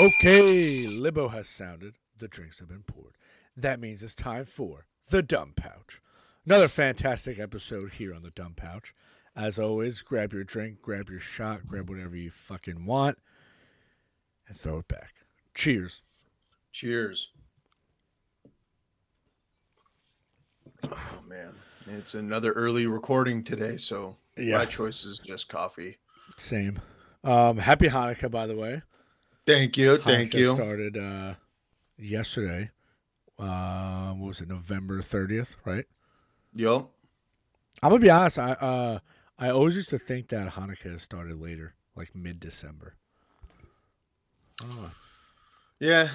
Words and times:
Okay, 0.00 0.86
Libo 1.00 1.28
has 1.28 1.48
sounded. 1.48 1.94
The 2.18 2.26
drinks 2.26 2.58
have 2.58 2.68
been 2.68 2.82
poured. 2.82 3.16
That 3.56 3.78
means 3.78 4.02
it's 4.02 4.16
time 4.16 4.46
for 4.46 4.86
the 5.10 5.22
Dumb 5.22 5.52
Pouch. 5.54 6.00
Another 6.44 6.66
fantastic 6.66 7.38
episode 7.38 7.92
here 7.92 8.12
on 8.12 8.22
the 8.22 8.30
Dumb 8.30 8.54
Pouch. 8.56 8.94
As 9.36 9.58
always, 9.58 10.02
grab 10.02 10.32
your 10.32 10.42
drink, 10.42 10.80
grab 10.80 11.08
your 11.08 11.20
shot, 11.20 11.66
grab 11.66 11.88
whatever 11.88 12.16
you 12.16 12.30
fucking 12.30 12.84
want, 12.84 13.18
and 14.48 14.56
throw 14.56 14.78
it 14.78 14.88
back. 14.88 15.14
Cheers. 15.54 16.02
Cheers. 16.72 17.28
Oh 20.84 21.22
man, 21.28 21.52
it's 21.86 22.14
another 22.14 22.52
early 22.52 22.86
recording 22.86 23.42
today, 23.44 23.76
so 23.76 24.16
Yeah. 24.36 24.58
my 24.58 24.64
choice 24.64 25.04
is 25.04 25.18
just 25.18 25.48
coffee. 25.48 25.98
Same. 26.36 26.80
Um, 27.24 27.58
happy 27.58 27.88
Hanukkah, 27.88 28.30
by 28.30 28.46
the 28.46 28.56
way. 28.56 28.82
Thank 29.46 29.76
you, 29.76 29.98
thank 29.98 30.32
Hanukkah 30.32 30.38
you. 30.38 30.54
Started 30.54 30.96
uh, 30.96 31.34
yesterday. 31.98 32.70
Uh, 33.38 34.12
what 34.12 34.28
was 34.28 34.40
it? 34.40 34.48
November 34.48 35.02
thirtieth, 35.02 35.56
right? 35.64 35.84
Yup. 36.54 36.90
I'm 37.82 37.90
gonna 37.90 38.00
be 38.00 38.10
honest. 38.10 38.38
I 38.38 38.52
uh, 38.52 38.98
I 39.38 39.50
always 39.50 39.74
used 39.74 39.90
to 39.90 39.98
think 39.98 40.28
that 40.28 40.52
Hanukkah 40.52 41.00
started 41.00 41.40
later, 41.40 41.74
like 41.96 42.14
mid 42.14 42.38
December. 42.38 42.94
Yeah, 45.80 46.08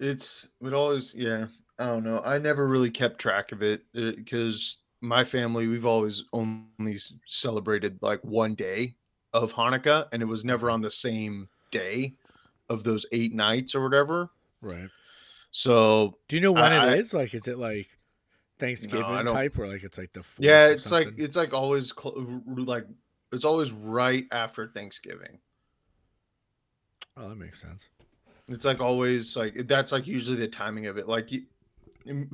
it's 0.00 0.46
it 0.62 0.72
always 0.72 1.14
yeah. 1.14 1.46
I 1.78 1.86
don't 1.86 2.04
know. 2.04 2.20
I 2.24 2.38
never 2.38 2.66
really 2.66 2.90
kept 2.90 3.18
track 3.18 3.52
of 3.52 3.62
it 3.62 3.82
because 3.92 4.78
my 5.02 5.24
family 5.24 5.66
we've 5.66 5.84
always 5.84 6.24
only 6.32 6.98
celebrated 7.26 7.98
like 8.00 8.22
one 8.24 8.54
day 8.54 8.94
of 9.34 9.52
Hanukkah, 9.52 10.06
and 10.12 10.22
it 10.22 10.26
was 10.26 10.44
never 10.44 10.68
mm-hmm. 10.68 10.74
on 10.74 10.80
the 10.80 10.90
same 10.90 11.48
day 11.70 12.14
of 12.68 12.84
those 12.84 13.04
eight 13.12 13.34
nights 13.34 13.74
or 13.74 13.82
whatever. 13.82 14.30
Right. 14.62 14.88
So 15.50 16.16
Do 16.28 16.36
you 16.36 16.42
know 16.42 16.52
when 16.52 16.72
I- 16.72 16.92
it 16.92 17.00
is? 17.00 17.12
Like, 17.12 17.34
is 17.34 17.48
it 17.48 17.58
like 17.58 17.88
Thanksgiving 18.58 19.02
don't- 19.02 19.26
type, 19.26 19.58
or 19.58 19.66
like 19.66 19.82
it's 19.82 19.98
like 19.98 20.12
the 20.12 20.22
fourth 20.22 20.44
yeah, 20.44 20.68
it's 20.68 20.92
like 20.92 21.08
it's 21.18 21.36
like 21.36 21.52
always 21.52 21.92
cl- 21.92 22.42
like 22.46 22.86
it's 23.32 23.44
always 23.44 23.72
right 23.72 24.24
after 24.30 24.68
Thanksgiving. 24.68 25.38
oh, 27.16 27.28
that 27.28 27.36
makes 27.36 27.60
sense. 27.60 27.88
It's 28.48 28.64
like 28.64 28.80
always 28.80 29.36
like 29.36 29.66
that's 29.66 29.90
like 29.90 30.06
usually 30.06 30.36
the 30.36 30.48
timing 30.48 30.86
of 30.86 30.96
it. 30.96 31.08
Like 31.08 31.28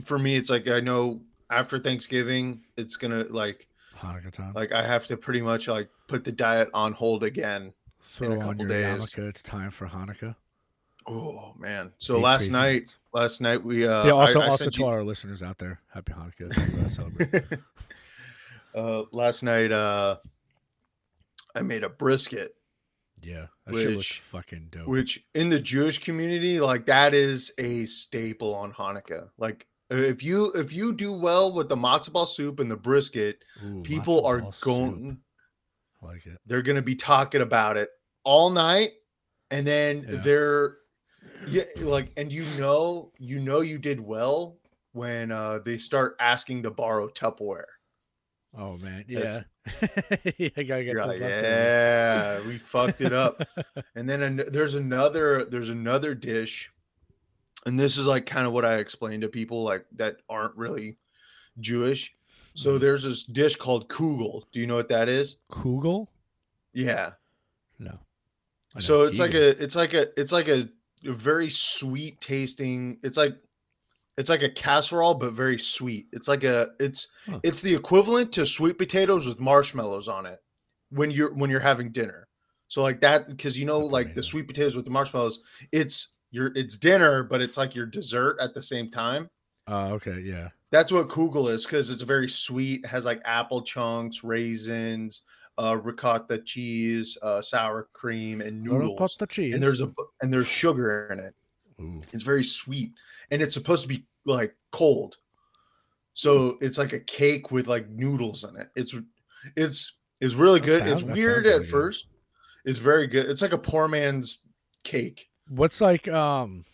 for 0.04 0.18
me, 0.18 0.36
it's 0.36 0.50
like 0.50 0.68
I 0.68 0.80
know 0.80 1.22
after 1.50 1.78
Thanksgiving, 1.78 2.62
it's 2.76 2.96
gonna 2.96 3.24
like 3.30 3.68
Hanukkah 3.96 4.32
time. 4.32 4.52
like 4.54 4.72
I 4.72 4.86
have 4.86 5.06
to 5.08 5.16
pretty 5.16 5.42
much 5.42 5.68
like 5.68 5.88
put 6.06 6.24
the 6.24 6.32
diet 6.32 6.68
on 6.74 6.92
hold 6.92 7.24
again. 7.24 7.72
Throw 8.02 8.32
a 8.32 8.38
couple 8.38 8.66
days. 8.66 9.06
It's 9.16 9.42
time 9.42 9.70
for 9.70 9.86
Hanukkah. 9.86 10.36
Oh 11.06 11.54
man! 11.58 11.92
So 11.98 12.20
last 12.20 12.50
night, 12.50 12.94
last 13.14 13.40
night 13.40 13.64
we 13.64 13.86
uh 13.86 14.04
yeah. 14.06 14.12
Also, 14.12 14.40
I, 14.40 14.44
I 14.44 14.48
also 14.48 14.68
to 14.68 14.78
you- 14.80 14.86
our 14.86 15.02
listeners 15.02 15.42
out 15.42 15.58
there, 15.58 15.80
happy 15.92 16.12
Hanukkah. 16.12 17.58
uh, 18.74 19.02
last 19.10 19.42
night 19.42 19.72
uh 19.72 20.16
I 21.54 21.62
made 21.62 21.82
a 21.82 21.88
brisket, 21.88 22.54
yeah, 23.22 23.46
that 23.66 23.74
shit 23.74 23.90
looks 23.90 23.96
Which- 23.96 24.20
fucking 24.20 24.68
dope. 24.70 24.86
which 24.86 25.24
in 25.34 25.48
the 25.48 25.58
Jewish 25.58 25.98
community, 25.98 26.60
like 26.60 26.86
that 26.86 27.14
is 27.14 27.52
a 27.58 27.86
staple 27.86 28.54
on 28.54 28.72
Hanukkah. 28.72 29.30
Like 29.38 29.66
if 29.90 30.22
you 30.22 30.52
if 30.54 30.72
you 30.72 30.92
do 30.92 31.12
well 31.12 31.52
with 31.52 31.68
the 31.68 31.76
matzo 31.76 32.12
ball 32.12 32.26
soup 32.26 32.60
and 32.60 32.70
the 32.70 32.76
brisket, 32.76 33.42
Ooh, 33.64 33.82
people 33.82 34.24
are 34.26 34.42
going 34.62 35.18
like 36.02 36.26
it. 36.26 36.38
they're 36.46 36.62
going 36.62 36.76
to 36.76 36.82
be 36.82 36.94
talking 36.94 37.40
about 37.40 37.76
it 37.76 37.88
all 38.24 38.50
night 38.50 38.90
and 39.50 39.66
then 39.66 40.06
Yeah. 40.10 40.18
they're 40.20 40.76
yeah 41.48 41.62
like 41.82 42.10
and 42.16 42.32
you 42.32 42.44
know 42.58 43.12
you 43.18 43.38
know 43.40 43.60
you 43.60 43.78
did 43.78 44.00
well 44.00 44.58
when 44.92 45.30
uh 45.32 45.60
they 45.64 45.78
start 45.78 46.16
asking 46.20 46.62
to 46.64 46.70
borrow 46.70 47.08
tupperware 47.08 47.64
Oh 48.56 48.76
man, 48.78 49.04
yeah. 49.08 49.42
Yeah, 50.38 50.48
gotta 50.62 50.84
get 50.84 50.96
like, 51.06 51.20
yeah 51.20 52.40
we 52.46 52.58
fucked 52.58 53.00
it 53.02 53.12
up 53.12 53.42
and 53.94 54.08
then 54.08 54.22
an- 54.22 54.42
there's 54.50 54.74
another 54.74 55.44
there's 55.44 55.70
another 55.70 56.14
dish 56.14 56.70
and 57.66 57.78
this 57.78 57.98
is 57.98 58.06
like 58.06 58.26
kind 58.26 58.46
of 58.46 58.52
what 58.52 58.64
i 58.64 58.74
explained 58.76 59.22
to 59.22 59.28
people 59.28 59.62
like 59.62 59.84
that 59.96 60.16
aren't 60.28 60.56
really 60.56 60.96
jewish 61.60 62.14
so 62.54 62.76
Mhm. 62.76 62.80
there's 62.80 63.02
this 63.04 63.24
dish 63.24 63.56
called 63.56 63.88
kugel 63.88 64.44
do 64.52 64.60
you 64.60 64.66
know 64.66 64.74
what 64.76 64.88
that 64.88 65.08
is 65.08 65.36
Kugel? 65.50 66.08
yeah 66.72 67.12
No. 67.78 67.98
So 68.78 69.02
it's 69.02 69.18
like 69.18 69.34
a 69.34 69.50
it's 69.62 69.74
like 69.76 69.94
a 69.94 70.06
it's 70.20 70.30
like 70.32 70.48
a, 70.48 70.68
a 71.04 71.12
very 71.12 71.50
sweet 71.50 72.20
tasting 72.20 72.98
it's 73.02 73.16
like 73.16 73.34
it's 74.16 74.28
like 74.28 74.42
a 74.42 74.50
casserole 74.50 75.14
but 75.14 75.32
very 75.32 75.58
sweet 75.58 76.06
it's 76.12 76.28
like 76.28 76.44
a 76.44 76.70
it's 76.78 77.08
Huh. 77.26 77.40
it's 77.42 77.60
the 77.60 77.74
equivalent 77.74 78.32
to 78.32 78.46
sweet 78.46 78.78
potatoes 78.78 79.26
with 79.26 79.40
marshmallows 79.40 80.06
on 80.08 80.26
it 80.26 80.40
when 80.90 81.10
you're 81.10 81.32
when 81.34 81.50
you're 81.50 81.60
having 81.60 81.90
dinner 81.90 82.28
so 82.68 82.82
like 82.82 83.00
that 83.00 83.26
because 83.28 83.58
you 83.58 83.64
know 83.66 83.80
That's 83.80 83.92
like 83.92 84.14
the 84.14 84.22
sweet 84.22 84.46
potatoes 84.46 84.76
with 84.76 84.84
the 84.84 84.90
marshmallows 84.92 85.40
it's 85.72 86.08
your 86.30 86.52
it's 86.54 86.76
dinner 86.76 87.22
but 87.22 87.40
it's 87.40 87.56
like 87.56 87.74
your 87.74 87.86
dessert 87.86 88.36
at 88.40 88.54
the 88.54 88.62
same 88.62 88.90
time 88.90 89.28
Oh, 89.70 89.92
okay, 89.94 90.20
yeah. 90.20 90.48
that's 90.70 90.90
what 90.92 91.08
kugel 91.08 91.50
is 91.50 91.64
because 91.66 91.90
it's 91.90 92.02
very 92.02 92.28
sweet 92.28 92.84
has 92.86 93.04
like 93.04 93.20
apple 93.24 93.62
chunks 93.62 94.22
raisins 94.24 95.22
uh 95.58 95.76
ricotta 95.76 96.38
cheese 96.38 97.18
uh 97.22 97.40
sour 97.42 97.88
cream 97.92 98.40
and 98.40 98.62
noodles 98.62 98.92
Ricotta 99.00 99.26
cheese. 99.26 99.54
and 99.54 99.62
there's 99.62 99.80
a 99.80 99.92
and 100.22 100.32
there's 100.32 100.46
sugar 100.48 101.08
in 101.12 101.18
it. 101.18 101.34
Ooh. 101.80 102.00
It's 102.12 102.22
very 102.24 102.42
sweet, 102.44 102.92
and 103.30 103.40
it's 103.42 103.54
supposed 103.54 103.82
to 103.82 103.88
be 103.88 104.04
like 104.26 104.54
cold. 104.72 105.16
So 106.14 106.58
it's 106.60 106.76
like 106.78 106.92
a 106.92 106.98
cake 107.00 107.50
with 107.52 107.68
like 107.68 107.88
noodles 107.88 108.42
in 108.44 108.56
it. 108.60 108.68
It's 108.74 108.94
it's 109.56 109.96
it's 110.20 110.34
really 110.34 110.58
good. 110.60 110.84
sounds- 110.86 111.02
it's 111.02 111.12
weird 111.12 111.46
at 111.46 111.50
really 111.50 111.58
good. 111.64 111.70
first. 111.70 112.06
It's 112.64 112.78
very 112.80 113.06
good. 113.06 113.26
It's 113.30 113.42
like 113.42 113.52
a 113.52 113.58
poor 113.58 113.86
man's 113.88 114.42
cake. 114.84 115.28
What's 115.48 115.80
like 115.80 116.06
um 116.08 116.64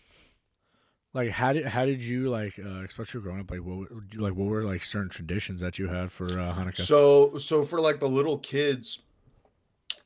like 1.13 1.31
how 1.31 1.53
did 1.53 1.65
how 1.67 1.85
did 1.85 2.03
you 2.03 2.29
like 2.29 2.59
uh 2.59 2.83
especially 2.85 3.21
growing 3.21 3.41
up 3.41 3.51
like 3.51 3.61
what 3.61 3.77
were- 3.79 3.89
like 4.17 4.35
what 4.35 4.47
were 4.49 4.65
like 4.65 4.83
certain 4.83 5.09
traditions 5.11 5.61
that 5.61 5.79
you 5.79 5.89
had 5.89 6.11
for 6.11 6.25
uh, 6.39 6.53
Hanukkah? 6.55 6.79
So 6.81 7.39
so 7.39 7.65
for 7.65 7.81
like 7.81 8.01
the 8.01 8.09
little 8.09 8.39
kids, 8.39 9.01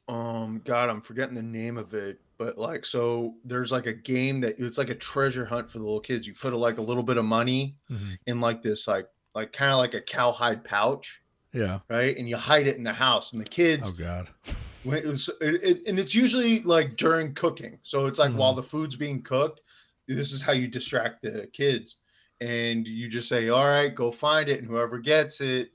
um, 0.08 0.60
God, 0.64 0.88
I'm 0.90 1.00
forgetting 1.00 1.34
the 1.34 1.42
name 1.42 1.76
of 1.78 1.94
it, 1.94 2.20
but 2.36 2.58
like 2.58 2.84
so 2.84 3.34
there's 3.44 3.72
like 3.72 3.86
a 3.86 3.92
game 3.94 4.40
that 4.42 4.58
it's 4.58 4.76
like 4.78 4.90
a 4.90 4.94
treasure 4.94 5.44
hunt 5.46 5.70
for 5.70 5.78
the 5.78 5.84
little 5.84 6.00
kids. 6.00 6.26
You 6.26 6.34
put 6.34 6.52
a, 6.52 6.56
like 6.58 6.78
a 6.78 6.82
little 6.82 7.02
bit 7.02 7.16
of 7.16 7.24
money 7.24 7.76
Mhm. 7.90 8.18
in 8.26 8.40
like 8.40 8.62
this 8.62 8.86
like 8.86 9.08
like 9.34 9.52
kind 9.52 9.70
of 9.70 9.78
like 9.78 9.94
a 9.94 10.00
cowhide 10.00 10.62
pouch, 10.64 11.22
Yeah. 11.52 11.80
right? 11.88 12.16
And 12.16 12.28
you 12.28 12.36
hide 12.36 12.66
it 12.66 12.76
in 12.76 12.82
the 12.82 12.92
house, 12.92 13.32
and 13.32 13.40
the 13.40 13.48
kids 13.48 13.88
Oh 13.90 13.96
god. 13.96 14.28
when 14.84 14.98
it 14.98 15.06
was, 15.06 15.28
it, 15.40 15.62
it- 15.62 15.86
and 15.86 15.98
it's 15.98 16.14
usually 16.14 16.60
like 16.62 16.96
during 16.96 17.34
cooking. 17.34 17.78
So 17.82 18.06
it's 18.06 18.18
like 18.18 18.30
Mm-hmm. 18.30 18.38
while 18.38 18.54
the 18.54 18.62
food's 18.62 18.96
being 18.96 19.22
cooked, 19.22 19.60
this 20.06 20.32
is 20.32 20.40
how 20.42 20.52
you 20.52 20.68
distract 20.68 21.22
the 21.22 21.48
kids. 21.52 21.96
And 22.40 22.86
you 22.86 23.08
just 23.08 23.28
say, 23.28 23.48
All 23.48 23.64
right, 23.66 23.92
go 23.94 24.10
find 24.12 24.48
it. 24.48 24.60
And 24.60 24.68
whoever 24.68 24.98
gets 24.98 25.40
it 25.40 25.70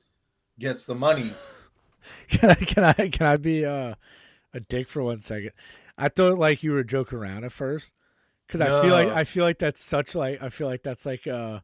gets 0.60 0.86
the 0.86 0.96
money. 0.96 1.32
Can 2.30 2.50
I 2.50 2.56
can 2.56 2.84
I 2.84 2.94
can 3.10 3.28
I 3.28 3.38
be 3.38 3.66
uh, 3.66 3.96
a 4.54 4.60
dick 4.60 4.90
for 4.90 5.02
one 5.04 5.22
second? 5.22 5.52
I 5.98 6.10
thought 6.10 6.38
like 6.38 6.62
you 6.62 6.74
were 6.74 6.84
joking 6.84 7.18
around 7.18 7.46
at 7.46 7.54
first 7.54 7.94
because 8.46 8.60
I 8.60 8.82
feel 8.82 8.92
like 8.92 9.08
I 9.08 9.24
feel 9.24 9.46
like 9.46 9.58
that's 9.58 9.82
such 9.82 10.14
like 10.14 10.42
I 10.44 10.50
feel 10.50 10.68
like 10.68 10.84
that's 10.84 11.06
like 11.06 11.26
uh 11.28 11.62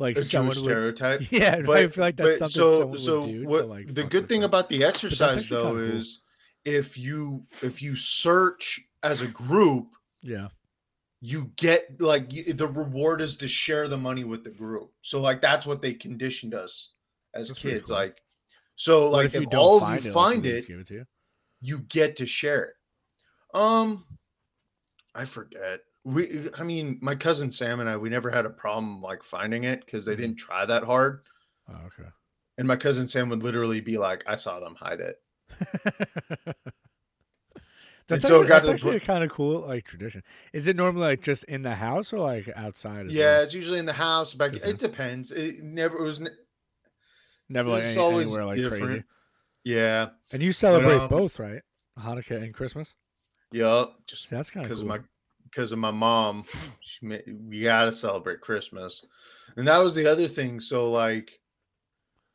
like 0.00 0.18
A 0.18 0.22
someone 0.22 0.54
Jewish 0.54 0.62
would 0.64 0.70
stereotype. 0.70 1.20
yeah 1.32 1.60
I 1.68 1.86
feel 1.86 2.02
like 2.02 2.16
that's 2.16 2.40
but 2.40 2.50
something 2.50 2.78
someone 2.78 2.90
would 2.90 3.00
do 3.42 3.46
what 3.48 3.60
to 3.60 3.66
like 3.66 3.94
the 3.94 4.02
good 4.02 4.28
thing 4.28 4.42
about 4.42 4.68
the 4.68 4.82
exercise 4.82 5.48
though 5.48 5.70
cool. 5.70 5.78
is 5.78 6.18
if 6.66 6.98
you 6.98 7.46
if 7.62 7.80
you 7.80 7.94
search 7.96 8.80
as 9.04 9.22
a 9.22 9.28
group 9.28 9.86
yeah. 10.22 10.48
you 11.20 11.50
get 11.56 11.98
like 12.00 12.28
the 12.28 12.66
reward 12.66 13.20
is 13.22 13.36
to 13.38 13.46
share 13.48 13.86
the 13.86 13.96
money 13.96 14.24
with 14.24 14.42
the 14.42 14.50
group. 14.50 14.90
So 15.02 15.20
like 15.20 15.40
that's 15.40 15.64
what 15.64 15.80
they 15.80 15.94
conditioned 15.94 16.54
us 16.54 16.90
as 17.34 17.48
That's 17.48 17.60
kids 17.60 17.88
cool. 17.88 17.98
like 17.98 18.20
so 18.74 19.04
What 19.04 19.12
like 19.12 19.26
if 19.26 19.34
if, 19.36 19.40
you 19.42 19.48
all 19.58 19.82
of 19.82 19.88
you 20.04 20.10
it, 20.10 20.12
find 20.12 20.44
it 20.44 20.66
give 20.66 20.80
it 20.80 20.86
to 20.88 20.94
you? 20.94 21.04
you 21.60 21.78
get 21.88 22.16
to 22.16 22.26
share 22.26 22.64
it. 22.64 22.74
Um 23.54 24.04
i 25.14 25.24
forget. 25.24 25.80
We 26.04 26.26
i 26.58 26.64
mean 26.64 26.98
my 27.00 27.14
cousin 27.14 27.50
sam 27.50 27.78
and 27.80 27.88
i 27.88 27.96
we 27.96 28.08
never 28.10 28.28
had 28.30 28.44
a 28.44 28.50
problem 28.50 29.00
like 29.00 29.22
finding 29.22 29.64
it 29.64 29.84
because 29.86 30.04
they 30.04 30.14
Mhm. 30.14 30.18
didn't 30.18 30.36
try 30.36 30.66
that 30.66 30.82
hard. 30.82 31.22
Oh 31.70 31.74
okay. 31.86 32.08
And 32.58 32.66
my 32.66 32.76
cousin 32.76 33.06
sam 33.06 33.28
would 33.28 33.42
literally 33.44 33.80
be 33.80 33.98
like 33.98 34.24
i 34.26 34.34
saw 34.34 34.58
them 34.58 34.74
hide 34.74 34.98
it 35.00 35.22
That's 38.08 38.22
so 38.22 38.36
it 38.36 38.42
actually, 38.42 38.48
got 38.48 38.62
that's 38.62 38.68
actually 38.68 39.00
kind 39.00 39.24
of 39.24 39.30
cool 39.30 39.60
like 39.62 39.84
tradition. 39.84 40.22
Is 40.52 40.68
it 40.68 40.76
normally 40.76 41.06
like 41.08 41.22
just 41.22 41.42
in 41.44 41.62
the 41.62 41.74
house 41.74 42.12
or 42.12 42.18
like 42.18 42.48
outside? 42.54 43.10
Yeah 43.10 43.42
it's 43.42 43.52
usually 43.52 43.80
in 43.80 43.86
the 43.86 43.92
house 43.92 44.32
back 44.32 44.52
it 44.52 44.78
depends 44.78 45.32
it 45.32 45.56
never 45.62 45.98
it 45.98 46.02
was 46.02 46.20
ne- 46.20 46.30
Never 47.48 47.70
like 47.70 47.84
any, 47.84 47.96
always 47.96 48.28
anywhere 48.28 48.56
like 48.56 48.80
crazy. 48.80 49.04
Yeah. 49.64 50.10
And 50.32 50.42
you 50.42 50.52
celebrate 50.52 50.98
um, 50.98 51.08
both, 51.08 51.38
right? 51.38 51.62
Hanukkah 51.98 52.42
and 52.42 52.52
Christmas. 52.54 52.94
Yup. 53.52 53.96
Just 54.06 54.28
See, 54.28 54.36
that's 54.36 54.50
kind 54.50 54.64
of 54.64 54.68
because 54.68 54.82
cool. 54.82 54.92
of 54.92 55.00
my 55.00 55.06
because 55.44 55.72
of 55.72 55.78
my 55.78 55.90
mom 55.90 56.44
she 56.80 57.06
ma- 57.06 57.16
we 57.48 57.62
gotta 57.62 57.92
celebrate 57.92 58.40
christmas 58.40 59.04
and 59.56 59.66
that 59.66 59.78
was 59.78 59.94
the 59.94 60.06
other 60.06 60.26
thing 60.26 60.60
so 60.60 60.90
like 60.90 61.38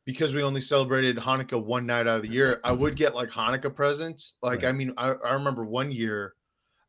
because 0.06 0.34
we 0.34 0.44
only 0.44 0.62
celebrated 0.62 1.18
hanukkah 1.18 1.64
one 1.64 1.86
night 1.86 2.08
out 2.08 2.18
of 2.18 2.22
the 2.24 2.28
year 2.30 2.60
i 2.64 2.72
would 2.72 2.96
get 2.96 3.16
like 3.16 3.30
hanukkah 3.30 3.74
presents 3.74 4.34
like 4.42 4.62
Right. 4.64 4.70
i 4.70 4.72
mean 4.72 4.94
I, 4.98 5.12
I 5.12 5.34
remember 5.34 5.64
one 5.66 5.92
year 5.92 6.34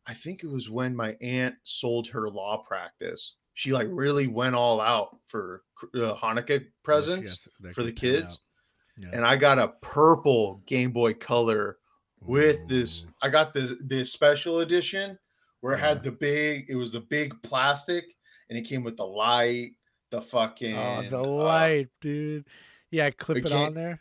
i 0.06 0.14
think 0.14 0.42
it 0.42 0.48
was 0.50 0.70
when 0.70 0.96
my 0.96 1.16
aunt 1.20 1.56
sold 1.62 2.08
her 2.08 2.28
law 2.28 2.62
practice 2.66 3.34
she 3.54 3.72
like 3.72 3.88
really 3.90 4.26
went 4.28 4.54
all 4.54 4.80
out 4.80 5.16
for 5.26 5.62
uh, 5.94 6.14
hanukkah 6.14 6.64
presents 6.82 7.46
got- 7.46 7.52
that 7.68 7.74
for 7.74 7.82
the 7.82 7.92
kids. 7.92 8.40
Yeah. 8.98 9.08
and 9.14 9.24
i 9.24 9.36
got 9.36 9.58
a 9.58 9.68
purple 9.80 10.62
game 10.66 10.90
boy 10.92 11.14
color 11.14 11.78
with 12.20 12.66
this 12.68 13.06
i 13.22 13.28
got 13.28 13.52
the 13.54 13.76
the 13.86 14.04
special 14.06 14.60
edition 14.60 15.18
where 15.60 15.74
it 15.74 15.78
Yeah. 15.80 15.88
had 15.88 16.04
the 16.04 16.12
big 16.12 16.66
it 16.68 16.76
was 16.76 16.92
the 16.92 17.00
big 17.00 17.34
plastic 17.42 18.04
and 18.48 18.58
it 18.58 18.62
came 18.62 18.84
with 18.84 18.96
the 18.96 19.06
light 19.06 19.70
the 20.10 20.20
fucking 20.20 20.76
Oh, 20.76 21.02
the 21.08 21.18
uh, 21.20 21.22
light, 21.26 21.88
dude. 22.02 22.44
Yeah, 22.92 23.10
clip 23.10 23.38
it 23.38 23.46
it 23.46 23.52
on 23.52 23.74
there. 23.74 24.00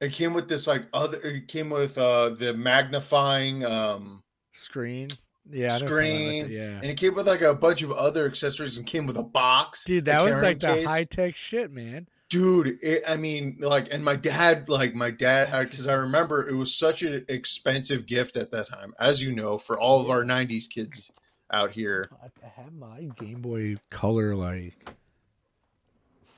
it 0.00 0.10
came 0.12 0.32
with 0.34 0.48
this 0.48 0.66
like 0.66 0.86
other 0.92 1.20
it 1.22 1.46
came 1.46 1.70
with 1.70 1.96
uh 1.96 2.30
the 2.30 2.52
magnifying 2.54 3.64
um 3.64 4.22
Screen. 4.52 5.08
Yeah, 5.50 5.74
I 5.74 5.78
that, 5.78 5.86
Screen, 5.86 6.48
Yeah. 6.50 6.76
and 6.76 6.86
it 6.86 6.96
came 6.96 7.14
with 7.14 7.26
like 7.28 7.42
a 7.42 7.54
bunch 7.54 7.82
of 7.82 7.92
other 7.92 8.24
accessories 8.26 8.78
and 8.78 8.86
came 8.86 9.06
with 9.06 9.18
a 9.18 9.22
box 9.22 9.84
Dude, 9.84 10.06
that 10.06 10.22
was 10.22 10.40
like 10.40 10.58
the 10.60 10.84
high 10.84 11.04
tech 11.04 11.36
shit, 11.36 11.70
man. 11.70 12.08
dude 12.30 12.78
it, 12.82 13.02
i 13.06 13.14
mean 13.16 13.58
like 13.60 13.92
and 13.92 14.02
my 14.02 14.16
dad 14.16 14.68
like 14.70 14.94
my 14.94 15.10
dad 15.10 15.50
because 15.68 15.86
i 15.86 15.92
remember 15.92 16.48
it 16.48 16.54
was 16.54 16.74
such 16.74 17.02
an 17.02 17.22
expensive 17.28 18.06
gift 18.06 18.36
at 18.36 18.50
that 18.50 18.66
time 18.68 18.94
as 18.98 19.22
you 19.22 19.34
know 19.34 19.58
for 19.58 19.78
all 19.78 20.00
of 20.00 20.08
our 20.08 20.24
90s 20.24 20.64
kids 20.68 21.10
out 21.52 21.70
here 21.70 22.08
I 22.22 22.26
I 22.44 22.62
have 22.62 22.72
my 22.72 23.00
Game 23.20 23.42
Boy 23.42 23.76
Color 23.90 24.34
like 24.34 24.74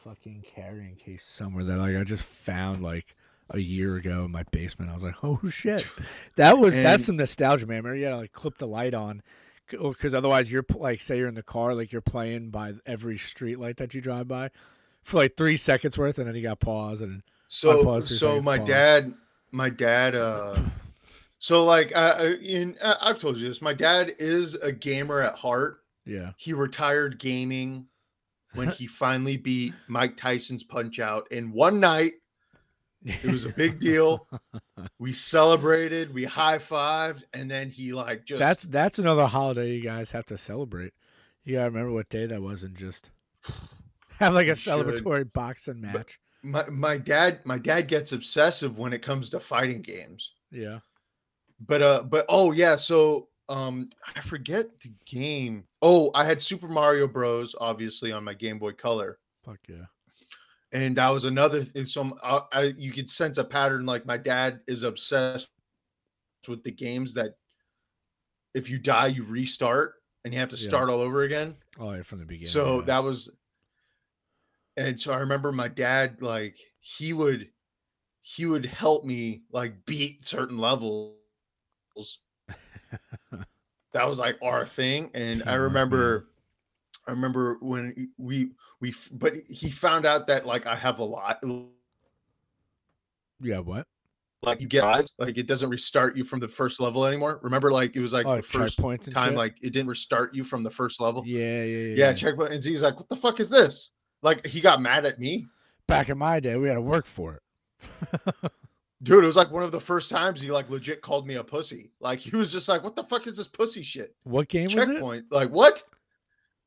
fucking 0.06 0.44
carrying 0.54 0.94
case 0.96 1.24
somewhere 1.24 1.64
that 1.64 1.78
like 1.78 1.96
I 1.96 2.04
just 2.04 2.22
found 2.24 2.82
like 2.82 3.16
a 3.50 3.58
year 3.58 3.96
ago 3.96 4.24
in 4.24 4.30
my 4.32 4.42
basement. 4.50 4.90
I 4.90 4.94
was 4.94 5.02
like, 5.04 5.16
oh 5.22 5.40
shit, 5.50 5.86
that 6.36 6.58
was 6.58 6.76
And- 6.76 6.84
that's 6.84 7.04
some 7.06 7.16
nostalgia, 7.16 7.66
man. 7.66 7.78
Remember, 7.78 7.96
you 7.96 8.04
gotta 8.04 8.18
like 8.18 8.32
clip 8.32 8.58
the 8.58 8.66
light 8.66 8.94
on. 8.94 9.22
Because 9.68 10.14
otherwise, 10.14 10.52
you're 10.52 10.64
like, 10.76 11.00
say 11.00 11.18
you're 11.18 11.26
in 11.26 11.34
the 11.34 11.42
car, 11.42 11.74
like 11.74 11.90
you're 11.90 12.00
playing 12.00 12.50
by 12.50 12.74
every 12.86 13.18
street 13.18 13.58
light 13.58 13.78
that 13.78 13.94
you 13.94 14.00
drive 14.00 14.28
by 14.28 14.50
for 15.02 15.16
like 15.16 15.36
three 15.36 15.56
seconds 15.56 15.98
worth, 15.98 16.20
and 16.20 16.28
then 16.28 16.36
you 16.36 16.42
got 16.42 16.60
pause, 16.60 17.00
and 17.00 17.24
so 17.48 17.82
pause, 17.82 18.16
so 18.16 18.40
my 18.40 18.58
pause. 18.58 18.68
dad 18.68 19.14
my 19.50 19.68
dad 19.68 20.14
uh 20.14 20.56
so 21.38 21.64
like 21.64 21.94
I 21.96 22.34
in 22.42 22.76
I- 22.82 22.96
i've 23.02 23.18
told 23.20 23.38
you 23.38 23.46
this 23.48 23.62
my 23.62 23.72
dad 23.72 24.10
is 24.18 24.54
a 24.54 24.70
gamer 24.72 25.20
at 25.20 25.34
heart 25.36 25.80
yeah, 26.04 26.32
he 26.36 26.52
retired 26.52 27.18
gaming 27.18 27.86
when 28.56 28.68
he 28.68 28.86
finally 28.86 29.36
beat 29.36 29.72
mike 29.88 30.16
tyson's 30.16 30.64
punch 30.64 30.98
out 30.98 31.30
in 31.30 31.52
one 31.52 31.78
night 31.80 32.12
It 33.04 33.30
was 33.30 33.44
a 33.44 33.50
big 33.50 33.78
deal. 33.78 34.26
we 34.98 35.12
celebrated, 35.12 36.12
we 36.12 36.24
high-fived, 36.24 37.22
and 37.32 37.48
then 37.48 37.70
he 37.70 37.92
like 37.92 38.24
just 38.24 38.40
that's 38.40 38.64
that's 38.64 38.98
another 38.98 39.26
holiday 39.26 39.70
you 39.76 39.80
guys 39.82 40.10
have 40.10 40.24
to 40.26 40.36
celebrate. 40.36 40.92
You 41.44 41.54
gotta 41.54 41.70
remember 41.70 41.92
what 41.92 42.08
day 42.08 42.26
that 42.26 42.42
was, 42.42 42.64
and 42.64 42.74
just 42.74 43.10
have 44.18 44.34
like 44.34 44.48
a 44.48 44.50
We 44.50 44.54
should. 44.56 44.72
celebratory 44.72 45.32
boxing 45.32 45.80
match. 45.82 46.18
my, 46.42 46.68
my 46.68 46.98
dad 46.98 47.40
my 47.44 47.58
dad 47.58 47.82
gets 47.86 48.10
obsessive 48.10 48.76
when 48.76 48.92
it 48.92 49.02
comes 49.02 49.28
to 49.30 49.38
fighting 49.40 49.82
games. 49.82 50.32
Yeah. 50.50 50.80
But 51.64 51.82
uh 51.82 52.02
but 52.02 52.26
oh 52.28 52.50
yeah, 52.50 52.74
so 52.74 53.28
um 53.48 53.90
I 54.14 54.20
forget 54.20 54.80
the 54.80 54.90
game. 55.06 55.64
Oh, 55.82 56.10
I 56.14 56.24
had 56.24 56.40
Super 56.40 56.68
Mario 56.68 57.06
Bros 57.06 57.54
obviously 57.60 58.12
on 58.12 58.24
my 58.24 58.34
Game 58.34 58.58
Boy 58.58 58.72
Color. 58.72 59.18
Fuck 59.44 59.60
yeah. 59.68 59.84
And 60.72 60.96
that 60.96 61.10
was 61.10 61.24
another 61.24 61.62
thing. 61.62 61.86
So 61.86 62.16
I, 62.22 62.40
I 62.52 62.62
you 62.76 62.92
could 62.92 63.08
sense 63.08 63.38
a 63.38 63.44
pattern 63.44 63.86
like 63.86 64.04
my 64.04 64.16
dad 64.16 64.60
is 64.66 64.82
obsessed 64.82 65.48
with 66.48 66.62
the 66.64 66.72
games 66.72 67.14
that 67.14 67.34
if 68.54 68.68
you 68.70 68.78
die 68.78 69.06
you 69.08 69.22
restart 69.24 69.94
and 70.24 70.34
you 70.34 70.40
have 70.40 70.48
to 70.50 70.56
Yeah. 70.56 70.68
start 70.68 70.90
all 70.90 71.00
over 71.00 71.22
again. 71.22 71.56
Oh, 71.78 71.92
yeah, 71.92 72.02
from 72.02 72.18
the 72.18 72.24
beginning. 72.24 72.48
so 72.50 72.78
yeah. 72.80 72.84
that 72.86 73.02
was 73.04 73.28
and 74.78 74.98
so 75.00 75.12
i 75.12 75.18
remember 75.18 75.52
my 75.52 75.68
dad 75.68 76.20
like 76.20 76.56
he 76.80 77.12
would 77.12 77.48
he 78.22 78.44
would 78.46 78.66
help 78.66 79.04
me 79.04 79.42
like 79.52 79.84
beat 79.86 80.22
certain 80.24 80.58
levels 80.58 81.14
that 83.96 84.08
was 84.08 84.18
like 84.18 84.36
our 84.42 84.64
thing 84.64 85.10
and 85.14 85.42
i 85.42 85.46
Teamwork, 85.46 85.62
remember 85.62 86.28
i 87.06 87.10
remember 87.10 87.58
when 87.60 88.10
we 88.18 88.50
we 88.80 88.94
but 89.12 89.34
he 89.48 89.70
found 89.70 90.06
out 90.06 90.26
that 90.26 90.46
like 90.46 90.66
i 90.66 90.74
have 90.74 90.98
a 90.98 91.04
lot 91.04 91.42
yeah. 93.42 93.58
What? 93.58 93.86
like 94.42 94.62
you 94.62 94.66
get 94.66 94.82
like 95.18 95.36
it 95.36 95.46
doesn't 95.46 95.68
restart 95.68 96.16
you 96.16 96.24
from 96.24 96.40
the 96.40 96.48
first 96.48 96.80
level 96.80 97.04
anymore 97.04 97.38
remember 97.42 97.70
like 97.70 97.96
it 97.96 98.00
was 98.00 98.12
like 98.12 98.26
oh, 98.26 98.36
the 98.36 98.42
first 98.42 98.78
time 98.78 99.00
shit? 99.00 99.34
like 99.34 99.56
it 99.62 99.72
didn't 99.72 99.88
restart 99.88 100.34
you 100.34 100.44
from 100.44 100.62
the 100.62 100.70
first 100.70 101.00
level 101.00 101.22
yeah, 101.26 101.62
yeah, 101.62 101.78
yeah. 101.78 101.94
yeah, 101.96 102.12
checkpoint 102.12 102.52
and 102.52 102.62
he's 102.62 102.82
like 102.82 102.96
what 102.96 103.08
the 103.08 103.16
fuck 103.16 103.40
is 103.40 103.50
this 103.50 103.90
like 104.22 104.46
he 104.46 104.60
got 104.60 104.80
mad 104.80 105.04
at 105.04 105.18
me 105.18 105.46
Back 105.86 106.08
in 106.08 106.18
my 106.18 106.40
day, 106.40 106.56
we 106.56 106.68
had 106.68 106.74
to 106.74 106.80
work 106.80 107.06
for 107.06 107.34
it. 107.34 108.52
Dude, 109.06 109.22
it 109.22 109.26
was 109.26 109.36
like 109.36 109.52
one 109.52 109.62
of 109.62 109.70
the 109.70 109.80
first 109.80 110.10
times 110.10 110.40
he 110.40 110.50
like 110.50 110.68
legit 110.68 111.00
called 111.00 111.28
me 111.28 111.36
a 111.36 111.44
pussy. 111.44 111.92
Like 112.00 112.18
he 112.18 112.34
was 112.36 112.50
just 112.50 112.68
like, 112.68 112.82
"What 112.82 112.96
the 112.96 113.04
fuck 113.04 113.28
is 113.28 113.36
this 113.36 113.46
pussy 113.46 113.84
shit?" 113.84 114.16
What 114.24 114.48
game 114.48 114.64
was 114.64 114.74
it? 114.74 114.86
Checkpoint. 114.86 115.26
Like 115.30 115.50
what? 115.50 115.82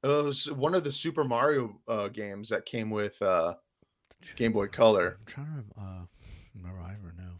It 0.03 0.07
was 0.07 0.49
one 0.49 0.73
of 0.73 0.85
the 0.85 0.91
Super 0.91 1.25
Mario 1.25 1.77
uh, 1.85 2.07
games 2.07 2.47
that 2.47 2.65
came 2.65 2.89
with 2.89 3.21
uh, 3.21 3.55
Game 4.37 4.53
Boy 4.53 4.67
Color. 4.67 5.17
I'm 5.19 5.25
trying 5.25 5.65
to 5.75 5.81
uh, 5.81 6.05
remember. 6.55 6.79
I 6.79 6.93
ever 6.93 7.13
know. 7.17 7.33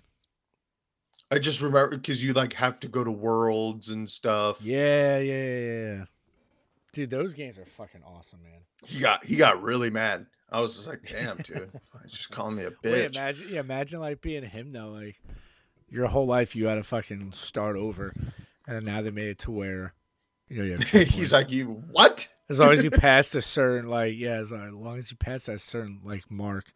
I 1.31 1.39
just 1.39 1.61
remember 1.61 1.95
because 1.95 2.21
you 2.21 2.33
like 2.33 2.51
have 2.53 2.81
to 2.81 2.89
go 2.89 3.05
to 3.05 3.11
worlds 3.11 3.87
and 3.87 4.09
stuff. 4.09 4.61
Yeah, 4.61 5.19
yeah, 5.19 5.45
yeah, 5.45 5.59
yeah. 5.59 6.05
Dude, 6.93 7.09
those 7.09 7.33
games 7.33 7.57
are 7.59 7.65
fucking 7.65 8.01
awesome, 8.05 8.41
man. 8.43 8.61
He 8.85 8.99
got 8.99 9.23
he 9.25 9.35
got 9.35 9.61
really 9.61 9.89
mad. 9.89 10.25
I 10.51 10.61
was 10.61 10.75
just 10.75 10.87
like, 10.87 11.03
"Damn, 11.07 11.37
dude, 11.37 11.69
just 12.07 12.31
calling 12.31 12.55
me 12.55 12.63
a 12.63 12.69
Wait, 12.69 13.11
bitch." 13.11 13.15
imagine, 13.15 13.47
yeah, 13.51 13.59
imagine 13.59 13.99
like 13.99 14.21
being 14.21 14.43
him 14.43 14.71
though. 14.71 14.87
Like 14.89 15.21
your 15.89 16.07
whole 16.07 16.25
life, 16.25 16.55
you 16.55 16.65
had 16.67 16.75
to 16.75 16.83
fucking 16.83 17.31
start 17.33 17.75
over, 17.75 18.13
and 18.67 18.85
now 18.85 19.01
they 19.01 19.11
made 19.11 19.29
it 19.29 19.39
to 19.39 19.51
where, 19.51 19.93
you 20.47 20.57
know, 20.57 20.63
you 20.63 20.71
have 20.77 20.89
He's 20.89 21.31
like, 21.31 21.51
"You 21.51 21.83
what?" 21.91 22.27
as 22.49 22.59
long 22.59 22.71
as 22.71 22.83
you 22.83 22.89
pass 22.91 23.35
a 23.35 23.41
certain 23.43 23.87
like, 23.89 24.13
yeah, 24.15 24.37
as 24.37 24.51
long- 24.51 24.97
as 24.97 25.11
you 25.11 25.17
pass 25.17 25.45
that 25.45 25.61
certain 25.61 25.99
like 26.03 26.31
mark, 26.31 26.71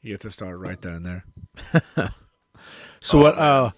you 0.00 0.12
have 0.12 0.20
to 0.20 0.30
start 0.30 0.58
right 0.58 0.82
and 0.86 1.04
there. 1.04 1.24
so 3.00 3.18
Oh, 3.18 3.22
what? 3.22 3.36
man. 3.36 3.44
Uh, 3.44 3.70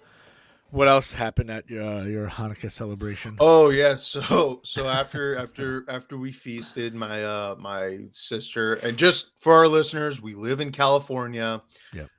what 0.73 0.87
else 0.87 1.13
happened 1.13 1.51
at 1.51 1.69
your 1.69 1.83
uh, 1.83 2.03
your 2.05 2.27
Hanukkah 2.27 2.71
celebration? 2.71 3.37
Oh 3.39 3.69
yeah, 3.69 3.93
so 3.95 4.59
so 4.63 4.87
after 4.89 5.37
after 5.37 5.85
after 5.87 6.17
we 6.17 6.31
feasted, 6.31 6.95
my 6.95 7.23
uh 7.23 7.55
my 7.59 7.99
sister 8.11 8.73
and 8.75 8.97
just 8.97 9.31
for 9.39 9.53
our 9.53 9.67
listeners, 9.67 10.21
we 10.21 10.33
live 10.33 10.59
in 10.59 10.71
California. 10.71 11.61
Yep. 11.93 12.09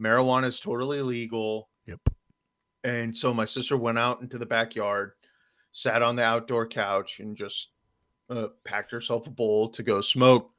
Marijuana 0.00 0.46
is 0.46 0.60
totally 0.60 1.02
legal, 1.02 1.68
Yep. 1.86 2.00
and 2.84 3.14
so 3.14 3.34
my 3.34 3.44
sister 3.44 3.76
went 3.76 3.98
out 3.98 4.22
into 4.22 4.38
the 4.38 4.46
backyard, 4.46 5.12
sat 5.72 6.02
on 6.02 6.16
the 6.16 6.24
outdoor 6.24 6.66
couch, 6.66 7.20
and 7.20 7.36
just 7.36 7.68
uh, 8.30 8.48
packed 8.64 8.92
herself 8.92 9.26
a 9.26 9.30
bowl 9.30 9.68
to 9.68 9.82
go 9.82 10.00
smoke. 10.00 10.50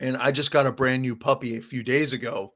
And 0.00 0.16
I 0.16 0.32
just 0.32 0.50
got 0.50 0.66
a 0.66 0.72
brand 0.72 1.02
new 1.02 1.14
puppy 1.14 1.58
a 1.58 1.62
few 1.62 1.84
days 1.84 2.12
ago, 2.12 2.54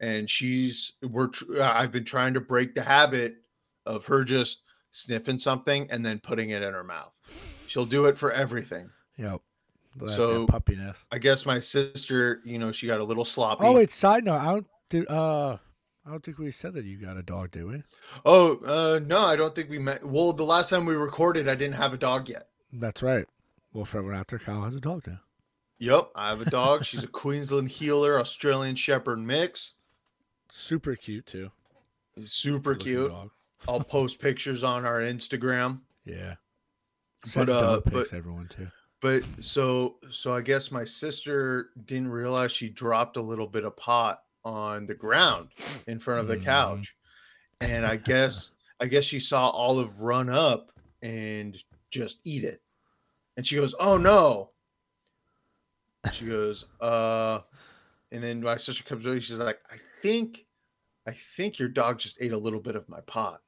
and 0.00 0.28
she's 0.28 0.94
we're 1.02 1.30
uh, 1.56 1.62
I've 1.62 1.92
been 1.92 2.04
trying 2.04 2.34
to 2.34 2.40
break 2.40 2.74
the 2.74 2.82
habit 2.82 3.36
of 3.84 4.06
her 4.06 4.24
just 4.24 4.62
sniffing 4.90 5.38
something 5.38 5.88
and 5.90 6.04
then 6.04 6.18
putting 6.18 6.50
it 6.50 6.62
in 6.62 6.72
her 6.72 6.84
mouth. 6.84 7.12
She'll 7.66 7.86
do 7.86 8.06
it 8.06 8.16
for 8.18 8.32
everything. 8.32 8.90
Yep. 9.16 9.40
That, 9.96 10.10
So- 10.10 10.46
that 10.46 10.52
puppiness. 10.52 11.04
I 11.10 11.18
guess 11.18 11.46
my 11.46 11.58
sister, 11.60 12.40
you 12.44 12.58
know, 12.58 12.72
she 12.72 12.86
got 12.86 13.00
a 13.00 13.04
little 13.04 13.24
sloppy. 13.24 13.64
Oh 13.64 13.74
wait, 13.74 13.92
side 13.92 14.24
note, 14.24 14.36
I 14.40 14.44
don't 14.46 14.66
do. 14.90 15.06
Uh, 15.06 15.58
I 16.06 16.10
don't 16.10 16.22
think 16.22 16.38
we 16.38 16.52
said 16.52 16.74
that 16.74 16.84
you 16.84 16.98
got 16.98 17.16
a 17.16 17.22
dog, 17.22 17.50
did 17.50 17.64
we? 17.66 17.82
Oh, 18.24 18.58
uh, 18.64 19.00
no, 19.04 19.18
I 19.18 19.34
don't 19.34 19.54
think 19.56 19.68
we 19.68 19.80
met. 19.80 20.04
Well, 20.04 20.32
the 20.32 20.44
last 20.44 20.70
time 20.70 20.86
we 20.86 20.94
recorded, 20.94 21.48
I 21.48 21.56
didn't 21.56 21.74
have 21.74 21.92
a 21.92 21.96
dog 21.96 22.28
yet. 22.28 22.48
That's 22.72 23.02
right. 23.02 23.26
Well, 23.72 23.84
for 23.84 23.98
everyone 23.98 24.20
out 24.20 24.28
Kiel 24.28 24.62
has 24.62 24.74
a 24.76 24.80
dog 24.80 25.06
now. 25.06 25.18
Yep, 25.78 26.10
I 26.14 26.28
have 26.28 26.40
a 26.40 26.48
dog. 26.48 26.84
She's 26.84 27.02
a 27.02 27.06
Queensland 27.22 27.68
Heeler 27.68 28.20
Australian 28.20 28.76
Shepherd 28.76 29.18
mix. 29.18 29.74
Super 30.48 30.94
cute 30.96 31.26
too. 31.26 31.50
Super 32.24 32.74
cute. 32.74 33.10
dog. 33.10 33.30
I'll 33.68 33.80
post 33.80 34.20
pictures 34.20 34.62
on 34.64 34.84
our 34.84 35.00
Instagram. 35.00 35.80
Yeah. 36.04 36.36
Send 37.24 37.46
But, 37.48 37.52
uh, 37.52 37.80
but- 37.84 38.12
everyone 38.12 38.48
too. 38.48 38.68
But 39.00 39.22
so 39.40 39.96
so 40.10 40.32
I 40.34 40.40
guess 40.40 40.70
my 40.72 40.84
sister 40.84 41.70
didn't 41.84 42.08
realize 42.08 42.50
she 42.50 42.68
dropped 42.70 43.16
a 43.18 43.20
little 43.22 43.46
bit 43.46 43.64
of 43.64 43.76
pot 43.76 44.22
on 44.44 44.86
the 44.86 44.94
ground 44.94 45.48
in 45.86 45.98
front 45.98 46.20
of 46.20 46.28
the 46.28 46.38
Mhm. 46.38 46.44
couch. 46.44 46.96
And 47.60 47.84
I 47.84 47.96
guess 47.96 48.52
I 48.80 48.86
guess 48.86 49.04
she 49.04 49.20
saw 49.20 49.50
Olive 49.50 50.00
run 50.00 50.28
up 50.30 50.72
and 51.02 51.56
just 51.90 52.20
eat 52.24 52.42
it. 52.44 52.62
And 53.36 53.46
she 53.46 53.56
goes, 53.56 53.74
"Oh 53.78 53.96
no." 53.98 54.50
She 56.12 56.26
goes, 56.26 56.64
"Uh," 56.80 57.40
and 58.12 58.22
then 58.22 58.40
my 58.42 58.56
sister 58.56 58.82
comes 58.84 59.06
over. 59.06 59.20
She's 59.20 59.38
like, 59.40 59.58
"I 59.70 59.76
think, 60.06 60.46
I 61.06 61.14
think 61.36 61.58
your 61.58 61.68
dog 61.68 61.98
just 61.98 62.18
ate 62.20 62.32
a 62.32 62.38
little 62.38 62.60
bit 62.60 62.76
of 62.76 62.88
my 62.88 63.00
pot." 63.06 63.40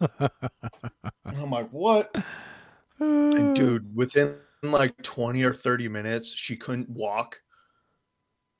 And 0.00 1.36
I'm 1.36 1.50
like, 1.50 1.70
"What?" 1.70 2.14
And 2.98 3.54
dude, 3.56 3.94
within 3.94 4.38
like 4.62 5.00
20 5.02 5.42
or 5.42 5.54
30 5.54 5.88
minutes, 5.88 6.32
she 6.32 6.56
couldn't 6.56 6.88
walk. 6.88 7.40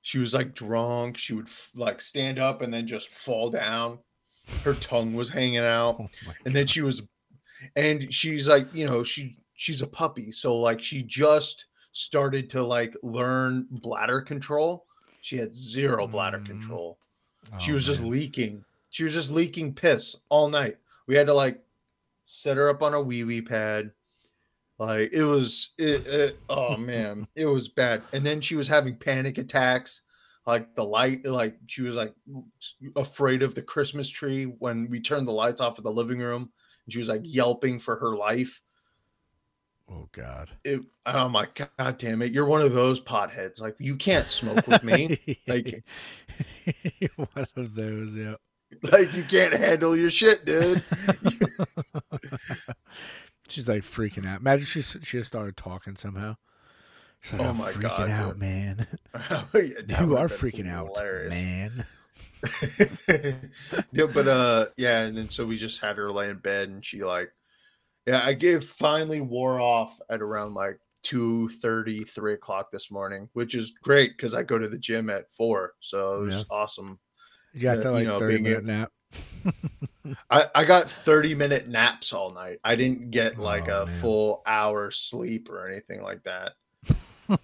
She 0.02 0.18
was 0.18 0.34
like 0.34 0.54
drunk. 0.54 1.18
She 1.18 1.34
would 1.34 1.48
like 1.74 2.00
stand 2.00 2.38
up 2.38 2.62
and 2.62 2.72
then 2.72 2.86
just 2.86 3.10
fall 3.10 3.50
down. 3.50 3.98
Her 4.64 4.74
tongue 4.74 5.14
was 5.14 5.28
hanging 5.28 5.58
out. 5.58 5.96
Oh 6.00 6.08
And 6.44 6.56
then 6.56 6.66
she 6.66 6.80
was, 6.80 7.02
and 7.76 8.12
she's 8.12 8.48
like, 8.48 8.66
you 8.74 8.86
know, 8.86 9.02
she 9.04 9.36
she's 9.54 9.82
a 9.82 9.86
puppy, 9.86 10.32
so 10.32 10.56
like 10.56 10.80
she 10.82 11.02
just 11.02 11.66
started 11.92 12.48
to 12.50 12.62
like 12.62 12.94
learn 13.02 13.66
bladder 13.70 14.20
control. 14.22 14.86
She 15.20 15.36
had 15.36 15.54
zero 15.54 16.06
bladder 16.06 16.38
Mm. 16.38 16.46
control. 16.46 16.98
God. 17.50 17.60
She 17.62 17.72
Oh, 17.72 17.74
was 17.74 17.86
just 17.86 18.02
leaking. 18.02 18.64
She 18.90 19.04
was 19.04 19.14
just 19.14 19.30
leaking 19.30 19.74
piss 19.74 20.16
all 20.28 20.48
night. 20.48 20.78
We 21.06 21.14
had 21.14 21.26
to 21.26 21.34
like 21.34 21.62
set 22.24 22.56
her 22.56 22.68
up 22.68 22.82
on 22.82 22.94
a 22.94 23.00
wee 23.00 23.24
wee 23.24 23.42
pad. 23.42 23.92
Like 24.78 25.10
it 25.12 25.24
was, 25.24 25.70
it, 25.78 26.06
it 26.06 26.38
oh 26.48 26.76
man, 26.78 27.26
it 27.34 27.46
was 27.46 27.68
bad. 27.68 28.02
And 28.12 28.24
then 28.24 28.40
she 28.40 28.56
was 28.56 28.68
having 28.68 28.96
panic 28.96 29.38
attacks. 29.38 30.02
Like 30.46 30.74
the 30.74 30.84
light, 30.84 31.24
like 31.26 31.58
she 31.66 31.82
was 31.82 31.94
like 31.96 32.14
afraid 32.96 33.42
of 33.42 33.54
the 33.54 33.62
Christmas 33.62 34.08
tree 34.08 34.44
when 34.44 34.88
we 34.90 34.98
turned 34.98 35.28
the 35.28 35.32
lights 35.32 35.60
off 35.60 35.78
in 35.78 35.84
the 35.84 35.92
living 35.92 36.18
room. 36.18 36.50
And 36.86 36.92
she 36.92 36.98
was 36.98 37.08
like 37.08 37.20
yelping 37.24 37.78
for 37.78 37.96
her 37.96 38.16
life. 38.16 38.62
Oh 39.92 40.08
God. 40.12 40.50
It, 40.64 40.80
I'm 41.04 41.32
like, 41.32 41.60
God 41.76 41.98
damn 41.98 42.22
it, 42.22 42.30
you're 42.32 42.46
one 42.46 42.60
of 42.62 42.72
those 42.72 43.00
potheads. 43.00 43.60
Like 43.60 43.74
you 43.78 43.96
can't 43.96 44.26
smoke 44.28 44.66
with 44.66 44.84
me. 44.84 45.18
Like- 45.48 45.82
one 47.16 47.46
of 47.56 47.74
those, 47.74 48.14
yeah. 48.14 48.34
like 48.82 49.12
you 49.14 49.24
can't 49.24 49.52
handle 49.54 49.96
your 49.96 50.10
shit, 50.10 50.44
dude. 50.44 50.82
She's 53.48 53.66
like 53.68 53.82
freaking 53.82 54.26
out. 54.26 54.40
Imagine 54.40 54.64
she 54.66 54.80
she 54.82 54.98
just 55.18 55.26
started 55.26 55.56
talking 55.56 55.96
somehow. 55.96 56.36
She's 57.20 57.32
like, 57.34 57.42
Oh 57.42 57.50
I'm 57.50 57.56
my 57.58 57.72
freaking 57.72 57.80
God, 57.82 58.08
out, 58.10 58.32
dude. 58.34 58.38
man. 58.40 58.86
Yeah, 59.88 60.04
you 60.04 60.16
are 60.16 60.28
freaking 60.28 60.70
out, 60.70 60.90
man. 61.28 61.84
yeah, 63.92 64.06
but 64.14 64.28
uh, 64.28 64.66
yeah, 64.76 65.00
and 65.00 65.16
then 65.16 65.28
so 65.30 65.44
we 65.44 65.56
just 65.58 65.80
had 65.82 65.96
her 65.96 66.10
lay 66.12 66.30
in 66.30 66.38
bed, 66.38 66.68
and 66.68 66.84
she 66.86 67.02
like, 67.02 67.32
yeah, 68.10 68.22
I 68.24 68.32
gave 68.34 68.64
finally 68.64 69.20
wore 69.20 69.60
off 69.60 70.00
at 70.10 70.20
around 70.20 70.54
like 70.54 70.80
2 71.02 71.48
30, 71.48 72.02
3 72.04 72.34
o'clock 72.34 72.70
this 72.72 72.90
morning, 72.90 73.28
which 73.34 73.54
is 73.54 73.70
great 73.70 74.16
because 74.16 74.34
I 74.34 74.42
go 74.42 74.58
to 74.58 74.68
the 74.68 74.78
gym 74.78 75.08
at 75.10 75.30
four, 75.30 75.74
so 75.80 76.22
it 76.22 76.24
was 76.24 76.34
Yeah. 76.34 76.44
awesome. 76.50 76.98
You 77.52 77.62
got 77.62 77.76
Yeah, 77.76 77.82
that 77.82 77.90
you 77.90 77.92
like 77.92 78.06
know, 78.06 78.18
30 78.18 78.32
being 78.42 78.42
minute 78.42 78.64
nap. 78.64 78.92
I 80.30 80.46
I 80.54 80.64
got 80.64 80.90
30 80.90 81.34
minute 81.36 81.68
naps 81.68 82.12
all 82.12 82.32
night. 82.32 82.58
I 82.64 82.74
didn't 82.74 83.10
get 83.10 83.38
like 83.38 83.68
Oh, 83.68 83.82
a 83.82 83.86
man. 83.86 84.00
full 84.00 84.42
hour 84.46 84.90
sleep 84.90 85.48
or 85.48 85.68
anything 85.68 86.02
like 86.02 86.24
that. 86.24 86.54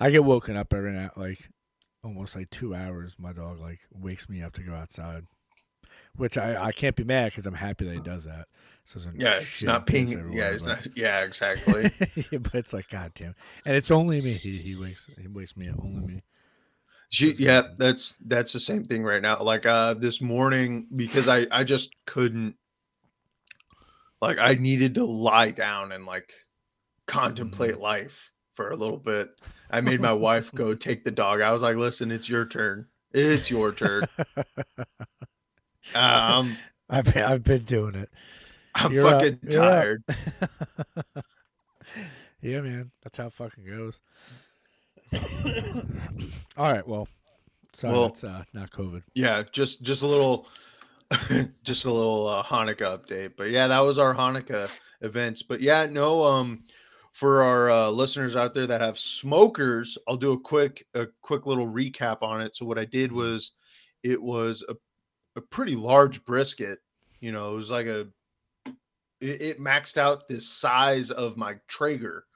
I 0.00 0.10
get 0.10 0.24
woken 0.24 0.56
up 0.56 0.72
every 0.72 0.92
night, 0.92 1.16
like 1.16 1.48
almost 2.02 2.34
like 2.36 2.50
two 2.50 2.74
hours. 2.74 3.16
My 3.18 3.32
dog 3.32 3.60
like 3.60 3.80
wakes 3.92 4.28
me 4.28 4.42
up 4.42 4.54
to 4.54 4.62
go 4.62 4.74
outside, 4.74 5.24
which 6.16 6.36
I 6.38 6.66
I 6.66 6.72
can't 6.72 6.96
be 6.96 7.04
mad 7.04 7.32
because 7.32 7.46
I'm 7.46 7.54
happy 7.54 7.84
that 7.86 7.94
he 7.94 8.00
does 8.00 8.24
that. 8.24 8.46
So 8.84 8.98
it's 8.98 9.06
Yeah, 9.16 9.38
it's 9.40 9.62
not 9.62 9.86
ping. 9.86 10.08
Yeah, 10.32 10.50
it's 10.50 10.66
but- 10.66 10.86
not. 10.86 10.96
Yeah, 10.96 11.20
exactly. 11.22 11.90
yeah, 12.30 12.38
but 12.38 12.54
it's 12.54 12.72
like 12.72 12.88
God 12.88 13.12
damn, 13.14 13.34
and 13.64 13.76
it's 13.76 13.90
only 13.90 14.20
me. 14.20 14.32
He 14.34 14.56
he 14.58 14.74
wakes 14.74 15.08
he 15.20 15.28
wakes 15.28 15.56
me 15.56 15.68
up. 15.68 15.76
Only 15.82 16.06
me. 16.06 16.22
She 17.08 17.32
yeah, 17.38 17.62
that's 17.76 18.14
that's 18.24 18.52
the 18.52 18.60
same 18.60 18.84
thing 18.84 19.02
right 19.04 19.22
now. 19.22 19.40
Like 19.42 19.66
uh 19.66 19.94
this 19.94 20.20
morning 20.20 20.86
because 20.94 21.28
I 21.28 21.46
I 21.50 21.64
just 21.64 21.92
couldn't 22.06 22.54
like 24.20 24.38
I 24.38 24.54
needed 24.54 24.94
to 24.96 25.04
lie 25.04 25.50
down 25.50 25.92
and 25.92 26.04
like 26.06 26.32
contemplate 27.06 27.72
Mm-hmm. 27.74 27.82
life 27.82 28.32
for 28.54 28.70
a 28.70 28.76
little 28.76 28.98
bit. 28.98 29.30
I 29.70 29.80
made 29.80 30.00
my 30.00 30.12
wife 30.12 30.52
go 30.54 30.74
take 30.74 31.04
the 31.04 31.10
dog. 31.10 31.40
I 31.40 31.50
was 31.52 31.62
like, 31.62 31.76
"Listen, 31.76 32.10
it's 32.10 32.28
your 32.28 32.44
turn. 32.44 32.86
It's 33.12 33.50
your 33.50 33.72
turn." 33.72 34.06
Um 35.94 36.56
I've 36.90 37.04
been, 37.04 37.22
I've 37.22 37.44
been 37.44 37.62
doing 37.62 37.94
it. 37.94 38.10
I'm 38.74 38.92
You're 38.92 39.04
fucking 39.08 39.38
up. 39.44 39.50
tired. 39.50 40.02
yeah, 42.42 42.60
man, 42.60 42.90
that's 43.02 43.18
how 43.18 43.26
it 43.26 43.32
fucking 43.32 43.64
goes. 43.64 44.00
All 46.56 46.72
right, 46.72 46.86
well, 46.86 47.08
sorry, 47.72 47.92
Well- 47.94 48.08
that's 48.08 48.24
uh, 48.24 48.44
not 48.52 48.70
COVID. 48.70 49.02
Yeah, 49.14 49.42
just 49.52 49.82
just 49.82 50.02
a 50.02 50.06
little 50.06 50.48
just 51.62 51.84
a 51.84 51.90
little 51.92 52.26
uh, 52.28 52.42
Hanukkah 52.42 52.98
update. 52.98 53.32
But 53.36 53.50
yeah, 53.50 53.66
that 53.68 53.80
was 53.80 53.98
our 53.98 54.14
Hanukkah 54.14 54.70
events. 55.00 55.42
But 55.42 55.60
yeah, 55.60 55.86
no 55.90 56.22
um 56.22 56.60
for 57.12 57.42
our 57.42 57.70
uh, 57.70 57.90
listeners 57.90 58.36
out 58.36 58.54
there 58.54 58.66
that 58.68 58.80
have 58.80 58.98
smokers, 58.98 59.98
I'll 60.08 60.16
do 60.16 60.32
a 60.32 60.40
quick 60.40 60.86
a 60.94 61.06
quick 61.22 61.46
little 61.46 61.66
recap 61.66 62.22
on 62.22 62.40
it. 62.40 62.54
So 62.56 62.64
what 62.64 62.78
I 62.78 62.84
did 62.84 63.10
was 63.12 63.52
it 64.02 64.20
was 64.22 64.64
a, 64.68 64.74
a 65.36 65.40
pretty 65.40 65.76
large 65.76 66.24
brisket. 66.24 66.80
You 67.20 67.32
know, 67.32 67.52
it 67.52 67.56
was 67.56 67.70
like 67.70 67.86
a 67.86 68.08
it, 69.20 69.42
it 69.42 69.58
maxed 69.58 69.96
out 69.98 70.28
the 70.28 70.40
size 70.40 71.10
of 71.10 71.36
my 71.36 71.60
Traeger. 71.68 72.26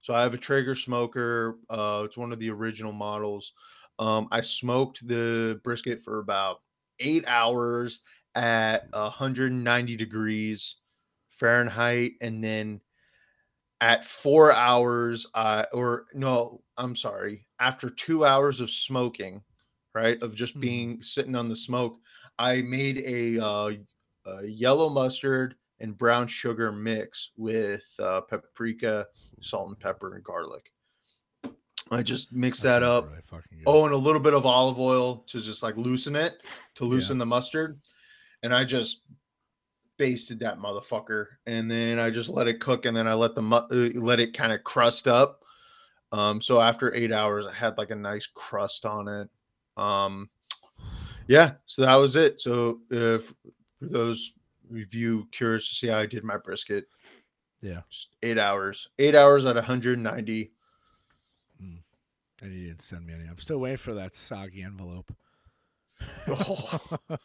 So 0.00 0.14
I 0.14 0.22
have 0.22 0.34
a 0.34 0.38
Traeger 0.38 0.74
smoker. 0.74 1.58
Uh, 1.68 2.04
it's 2.06 2.16
one 2.16 2.32
of 2.32 2.38
the 2.38 2.50
original 2.50 2.92
models. 2.92 3.52
Um, 3.98 4.28
I 4.30 4.40
smoked 4.40 5.06
the 5.06 5.60
brisket 5.62 6.00
for 6.02 6.18
about 6.20 6.62
eight 7.00 7.26
hours 7.28 8.00
at 8.34 8.88
190 8.92 9.96
degrees 9.96 10.76
Fahrenheit, 11.30 12.12
and 12.20 12.42
then 12.42 12.80
at 13.80 14.04
four 14.04 14.52
hours, 14.52 15.26
uh, 15.34 15.64
or 15.72 16.06
no, 16.12 16.62
I'm 16.76 16.94
sorry, 16.94 17.46
after 17.58 17.88
two 17.88 18.24
hours 18.24 18.60
of 18.60 18.70
smoking, 18.70 19.42
right, 19.94 20.20
of 20.22 20.34
just 20.34 20.60
Mhm. 20.60 20.60
being 20.60 21.02
sitting 21.02 21.34
on 21.34 21.48
the 21.48 21.56
smoke, 21.56 21.98
I 22.40 22.62
made 22.62 22.98
a, 23.06 23.38
uh, 23.38 23.70
a 24.24 24.46
yellow 24.46 24.88
mustard 24.88 25.56
and 25.78 25.96
brown 25.96 26.26
sugar 26.26 26.72
mix 26.72 27.32
with 27.36 27.84
uh, 27.98 28.22
paprika, 28.22 29.06
salt 29.42 29.68
and 29.68 29.78
pepper, 29.78 30.14
and 30.14 30.24
garlic. 30.24 30.72
I 31.90 32.02
just 32.02 32.32
mixed 32.32 32.62
that 32.62 32.82
sounds 32.82 33.06
up. 33.06 33.10
really. 33.32 33.62
Oh, 33.66 33.84
and 33.84 33.92
a 33.92 33.96
little 33.98 34.20
bit 34.20 34.32
of 34.32 34.46
olive 34.46 34.78
oil 34.78 35.18
to 35.28 35.40
just 35.40 35.62
like 35.62 35.76
loosen 35.76 36.16
it, 36.16 36.42
to 36.76 36.84
Yeah. 36.84 36.90
loosen 36.90 37.18
the 37.18 37.26
mustard. 37.26 37.80
And 38.42 38.54
I 38.54 38.64
just 38.64 39.02
basted 39.98 40.40
that 40.40 40.58
motherfucker, 40.58 41.26
and 41.46 41.70
then 41.70 41.98
I 41.98 42.08
just 42.08 42.30
let 42.30 42.48
it 42.48 42.58
cook, 42.60 42.86
and 42.86 42.96
then 42.96 43.06
I 43.06 43.12
let 43.12 43.34
the 43.34 43.42
mu- 43.42 43.56
uh, 43.56 43.90
let 44.00 44.18
it 44.18 44.32
kind 44.32 44.52
of 44.52 44.64
crust 44.64 45.06
up. 45.06 45.44
Um, 46.10 46.40
so 46.40 46.58
after 46.58 46.94
eight 46.94 47.12
hours, 47.12 47.44
I 47.44 47.52
had 47.52 47.76
like 47.76 47.90
a 47.90 47.94
nice 47.96 48.26
crust 48.26 48.86
on 48.86 49.08
it. 49.08 49.28
Um, 49.76 50.30
yeah, 51.30 51.52
so 51.64 51.82
that 51.82 51.94
was 51.94 52.16
it. 52.16 52.40
So 52.40 52.80
uh, 52.92 53.14
if 53.14 53.32
for 53.76 53.86
those 53.86 54.32
of 54.68 54.92
you 54.92 55.28
curious 55.30 55.68
to 55.68 55.74
see 55.76 55.86
how 55.86 55.98
I 55.98 56.06
did 56.06 56.24
my 56.24 56.36
brisket, 56.36 56.86
yeah, 57.62 57.82
just 57.88 58.08
eight 58.24 58.36
hours, 58.36 58.88
eight 58.98 59.14
hours 59.14 59.46
at 59.46 59.54
190. 59.54 60.50
Mm. 61.62 61.78
and 62.42 62.52
you 62.52 62.66
didn't 62.66 62.82
send 62.82 63.06
me 63.06 63.14
any. 63.14 63.28
I'm 63.28 63.38
still 63.38 63.58
waiting 63.58 63.76
for 63.76 63.94
that 63.94 64.16
soggy 64.16 64.62
envelope. 64.64 65.12
Oh. 66.26 66.80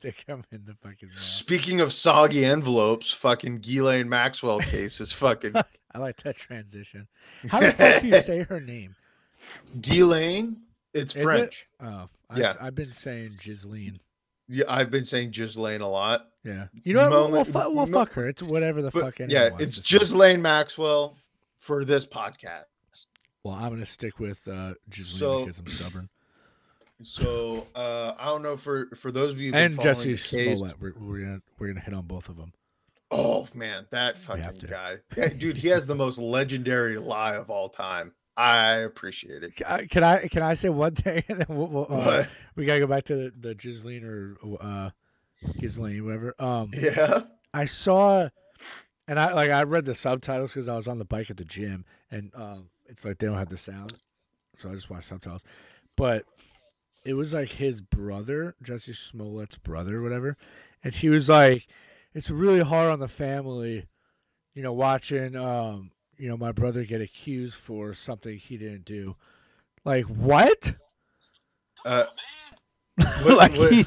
to 0.00 0.12
come 0.26 0.44
in 0.50 0.64
the 0.64 0.76
fucking. 0.80 1.10
mail. 1.10 1.18
Speaking 1.18 1.82
of 1.82 1.92
soggy 1.92 2.42
envelopes, 2.42 3.12
fucking 3.12 3.56
Ghislaine 3.56 4.08
Maxwell 4.08 4.60
case 4.60 4.98
is 5.00 5.12
fucking 5.12 5.52
I 5.92 5.98
like 5.98 6.16
that 6.22 6.36
transition. 6.36 7.08
How 7.50 7.60
the 7.60 7.72
fuck 7.72 8.00
do 8.00 8.08
you 8.08 8.18
say 8.20 8.44
her 8.44 8.60
name? 8.60 8.94
Ghislaine. 9.78 10.62
It's 10.96 11.14
Is 11.14 11.20
it? 11.20 11.24
French. 11.24 11.66
Oh, 11.80 12.08
I, 12.30 12.38
Yeah. 12.40 12.54
have 12.60 12.74
been 12.74 12.92
saying 12.92 13.36
Ghislaine. 13.42 14.00
Yeah, 14.48 14.64
I've 14.68 14.90
been 14.90 15.04
saying 15.04 15.30
Ghislaine 15.32 15.80
a 15.80 15.88
lot. 15.88 16.28
Yeah, 16.44 16.66
you 16.84 16.94
know 16.94 17.02
what? 17.02 17.10
We'll, 17.10 17.30
we'll, 17.30 17.44
fu- 17.44 17.74
we'll 17.74 17.86
mo- 17.86 17.98
fuck 18.04 18.12
her. 18.12 18.28
It's 18.28 18.42
whatever 18.42 18.80
the 18.82 18.90
But 18.92 19.16
fuck. 19.16 19.18
yeah, 19.28 19.50
it's. 19.58 19.80
Ghislaine 19.80 20.40
Maxwell 20.40 21.16
for 21.56 21.84
this 21.84 22.06
podcast. 22.06 22.64
Well, 23.42 23.54
I'm 23.54 23.70
gonna 23.70 23.86
stick 23.86 24.18
with 24.20 24.46
uh, 24.48 24.74
Ghislaine 24.88 25.18
So- 25.18 25.44
because 25.46 25.58
I'm 25.58 25.66
stubborn. 25.68 26.08
So 27.02 27.66
uh 27.74 28.14
I 28.18 28.24
don't 28.26 28.42
know 28.42 28.56
for 28.56 28.86
for 28.96 29.12
those 29.12 29.34
of 29.34 29.40
you 29.40 29.52
And 29.52 29.78
Jesse 29.80 30.16
case. 30.16 30.58
Smollett. 30.60 30.80
We're, 30.80 30.94
we're 30.98 31.20
gonna 31.20 31.42
we're 31.58 31.66
gonna 31.68 31.80
hit 31.80 31.92
on 31.92 32.06
both 32.06 32.28
of 32.30 32.36
them. 32.36 32.52
Oh 33.10 33.46
man, 33.54 33.86
that 33.90 34.16
fucking 34.18 34.60
guy, 34.68 34.96
Yeah, 35.16 35.28
dude, 35.28 35.58
he 35.58 35.68
has 35.68 35.86
the 35.86 35.94
most 35.94 36.18
legendary 36.18 36.96
lie 36.98 37.34
of 37.36 37.50
all 37.50 37.68
time. 37.68 38.12
I 38.36 38.74
appreciate 38.76 39.42
it. 39.42 39.56
Can 39.56 40.04
I- 40.04 40.28
Can 40.28 40.42
I 40.42 40.54
say 40.54 40.68
one 40.68 40.94
thing 40.94 41.22
and 41.28 41.38
then 41.40 41.46
we'll, 41.48 41.68
we'll, 41.68 41.86
uh, 41.90 42.24
we 42.54 42.64
gotta 42.66 42.80
go 42.80 42.86
back 42.86 43.04
to 43.04 43.16
the, 43.16 43.32
the 43.38 43.54
Ghislaine 43.54 44.04
or 44.04 44.36
uh 44.60 44.90
Ghislaine, 45.58 46.04
whatever. 46.04 46.34
Um 46.38 46.70
Yeah. 46.74 47.20
I 47.54 47.64
saw 47.64 48.28
and 49.08 49.18
I 49.18 49.32
like 49.32 49.50
I 49.50 49.62
read 49.62 49.84
the 49.86 49.94
subtitles 49.94 50.52
because 50.52 50.68
I 50.68 50.76
was 50.76 50.88
on 50.88 50.98
the 50.98 51.04
bike 51.04 51.30
at 51.30 51.36
the 51.38 51.44
gym 51.44 51.84
and 52.10 52.30
um 52.34 52.68
it's 52.86 53.04
like 53.04 53.18
they 53.18 53.26
don't 53.26 53.38
have 53.38 53.48
the 53.48 53.56
sound. 53.56 53.94
So 54.56 54.70
I 54.70 54.74
just 54.74 54.90
watched 54.90 55.04
subtitles. 55.08 55.44
But 55.96 56.24
it 57.04 57.14
was 57.14 57.32
like 57.32 57.50
his 57.52 57.80
brother, 57.80 58.54
Jesse 58.62 58.92
Smollett's 58.92 59.56
brother, 59.58 60.02
whatever. 60.02 60.36
And 60.84 60.92
he 60.94 61.08
was 61.08 61.28
like, 61.28 61.66
It's 62.14 62.28
really 62.30 62.60
hard 62.60 62.92
on 62.92 62.98
the 63.00 63.08
family, 63.08 63.86
you 64.54 64.62
know, 64.62 64.72
watching 64.72 65.36
um, 65.36 65.90
you 66.18 66.28
know, 66.28 66.36
my 66.36 66.52
brother 66.52 66.84
get 66.84 67.00
accused 67.00 67.54
for 67.56 67.92
something 67.94 68.36
he 68.38 68.56
didn't 68.56 68.84
do. 68.84 69.16
Like 69.84 70.04
what? 70.04 70.72
Uh, 71.84 72.04
What- 73.22 73.36
like 73.36 73.54
what- 73.56 73.72
he, 73.72 73.86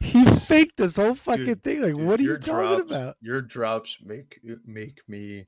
he 0.00 0.24
faked 0.26 0.76
this 0.76 0.96
whole 0.96 1.14
fucking 1.14 1.46
Dude, 1.46 1.62
thing. 1.62 1.82
Like, 1.82 1.94
dude, 1.94 2.04
what 2.06 2.20
are 2.20 2.22
you 2.22 2.36
talking 2.38 2.54
drops- 2.78 2.90
about? 2.90 3.16
Your 3.20 3.40
drops 3.42 3.98
make 4.04 4.40
make 4.66 5.00
me 5.08 5.46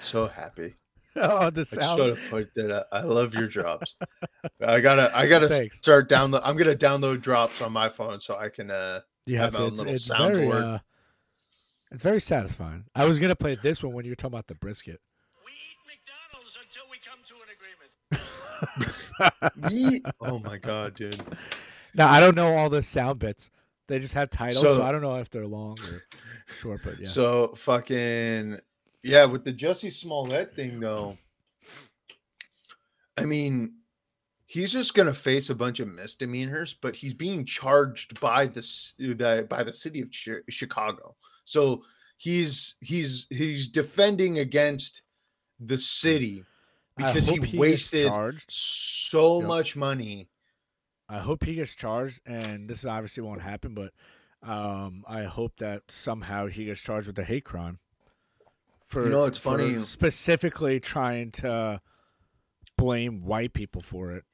so 0.00 0.26
happy. 0.26 0.74
Oh, 1.16 1.50
the 1.50 1.62
I 1.62 1.64
just 1.64 1.74
sound. 1.74 2.00
want 2.00 2.14
to 2.16 2.30
point 2.30 2.48
that 2.54 2.70
out. 2.72 2.84
I 2.92 3.00
love 3.02 3.34
your 3.34 3.48
drops. 3.48 3.96
I 4.64 4.78
gotta 4.80 5.10
I 5.14 5.26
gotta 5.26 5.48
Thanks. 5.48 5.78
start 5.78 6.08
download. 6.08 6.40
I'm 6.44 6.56
gonna 6.56 6.76
download 6.76 7.20
drops 7.20 7.60
on 7.60 7.72
my 7.72 7.88
phone 7.88 8.20
so 8.20 8.36
I 8.38 8.48
can. 8.48 8.70
uh 8.70 9.00
You 9.26 9.38
have 9.38 9.52
have 9.54 9.60
my 9.60 9.66
own 9.66 9.72
It's, 9.72 9.78
little 9.78 9.92
it's 9.92 10.06
very, 10.08 10.46
soundboard. 10.46 10.62
uh, 10.62 10.78
it's 11.90 12.02
very 12.02 12.20
satisfying. 12.20 12.84
I 12.94 13.04
was 13.06 13.18
gonna 13.18 13.36
play 13.36 13.54
this 13.56 13.82
one 13.82 13.92
when 13.92 14.04
you 14.04 14.12
were 14.12 14.16
talking 14.16 14.34
about 14.34 14.46
the 14.46 14.54
brisket. 14.54 15.00
We 15.44 15.52
eat 15.52 15.76
McDonald's 15.86 16.58
until 16.62 16.84
we 16.90 16.98
come 16.98 17.20
to 17.26 17.34
an 17.34 17.48
agreement. 17.56 17.90
Oh 20.20 20.38
my 20.38 20.56
god, 20.58 20.94
dude. 20.94 21.20
Now 21.94 22.08
I 22.10 22.20
don't 22.20 22.36
know 22.36 22.56
all 22.56 22.70
the 22.70 22.82
sound 22.82 23.18
bits. 23.18 23.50
They 23.88 23.98
just 23.98 24.14
have 24.14 24.30
titles, 24.30 24.60
so, 24.62 24.76
So- 24.76 24.82
I 24.82 24.92
don't 24.92 25.02
know 25.02 25.16
if 25.16 25.30
they're 25.30 25.46
long 25.46 25.78
or 25.80 26.02
short. 26.60 26.80
But 26.84 27.00
yeah, 27.00 27.06
So 27.08 27.48
fucking 27.56 28.58
yeah, 29.02 29.24
with 29.24 29.44
the 29.44 29.52
Jussie 29.52 29.92
Smollett 29.92 30.54
thing 30.54 30.78
though. 30.80 31.16
I 33.16 33.24
mean, 33.24 33.74
he's 34.46 34.72
just 34.72 34.94
gonna 34.94 35.14
face 35.14 35.50
a 35.50 35.54
bunch 35.54 35.80
of 35.80 35.88
misdemeanors, 35.88 36.74
but 36.74 36.96
he's 36.96 37.14
being 37.14 37.44
charged 37.44 38.20
by 38.20 38.46
the 38.46 38.62
uh, 39.24 39.42
by 39.46 39.62
the 39.62 39.72
city 39.72 40.00
of 40.00 40.08
Chicago. 40.48 41.16
So 41.50 41.82
he's 42.16 42.76
he's 42.80 43.26
he's 43.30 43.68
defending 43.68 44.38
against 44.38 45.02
the 45.58 45.78
city 45.78 46.44
because 46.96 47.26
he 47.26 47.38
gets 47.38 47.52
wasted 47.54 48.12
so 48.48 49.38
Yep. 49.40 49.48
much 49.48 49.76
money. 49.76 50.28
I 51.08 51.18
hope 51.18 51.44
he 51.44 51.54
gets 51.56 51.74
charged, 51.74 52.20
and 52.24 52.68
this 52.70 52.84
obviously 52.84 53.22
won't 53.24 53.42
happen, 53.42 53.74
but 53.74 53.92
um, 54.42 55.04
I 55.08 55.24
hope 55.24 55.56
that 55.56 55.90
somehow 55.90 56.46
he 56.46 56.66
gets 56.66 56.80
charged 56.80 57.08
with 57.08 57.18
a 57.18 57.24
hate 57.24 57.44
crime. 57.44 57.80
For 58.86 59.08
know, 59.08 59.24
it's 59.24 59.38
funny- 59.38 59.82
specifically 59.84 60.78
trying 60.78 61.32
to 61.32 61.80
blame 62.78 63.24
white 63.24 63.52
people 63.52 63.82
for 63.82 64.12
it. 64.12 64.24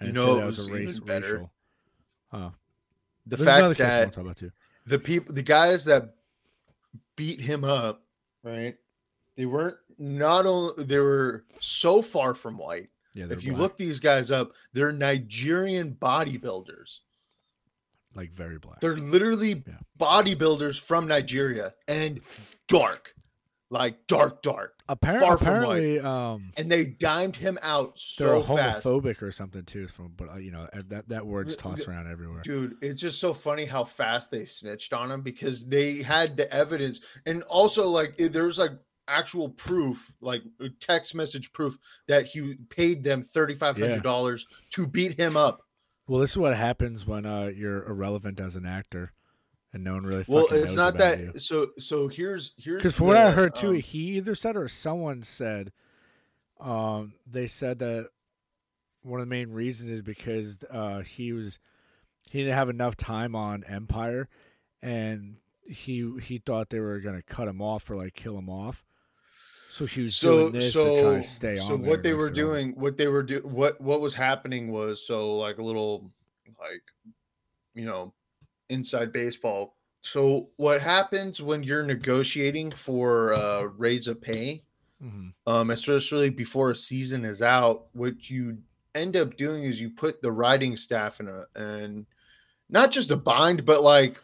And 0.00 0.08
You 0.08 0.12
know, 0.12 0.34
that 0.36 0.42
it 0.42 0.46
was, 0.46 0.58
was 0.58 0.66
a 0.66 0.72
race 0.72 1.00
better. 1.00 1.32
racial. 1.34 1.52
Oh, 2.32 2.52
The 3.26 3.36
there's 3.36 3.48
fact 3.48 3.60
that 3.60 3.66
want 3.66 3.78
to 3.78 4.16
talk 4.16 4.24
about 4.24 4.36
too. 4.36 4.50
the 4.86 4.98
people 4.98 5.32
the 5.34 5.42
guys 5.42 5.84
that 5.84 6.14
beat 7.20 7.40
him 7.40 7.62
up 7.64 8.02
right? 8.42 8.74
They 9.36 9.44
weren't 9.46 9.76
not 9.98 10.46
only 10.46 10.84
they 10.84 10.98
were 10.98 11.44
so 11.60 12.00
far 12.00 12.32
from 12.34 12.56
white. 12.56 12.88
Yeah, 13.14 13.26
if 13.30 13.44
you 13.44 13.50
black, 13.52 13.60
look 13.62 13.76
these 13.76 14.00
guys 14.00 14.30
up 14.30 14.52
they're 14.72 14.92
nigerian 14.92 15.94
bodybuilders. 16.00 17.00
Like 18.14 18.32
very 18.32 18.58
black. 18.58 18.80
they're 18.80 18.96
literally 18.96 19.62
Yeah. 19.66 19.74
bodybuilders 19.98 20.80
from 20.80 21.06
nigeria 21.06 21.74
and 21.86 22.20
dark 22.68 23.14
like 23.70 24.06
dark 24.06 24.42
dark 24.42 24.74
Appar- 24.88 25.20
far 25.20 25.38
from 25.38 25.46
white. 25.46 25.78
apparently, 25.78 26.00
um, 26.00 26.50
and 26.56 26.70
they 26.70 26.84
dimed 26.84 27.36
him 27.36 27.58
out 27.62 27.98
so 27.98 28.42
they're 28.42 28.56
fast 28.56 28.84
homophobic 28.84 29.22
or 29.22 29.30
something 29.30 29.62
too. 29.64 29.86
From 29.86 30.12
but 30.16 30.28
uh, 30.28 30.36
you 30.36 30.50
know 30.50 30.68
uh, 30.72 30.82
that 30.88 31.08
that 31.08 31.26
word's 31.26 31.56
tossed 31.56 31.86
around 31.86 32.10
everywhere. 32.10 32.42
Dude, 32.42 32.76
it's 32.82 33.00
just 33.00 33.20
so 33.20 33.32
funny 33.32 33.64
how 33.64 33.84
fast 33.84 34.30
they 34.30 34.44
snitched 34.44 34.92
on 34.92 35.10
him 35.10 35.22
because 35.22 35.66
they 35.66 36.02
had 36.02 36.36
the 36.36 36.52
evidence, 36.52 37.00
and 37.26 37.42
also 37.44 37.88
like 37.88 38.14
it- 38.18 38.32
there 38.32 38.44
was 38.44 38.58
like 38.58 38.72
actual 39.06 39.48
proof, 39.48 40.12
like 40.20 40.42
uh, 40.62 40.68
text 40.80 41.14
message 41.14 41.52
proof 41.52 41.78
that 42.08 42.26
he 42.26 42.56
paid 42.68 43.04
them 43.04 43.22
thirty 43.22 43.54
five 43.54 43.78
hundred 43.78 44.02
dollars 44.02 44.46
to 44.70 44.86
beat 44.86 45.12
him 45.12 45.36
up. 45.36 45.62
Well, 46.08 46.20
this 46.20 46.30
is 46.32 46.38
what 46.38 46.56
happens 46.56 47.06
when 47.06 47.24
uh, 47.24 47.52
you're 47.54 47.84
irrelevant 47.86 48.40
as 48.40 48.56
an 48.56 48.66
actor, 48.66 49.12
and 49.72 49.84
no 49.84 49.94
one 49.94 50.04
really. 50.04 50.24
Well, 50.26 50.44
fucking 50.46 50.64
it's 50.64 50.76
knows 50.76 50.76
not 50.76 50.94
about 50.96 51.18
that. 51.18 51.34
you. 51.34 51.40
So 51.40 51.70
so 51.78 52.08
here's 52.08 52.52
here's 52.56 52.78
Because 52.78 52.96
from 52.96 53.08
what 53.08 53.16
I 53.16 53.30
heard 53.30 53.54
too, 53.54 53.70
um, 53.70 53.80
he 53.80 54.16
either 54.16 54.34
said 54.34 54.56
or 54.56 54.68
someone 54.68 55.22
said, 55.22 55.72
um, 56.58 57.14
they 57.30 57.46
said 57.46 57.78
that 57.80 58.08
one 59.02 59.20
of 59.20 59.26
the 59.26 59.30
main 59.30 59.50
reasons 59.50 59.90
is 59.90 60.02
because 60.02 60.58
uh, 60.70 61.00
he 61.00 61.32
was 61.32 61.58
he 62.30 62.40
didn't 62.40 62.54
have 62.54 62.68
enough 62.68 62.96
time 62.96 63.34
on 63.34 63.64
Empire, 63.64 64.28
and 64.82 65.36
he 65.64 66.12
he 66.22 66.38
thought 66.38 66.70
they 66.70 66.80
were 66.80 67.00
gonna 67.00 67.22
cut 67.22 67.48
him 67.48 67.62
off 67.62 67.90
or 67.90 67.96
like 67.96 68.14
kill 68.14 68.36
him 68.36 68.48
off. 68.48 68.84
So 69.70 69.86
he 69.86 70.02
was 70.02 70.16
so 70.16 70.50
doing 70.50 70.52
this 70.52 70.72
to 70.72 70.82
try 70.82 70.94
so 70.96 71.16
to 71.16 71.22
stay 71.22 71.58
on. 71.58 71.66
so 71.66 71.76
what 71.76 72.02
they 72.02 72.12
were 72.12 72.24
rest 72.24 72.36
it 72.36 72.42
up. 72.42 72.46
doing 72.46 72.70
what 72.72 72.96
they 72.96 73.06
were 73.06 73.22
do 73.22 73.40
what 73.44 73.80
what 73.80 74.00
was 74.00 74.14
happening 74.14 74.72
was 74.72 75.06
so 75.06 75.36
like 75.36 75.58
a 75.58 75.62
little 75.62 76.10
like 76.58 76.82
you 77.74 77.86
know 77.86 78.12
inside 78.70 79.12
baseball 79.12 79.76
so 80.02 80.48
what 80.56 80.80
happens 80.80 81.42
when 81.42 81.62
you're 81.62 81.82
negotiating 81.82 82.70
for 82.70 83.34
uh 83.34 83.62
raise 83.76 84.08
of 84.08 84.20
pay 84.22 84.62
Mhm. 85.02 85.32
um 85.46 85.70
especially 85.70 86.28
before 86.30 86.70
a 86.70 86.76
season 86.76 87.24
is 87.24 87.40
out 87.42 87.86
what 87.92 88.28
you 88.28 88.58
end 88.94 89.16
up 89.16 89.36
doing 89.36 89.62
is 89.64 89.80
you 89.80 89.90
put 89.90 90.20
the 90.20 90.30
writing 90.32 90.76
staff 90.76 91.20
in 91.20 91.28
a 91.28 91.44
and 91.56 92.06
not 92.68 92.90
just 92.90 93.10
a 93.10 93.16
bind 93.16 93.64
but 93.64 93.82
like 93.82 94.22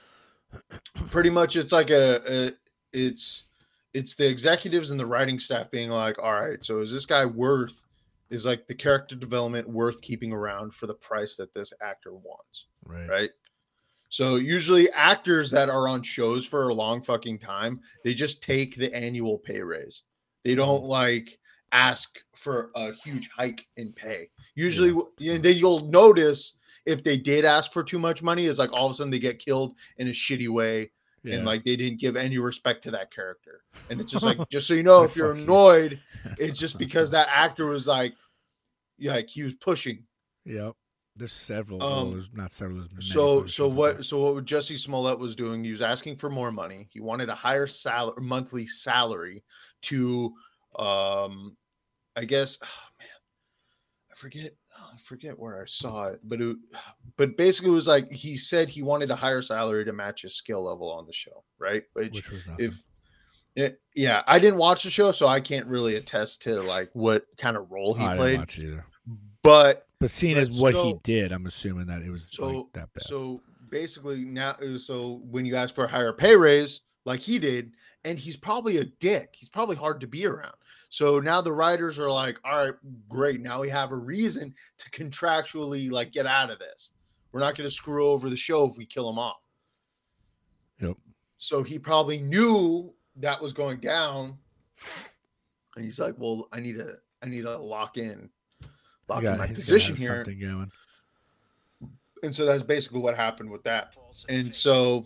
pretty 1.10 1.30
much 1.30 1.56
it's 1.56 1.72
like 1.72 1.90
a, 1.90 2.20
a 2.28 2.50
it's 2.92 3.44
it's 3.94 4.14
the 4.16 4.28
executives 4.28 4.90
and 4.90 5.00
the 5.00 5.06
writing 5.06 5.38
staff 5.38 5.70
being 5.70 5.90
like 5.90 6.18
all 6.22 6.32
right 6.34 6.62
so 6.64 6.78
is 6.80 6.92
this 6.92 7.06
guy 7.06 7.24
worth 7.24 7.82
is 8.28 8.44
like 8.44 8.66
the 8.66 8.74
character 8.74 9.14
development 9.16 9.68
worth 9.68 10.00
keeping 10.02 10.32
around 10.32 10.74
for 10.74 10.86
the 10.86 10.94
price 10.94 11.36
that 11.36 11.54
this 11.54 11.72
actor 11.80 12.12
wants 12.12 12.66
right. 12.86 13.08
right 13.08 13.30
so 14.16 14.36
usually 14.36 14.88
actors 14.92 15.50
that 15.50 15.68
are 15.68 15.86
on 15.86 16.02
shows 16.02 16.46
for 16.46 16.70
a 16.70 16.74
long 16.74 17.02
fucking 17.02 17.38
time 17.38 17.78
they 18.02 18.14
just 18.14 18.42
take 18.42 18.74
the 18.74 18.90
annual 18.96 19.36
pay 19.36 19.60
raise. 19.60 20.04
They 20.42 20.52
mm-hmm. 20.52 20.60
don't 20.60 20.84
like 20.84 21.38
ask 21.70 22.18
for 22.34 22.70
a 22.74 22.94
huge 22.94 23.28
hike 23.28 23.66
in 23.76 23.92
pay. 23.92 24.30
Usually 24.54 24.88
and 25.20 25.42
then 25.42 25.58
you'll 25.58 25.88
notice 25.88 26.54
if 26.86 27.04
they 27.04 27.18
did 27.18 27.44
ask 27.44 27.72
for 27.72 27.84
too 27.84 27.98
much 27.98 28.22
money 28.22 28.46
is 28.46 28.58
like 28.58 28.72
all 28.72 28.86
of 28.86 28.92
a 28.92 28.94
sudden 28.94 29.10
they 29.10 29.18
get 29.18 29.38
killed 29.38 29.76
in 29.98 30.08
a 30.08 30.12
shitty 30.12 30.48
way 30.48 30.92
Yeah. 31.22 31.34
and 31.34 31.46
like 31.46 31.66
they 31.66 31.76
didn't 31.76 32.00
give 32.00 32.16
any 32.16 32.38
respect 32.38 32.84
to 32.84 32.90
that 32.92 33.10
character. 33.10 33.64
And 33.90 34.00
it's 34.00 34.12
just 34.12 34.24
like 34.24 34.38
just 34.48 34.66
so 34.66 34.72
you 34.72 34.82
know 34.82 35.02
if 35.02 35.14
you're 35.14 35.32
annoyed 35.32 36.00
it's 36.38 36.58
just 36.64 36.78
because 36.78 37.10
that 37.10 37.28
actor 37.30 37.66
was 37.66 37.86
like 37.86 38.14
like 38.98 39.28
he 39.28 39.42
was 39.42 39.52
pushing. 39.56 40.04
Yep. 40.46 40.74
There's 41.16 41.32
several. 41.32 41.82
Um, 41.82 42.12
there's 42.12 42.30
not 42.32 42.52
several. 42.52 42.86
there's 42.90 43.10
so 43.10 43.46
so 43.46 43.68
what 43.68 44.04
so 44.04 44.34
what 44.34 44.44
Jesse 44.44 44.76
Smollett 44.76 45.18
was 45.18 45.34
doing, 45.34 45.64
he 45.64 45.70
was 45.70 45.80
asking 45.80 46.16
for 46.16 46.28
more 46.28 46.52
money. 46.52 46.88
He 46.90 47.00
wanted 47.00 47.28
a 47.28 47.34
higher 47.34 47.66
salary 47.66 48.20
monthly 48.20 48.66
salary 48.66 49.42
to 49.82 50.34
um 50.78 51.56
I 52.16 52.24
guess 52.24 52.58
oh 52.62 52.66
man, 52.98 53.08
I 54.12 54.14
forget 54.14 54.54
oh, 54.78 54.90
I 54.94 54.98
forget 54.98 55.38
where 55.38 55.62
I 55.62 55.66
saw 55.66 56.08
it, 56.08 56.20
but 56.22 56.40
it 56.42 56.56
but 57.16 57.38
basically 57.38 57.70
it 57.70 57.74
was 57.74 57.88
like 57.88 58.12
he 58.12 58.36
said 58.36 58.68
he 58.68 58.82
wanted 58.82 59.10
a 59.10 59.16
higher 59.16 59.42
salary 59.42 59.86
to 59.86 59.92
match 59.94 60.22
his 60.22 60.36
skill 60.36 60.64
level 60.64 60.90
on 60.90 61.06
the 61.06 61.14
show, 61.14 61.44
right? 61.58 61.84
Which, 61.94 62.12
Which 62.12 62.30
was 62.30 62.46
nothing. 62.46 62.66
if 62.66 62.84
it, 63.56 63.80
yeah, 63.94 64.22
I 64.26 64.38
didn't 64.38 64.58
watch 64.58 64.84
the 64.84 64.90
show, 64.90 65.12
so 65.12 65.26
I 65.26 65.40
can't 65.40 65.66
really 65.66 65.96
attest 65.96 66.42
to 66.42 66.60
like 66.60 66.90
what 66.92 67.24
kind 67.38 67.56
of 67.56 67.70
role 67.70 67.94
he 67.94 68.04
I 68.04 68.16
played. 68.16 68.82
But 69.42 69.85
But 69.98 70.10
seeing 70.10 70.36
as 70.36 70.60
what 70.60 70.74
he 70.74 70.96
did, 71.02 71.32
I'm 71.32 71.46
assuming 71.46 71.86
that 71.86 72.02
it 72.02 72.10
was 72.10 72.28
so 72.30 72.46
like 72.46 72.72
that 72.74 72.92
bad. 72.92 73.02
so 73.02 73.42
basically 73.70 74.24
now 74.24 74.50
uh, 74.62 74.78
so 74.78 75.22
when 75.28 75.44
you 75.44 75.56
ask 75.56 75.74
for 75.74 75.84
a 75.84 75.88
higher 75.88 76.12
pay 76.12 76.36
raise 76.36 76.80
like 77.04 77.20
he 77.20 77.38
did 77.38 77.72
and 78.04 78.18
he's 78.18 78.36
probably 78.36 78.76
a 78.78 78.84
dick. 78.84 79.34
He's 79.36 79.48
probably 79.48 79.74
hard 79.74 80.00
to 80.00 80.06
be 80.06 80.26
around. 80.26 80.54
So 80.90 81.18
now 81.18 81.40
the 81.40 81.52
writers 81.52 81.98
are 81.98 82.10
like 82.10 82.38
all 82.44 82.64
right 82.64 82.74
great. 83.08 83.40
Now 83.40 83.60
we 83.60 83.68
have 83.70 83.90
a 83.90 83.96
reason 83.96 84.54
to 84.78 84.90
contractually 84.90 85.90
like 85.90 86.12
get 86.12 86.26
out 86.26 86.50
of 86.50 86.58
this. 86.58 86.92
We're 87.32 87.40
not 87.40 87.54
going 87.54 87.66
to 87.66 87.74
screw 87.74 88.08
over 88.08 88.30
the 88.30 88.36
show 88.36 88.64
if 88.64 88.76
we 88.76 88.86
kill 88.86 89.08
him 89.10 89.18
off. 89.18 89.42
Yep. 90.80 90.96
so 91.38 91.62
he 91.62 91.78
probably 91.78 92.18
knew 92.18 92.92
that 93.16 93.40
was 93.40 93.54
going 93.54 93.80
down. 93.80 94.36
And 95.74 95.84
he's 95.84 95.98
like 95.98 96.14
well 96.18 96.48
i 96.52 96.60
need 96.60 96.76
to 96.76 96.96
I 97.22 97.26
need 97.26 97.42
to 97.42 97.56
lock 97.56 97.96
in, 97.96 98.28
Lock 99.08 99.22
got- 99.22 99.38
my 99.38 99.46
position 99.48 99.96
here. 99.96 100.24
Something 100.24 100.40
going. 100.40 100.72
And 102.22 102.34
so 102.34 102.44
that's 102.46 102.62
basically 102.62 103.00
what 103.00 103.14
happened 103.14 103.50
with 103.50 103.62
that. 103.64 103.94
And 104.28 104.52
so, 104.54 105.04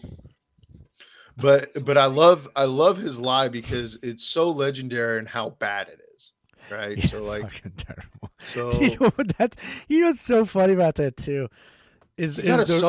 but 1.37 1.69
but 1.85 1.99
I 1.99 2.07
love 2.07 2.49
I 2.55 2.65
love 2.65 2.99
his 2.99 3.21
lie 3.21 3.49
because 3.49 3.99
it's 4.03 4.25
so 4.25 4.51
legendary 4.51 5.19
and 5.19 5.29
how 5.29 5.51
bad 5.51 5.89
it 5.89 6.01
is, 6.17 6.33
right? 6.71 6.97
Yeah, 6.97 7.07
so 7.07 7.23
like 7.23 7.43
fucking 7.43 7.73
terrible. 7.77 8.31
so. 8.39 8.73
you 8.81 8.97
know 9.01 9.11
that's 9.39 9.57
you 9.89 10.01
know 10.01 10.07
what's 10.09 10.21
so 10.23 10.45
funny 10.45 10.73
about 10.73 10.95
that 10.97 11.17
too 11.17 11.49
is, 12.17 12.39
is 12.39 12.45
the, 12.45 12.61
is 12.63 12.81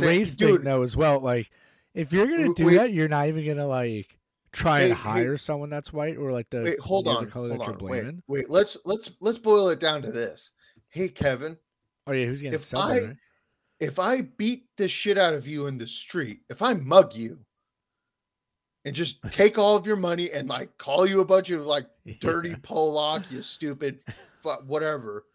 the 0.00 0.06
race 0.06 0.34
dude. 0.34 0.56
thing 0.56 0.64
though 0.64 0.82
as 0.82 0.96
well. 0.96 1.20
Like 1.20 1.50
if 1.94 2.12
you're 2.12 2.26
gonna 2.26 2.54
do 2.54 2.66
wait. 2.66 2.76
that, 2.76 2.92
you're 2.92 3.08
not 3.08 3.28
even 3.28 3.46
gonna 3.46 3.66
like 3.66 4.18
try 4.52 4.80
and 4.80 4.94
Hey, 4.94 4.98
hey. 4.98 5.10
hire 5.10 5.36
someone 5.36 5.70
that's 5.70 5.92
white 5.92 6.16
or 6.16 6.32
like 6.32 6.50
the 6.50 6.62
Wait, 6.62 6.80
hold 6.80 7.06
on, 7.06 7.30
color 7.30 7.48
hold 7.50 7.60
that 7.60 7.66
you're 7.66 7.74
on. 7.76 7.78
Wait, 7.84 8.00
blaming. 8.02 8.22
wait. 8.26 8.50
Let's 8.50 8.78
let's 8.84 9.10
let's 9.20 9.38
boil 9.38 9.68
it 9.68 9.78
down 9.78 10.02
to 10.02 10.10
this. 10.10 10.50
Hey, 10.90 11.08
Kevin, 11.08 11.58
Oh 12.06 12.12
yeah, 12.12 12.26
who's 12.26 12.40
getting 12.42 12.54
If 12.54 12.74
I- 12.74 12.98
right? 13.00 13.16
if 13.80 13.98
I 13.98 14.22
beat 14.22 14.64
the 14.76 14.88
shit 14.88 15.18
out 15.18 15.34
of 15.34 15.46
you 15.46 15.66
in 15.66 15.78
the 15.78 15.86
street, 15.86 16.40
if 16.48 16.62
I 16.62 16.72
mug 16.72 17.14
you 17.14 17.38
and 18.84 18.94
just 18.94 19.18
take 19.30 19.58
all 19.58 19.76
of 19.76 19.86
your 19.86 19.96
money 19.96 20.30
and 20.32 20.48
like 20.48 20.76
call 20.78 21.06
you 21.06 21.20
a 21.20 21.24
bunch 21.24 21.50
of 21.50 21.66
like 21.66 21.86
dirty 22.20 22.50
Yeah. 22.50 22.56
Pollock, 22.62 23.30
you 23.30 23.42
stupid, 23.42 24.00
fu- 24.42 24.50
whatever, 24.66 25.26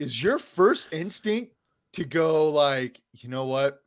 is 0.00 0.22
your 0.22 0.38
first 0.38 0.92
instinct 0.92 1.52
to 1.94 2.04
go 2.04 2.50
like, 2.50 3.00
you 3.12 3.28
know 3.30 3.46
what? 3.46 3.82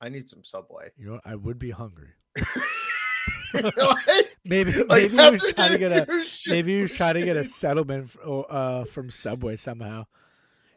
I 0.00 0.10
need 0.10 0.28
some 0.28 0.44
Subway. 0.44 0.90
You 0.96 1.06
know, 1.06 1.20
I 1.24 1.34
would 1.34 1.58
be 1.58 1.70
hungry. 1.70 2.10
Maybe 4.44 4.72
like, 4.72 4.88
maybe 4.88 5.16
he 5.16 5.30
was 5.30 5.52
trying 5.54 5.72
to 5.72 5.78
get 5.78 5.92
a 5.92 6.24
maybe 6.48 6.76
he 6.76 6.82
was 6.82 6.94
trying 6.94 7.14
to 7.14 7.24
get 7.24 7.36
a 7.36 7.44
settlement 7.44 8.04
f- 8.04 8.16
uh, 8.26 8.84
from 8.84 9.10
Subway 9.10 9.56
somehow. 9.56 10.06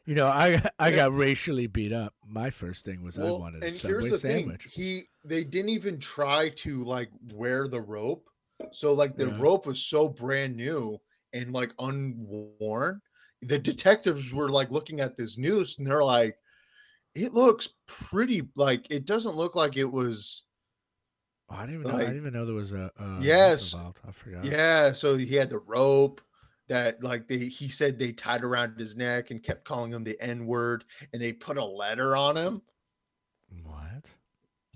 You 0.06 0.16
know, 0.16 0.26
I 0.28 0.60
I 0.80 0.90
got 0.92 1.14
racially 1.14 1.68
beat 1.68 1.94
up. 1.94 2.16
My 2.26 2.50
first 2.50 2.84
thing 2.84 3.04
was 3.04 3.20
I 3.20 3.30
wanted 3.30 3.64
a 3.64 3.68
and 3.68 3.76
Subway 3.76 3.98
here's 3.98 4.10
the 4.10 4.18
sandwich. 4.18 4.64
thing: 4.64 4.72
he 4.74 5.02
they 5.24 5.44
didn't 5.44 5.70
even 5.70 6.00
try 6.00 6.50
to 6.50 6.84
like 6.84 7.10
wear 7.32 7.68
the 7.68 7.82
rope, 7.82 8.28
so 8.72 8.94
like 8.94 9.16
the 9.18 9.28
Yeah. 9.28 9.38
rope 9.40 9.68
was 9.68 9.82
so 9.86 10.10
brand 10.10 10.56
new 10.56 11.00
and 11.34 11.54
like 11.54 11.72
unworn. 11.78 13.02
The 13.44 13.60
detectives 13.60 14.34
were 14.34 14.50
like 14.50 14.72
looking 14.72 15.00
at 15.00 15.16
this 15.16 15.38
noose 15.38 15.78
and 15.78 15.86
they're 15.86 16.04
like, 16.04 16.38
"It 17.14 17.34
looks 17.34 17.70
pretty 17.88 18.48
like 18.56 18.88
it 18.90 19.06
doesn't 19.06 19.36
look 19.36 19.56
like 19.56 19.78
it 19.78 19.92
was." 19.92 20.44
Oh, 21.52 21.56
I 21.56 21.66
didn't 21.66 21.82
even 21.82 21.92
know. 21.92 21.98
I 21.98 22.00
didn't 22.02 22.18
even 22.18 22.34
know 22.34 22.46
there 22.46 22.56
was 22.56 22.72
a, 22.74 22.92
a 23.00 23.18
Yes. 23.20 23.74
I 23.74 24.12
forgot. 24.12 24.44
Yeah, 24.46 24.92
so 24.92 25.16
he 25.18 25.36
had 25.36 25.50
the 25.50 25.60
rope 25.60 26.22
that 26.68 27.04
like 27.04 27.28
they 27.28 27.38
he 27.40 27.68
said 27.70 27.98
they 27.98 28.12
tied 28.12 28.44
around 28.44 28.78
his 28.80 28.96
neck 28.96 29.32
and 29.32 29.42
kept 29.42 29.66
calling 29.66 29.92
him 29.92 30.04
the 30.04 30.16
N 30.22 30.46
word, 30.46 30.86
and 31.12 31.22
they 31.22 31.34
put 31.34 31.58
a 31.58 31.66
letter 31.66 32.16
on 32.16 32.38
him. 32.38 32.62
What? 33.64 34.14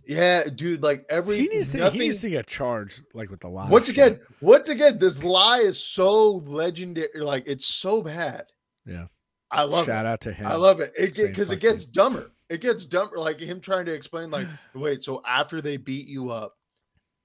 Yeah, 0.06 0.44
dude, 0.54 0.84
like 0.84 1.06
every 1.10 1.38
He 1.40 1.48
needs 1.48 1.72
to. 1.74 1.78
nothing. 1.78 2.02
He 2.02 2.08
needs 2.08 2.22
to 2.22 2.30
get 2.30 2.48
charged 2.48 3.04
like 3.14 3.30
with 3.30 3.40
the 3.40 3.48
lie. 3.50 3.70
once 3.70 3.86
shit. 3.88 3.96
again, 3.96 4.20
once 4.42 4.68
again, 4.70 4.98
this 5.00 5.24
lie 5.24 5.60
is 5.60 5.82
so 5.84 6.32
legendary. 6.32 7.08
Like 7.16 7.44
it's 7.48 7.68
so 7.68 8.02
bad. 8.02 8.46
Yeah. 8.86 9.06
I 9.52 9.64
love 9.64 9.86
Shout 9.86 10.06
it. 10.06 10.10
out 10.10 10.22
to 10.22 10.34
him. 10.34 10.48
I 10.48 10.56
love 10.56 10.80
it. 10.80 10.92
It 10.98 11.16
because 11.16 11.52
it 11.52 11.60
gets 11.60 11.86
dumber. 11.86 12.32
It 12.50 12.60
gets 12.60 12.86
dumber. 12.86 13.18
Like 13.18 13.40
him 13.40 13.62
trying 13.62 13.86
to 13.86 13.94
explain, 13.94 14.32
like, 14.32 14.48
wait, 14.74 15.04
so 15.04 15.22
after 15.28 15.62
they 15.62 15.78
beat 15.78 16.08
you 16.08 16.32
up, 16.32 16.56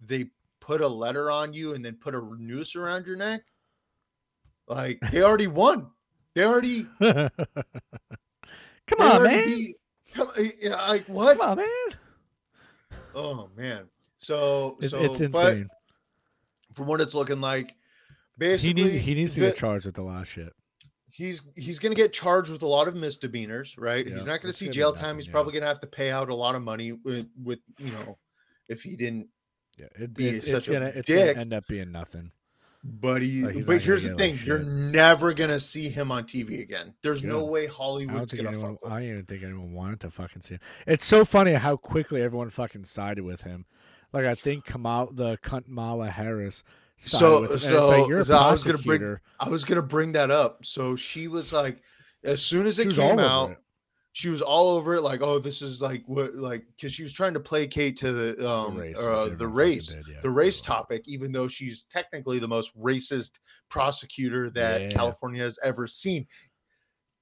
they 0.00 0.26
put 0.60 0.80
a 0.80 0.88
letter 0.88 1.30
on 1.30 1.52
you 1.52 1.74
and 1.74 1.84
then 1.84 1.94
put 1.94 2.14
a 2.14 2.20
noose 2.38 2.76
around 2.76 3.06
your 3.06 3.16
neck. 3.16 3.42
Like 4.66 5.00
they 5.12 5.22
already 5.22 5.46
won. 5.46 5.88
They 6.34 6.44
already. 6.44 6.86
Come 7.00 7.30
they 8.98 9.04
on, 9.04 9.16
already 9.16 9.36
man. 9.36 9.46
beat- 9.46 9.76
come, 10.14 10.28
eh, 10.38 10.48
yeah, 10.60 10.88
like 10.88 11.06
what? 11.06 11.38
Come 11.38 11.50
on, 11.50 11.56
man. 11.58 11.98
Oh 13.14 13.50
man. 13.56 13.84
So, 14.18 14.78
so 14.86 15.00
it's 15.02 15.20
insane. 15.20 15.68
from 16.74 16.86
what 16.86 17.00
it's 17.00 17.14
looking 17.14 17.40
like, 17.40 17.68
He 17.68 17.74
basically 18.38 18.82
needs. 18.82 19.04
He 19.04 19.14
needs 19.14 19.34
to 19.34 19.40
the- 19.40 19.46
get 19.48 19.56
charged 19.56 19.86
with 19.86 19.94
the 19.94 20.02
last 20.02 20.28
shit. 20.28 20.52
he's 21.10 21.42
he's 21.56 21.78
going 21.78 21.94
to 21.94 22.00
get 22.00 22.12
charged 22.12 22.50
with 22.50 22.62
a 22.62 22.66
lot 22.66 22.88
of 22.88 22.94
misdemeanors, 22.94 23.76
right? 23.78 24.06
Yeah, 24.06 24.14
he's 24.14 24.26
not 24.26 24.40
going 24.40 24.50
to 24.50 24.56
see 24.56 24.66
gonna 24.66 24.74
jail 24.74 24.90
nothing, 24.92 25.04
time. 25.04 25.16
He's 25.16 25.26
yeah. 25.26 25.32
probably 25.32 25.52
going 25.52 25.62
to 25.62 25.68
have 25.68 25.80
to 25.80 25.86
pay 25.86 26.10
out 26.10 26.28
a 26.30 26.34
lot 26.34 26.54
of 26.54 26.62
money 26.62 26.92
with, 26.92 27.26
with 27.42 27.60
you 27.78 27.92
know, 27.92 28.18
if 28.68 28.82
he 28.82 28.96
didn't. 28.96 29.28
Yeah, 29.78 29.86
it'd 29.96 30.14
Be 30.14 30.28
it, 30.28 30.34
it's 30.36 30.50
such 30.50 30.68
a 30.68 30.72
gonna. 30.72 30.86
It's 30.94 31.06
dick. 31.06 31.28
gonna 31.28 31.40
end 31.40 31.52
up 31.52 31.66
being 31.68 31.92
nothing. 31.92 32.32
But 32.84 33.22
he, 33.22 33.42
Like, 33.42 33.66
but 33.66 33.80
here's 33.80 34.04
the 34.04 34.14
thing: 34.14 34.36
like, 34.36 34.46
you're 34.46 34.60
never 34.60 35.32
to 35.50 35.58
see 35.60 35.88
him 35.88 36.12
on 36.12 36.24
TV 36.24 36.60
again. 36.62 36.94
There's 37.02 37.22
no 37.24 37.38
Yeah. 37.44 37.50
way 37.50 37.62
I 37.62 37.66
don't 37.66 37.74
Hollywood's 37.76 38.30
to 38.32 38.36
anyone. 38.48 38.74
fuck. 38.74 38.84
with 38.84 38.92
I 38.92 39.00
don't 39.00 39.08
even 39.08 39.24
think 39.26 39.42
anyone 39.42 39.72
wanted 39.72 40.00
to 40.00 40.10
fucking 40.10 40.42
see 40.42 40.54
him. 40.54 40.60
It's 40.86 41.04
so 41.04 41.24
funny 41.24 41.54
how 41.54 41.76
quickly 41.76 42.22
everyone 42.22 42.50
fucking 42.50 42.84
sided 42.84 43.24
with 43.24 43.42
him. 43.42 43.66
Like 44.12 44.24
I 44.26 44.34
think 44.34 44.64
Kamal, 44.64 45.10
the 45.12 45.36
cunt 45.38 45.66
Mala 45.68 46.10
Harris. 46.10 46.62
Sided 46.96 47.18
So- 47.18 47.40
with 47.42 47.50
him. 47.52 47.58
So- 47.58 47.88
like, 47.88 48.26
so 48.26 48.36
I 48.36 48.50
was 48.50 48.64
gonna 48.64 48.78
bring-. 48.78 49.16
I 49.38 49.48
was 49.48 49.64
to 49.80 49.86
bring 49.86 50.12
that 50.12 50.30
up. 50.30 50.64
So 50.64 50.96
she 50.96 51.28
was 51.28 51.52
like, 51.52 51.82
as 52.24 52.44
soon 52.44 52.66
as 52.66 52.78
it 52.78 52.90
came 52.94 53.18
out, 53.18 53.52
it. 53.52 53.58
She 54.18 54.28
was 54.30 54.42
all 54.42 54.70
over 54.70 54.96
it. 54.96 55.02
Like, 55.02 55.20
oh, 55.22 55.38
this 55.38 55.62
is 55.62 55.80
like 55.80 56.02
what, 56.06 56.34
like, 56.34 56.64
because 56.74 56.92
she 56.92 57.04
was 57.04 57.12
trying 57.12 57.34
to 57.34 57.40
placate 57.40 57.96
to 57.98 58.10
the 58.10 58.50
um 58.50 58.74
the 58.74 58.80
race, 58.80 58.98
uh, 58.98 59.34
the 59.38 59.46
race. 59.46 59.86
did, 59.94 60.06
yeah. 60.08 60.20
the 60.22 60.30
race 60.30 60.60
topic, 60.60 61.06
even 61.06 61.30
though 61.30 61.46
she's 61.46 61.84
technically 61.84 62.40
the 62.40 62.48
most 62.48 62.76
racist 62.76 63.38
prosecutor 63.68 64.50
that 64.50 64.80
Yeah. 64.80 64.88
California 64.88 65.40
has 65.44 65.56
ever 65.62 65.86
seen. 65.86 66.26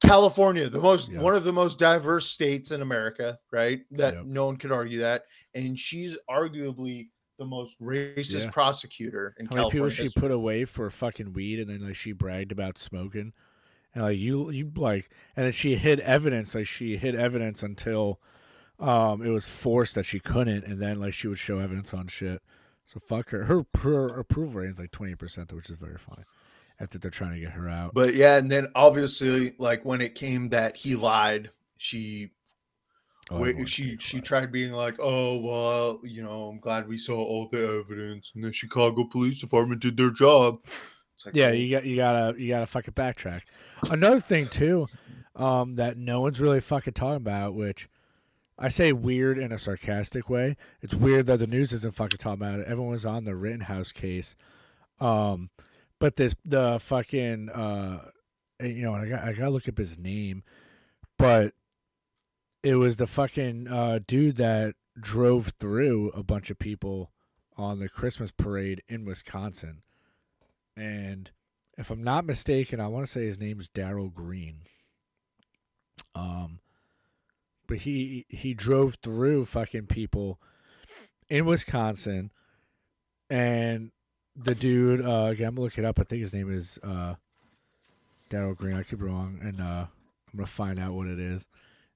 California, 0.01 0.71
the 0.71 0.81
most 0.81 1.11
Yeah. 1.11 1.21
one 1.21 1.35
of 1.35 1.45
the 1.45 1.53
most 1.53 1.79
diverse 1.79 2.31
states 2.31 2.71
in 2.71 2.81
America, 2.81 3.39
right? 3.53 3.83
That 3.91 4.15
Yep. 4.15 4.25
no 4.25 4.47
one 4.47 4.57
could 4.57 4.73
argue 4.73 5.01
that. 5.01 5.25
And 5.55 5.79
she's 5.79 6.17
arguably 6.31 7.11
the 7.39 7.45
most 7.45 7.79
racist 7.79 8.51
prosecutor 8.53 9.35
in 9.39 9.45
How 9.45 9.57
many 9.57 9.67
people 9.71 9.89
California. 9.91 10.11
she 10.15 10.19
put 10.21 10.31
away 10.31 10.65
for 10.65 10.89
fucking 10.89 11.35
weed, 11.35 11.61
and 11.61 11.69
then 11.69 11.81
like 11.87 11.95
she 11.97 12.13
bragged 12.13 12.53
about 12.53 12.79
smoking, 12.79 13.35
and 13.97 14.05
like 14.05 14.19
you, 14.19 14.51
you 14.51 14.71
like, 14.77 15.09
and 15.35 15.47
then 15.47 15.53
she 15.53 15.77
hid 15.77 16.01
evidence. 16.01 16.55
Like 16.55 16.67
she 16.67 16.99
hid 16.99 17.15
evidence 17.15 17.63
until 17.63 18.21
um 18.79 19.23
it 19.23 19.31
was 19.31 19.49
forced 19.49 19.95
that 19.95 20.05
she 20.05 20.21
couldn't, 20.21 20.65
and 20.65 20.79
then 20.81 21.01
like 21.01 21.15
she 21.15 21.29
would 21.29 21.39
show 21.39 21.61
evidence 21.61 21.95
on 21.95 22.07
shit. 22.07 22.43
So 22.85 23.01
fuck 23.01 23.31
her. 23.31 23.45
Her, 23.45 23.65
her 23.79 24.21
approval 24.21 24.61
rating 24.61 24.73
is 24.73 24.79
like 24.79 24.93
twenty 24.93 25.15
percent, 25.15 25.51
which 25.51 25.71
is 25.71 25.79
very 25.79 25.97
funny. 25.97 26.25
After 26.79 26.99
they're 26.99 27.11
trying 27.11 27.33
to 27.33 27.41
get 27.41 27.53
her 27.53 27.71
out. 27.71 27.95
But 27.95 28.15
yeah, 28.15 28.37
and 28.37 28.53
then 28.53 28.67
obviously, 28.75 29.55
like 29.59 29.87
when 29.87 30.03
it 30.03 30.15
came 30.15 30.51
that 30.51 30.77
he 30.77 30.95
lied, 30.95 31.51
she 31.79 32.33
Oh, 33.31 33.41
Wait, 33.41 33.69
she 33.69 33.97
she 33.99 34.21
tried 34.21 34.53
being 34.53 34.73
like, 34.73 34.97
"Oh 35.01 35.41
well, 35.41 36.01
you 36.05 36.23
know, 36.23 36.49
I'm 36.49 36.61
glad 36.61 36.87
we 36.87 36.99
saw 36.99 37.17
all 37.17 37.49
the 37.49 37.83
evidence, 37.85 38.31
and 38.35 38.45
the 38.45 38.53
Chicago 38.53 39.05
Police 39.05 39.41
Department 39.41 39.81
did 39.81 39.97
their 39.97 40.11
job." 40.11 40.61
Like, 41.25 41.35
Yeah, 41.35 41.51
you 41.51 41.71
got 41.71 41.85
you 41.85 41.97
gotta 41.97 42.41
you 42.41 42.49
gotta 42.49 42.67
fucking 42.67 42.95
backtrack. 42.95 43.43
Another 43.91 44.21
thing 44.21 44.49
too, 44.49 44.87
um, 45.35 45.77
that 45.77 45.97
no 45.97 46.21
one's 46.21 46.41
really 46.41 46.61
fucking 46.61 46.95
talking 46.95 47.17
about, 47.17 47.55
which 47.55 47.89
I 48.59 48.69
say 48.69 48.93
weird 48.93 49.39
in 49.39 49.53
a 49.53 49.59
sarcastic 49.59 50.29
way. 50.29 50.57
It's 50.83 50.95
weird 50.95 51.27
that 51.27 51.39
the 51.39 51.47
news 51.47 51.73
isn't 51.73 51.95
fucking 51.95 52.19
talking 52.19 52.43
about 52.43 52.61
it. 52.61 52.67
Everyone's 52.67 53.07
on 53.07 53.25
the 53.25 53.37
Rittenhouse 53.37 53.93
case, 53.93 54.37
um, 55.01 55.51
but 55.99 56.17
this 56.17 56.35
the 56.45 56.79
fucking 56.81 57.49
uh, 57.51 58.11
you 58.61 58.83
know, 58.83 58.95
I 58.95 59.07
got 59.07 59.25
I 59.25 59.33
gotta 59.33 59.51
look 59.51 59.69
up 59.69 59.79
his 59.79 59.99
name, 59.99 60.43
but 61.19 61.55
it 62.63 62.77
was 62.77 62.97
the 62.97 63.07
fucking 63.07 63.69
uh 63.69 64.01
dude 64.07 64.37
that 64.37 64.75
drove 64.99 65.53
through 65.59 66.11
a 66.11 66.23
bunch 66.23 66.51
of 66.51 66.59
people 66.59 67.13
on 67.57 67.79
the 67.79 67.89
Christmas 67.89 68.31
parade 68.31 68.83
in 68.89 69.05
Wisconsin 69.05 69.83
and 70.77 71.31
if 71.79 71.91
I'm 71.91 72.03
not 72.03 72.25
mistaken, 72.25 72.81
I 72.81 72.89
want 72.89 73.07
to 73.07 73.13
say 73.13 73.27
his 73.27 73.41
name 73.41 73.61
is 73.61 73.69
Daryl 73.69 74.13
Green. 74.13 74.61
Um, 76.15 76.61
but 77.67 77.79
he 77.79 78.27
he 78.29 78.55
drove 78.55 78.97
through 79.03 79.47
fucking 79.47 79.87
people 79.87 80.41
in 81.29 81.45
Wisconsin, 81.45 82.31
and 83.29 83.91
the 84.35 84.55
dude, 84.55 85.01
uh, 85.01 85.29
again, 85.31 85.49
I'm 85.49 85.55
gonna 85.55 85.65
look 85.65 85.79
it 85.79 85.85
up. 85.85 85.99
I 85.99 86.05
think 86.05 86.23
his 86.23 86.33
name 86.33 86.53
is 86.53 86.79
uh, 86.83 87.15
Daryl 88.31 88.57
Green. 88.57 88.77
I 88.77 88.83
could 88.83 88.99
be 88.99 89.07
wrong, 89.07 89.39
and 89.43 89.61
uh, 89.61 89.87
I'm 89.87 90.37
gonna 90.37 90.47
find 90.47 90.79
out 90.79 90.93
what 90.95 91.07
it 91.07 91.19
is, 91.19 91.49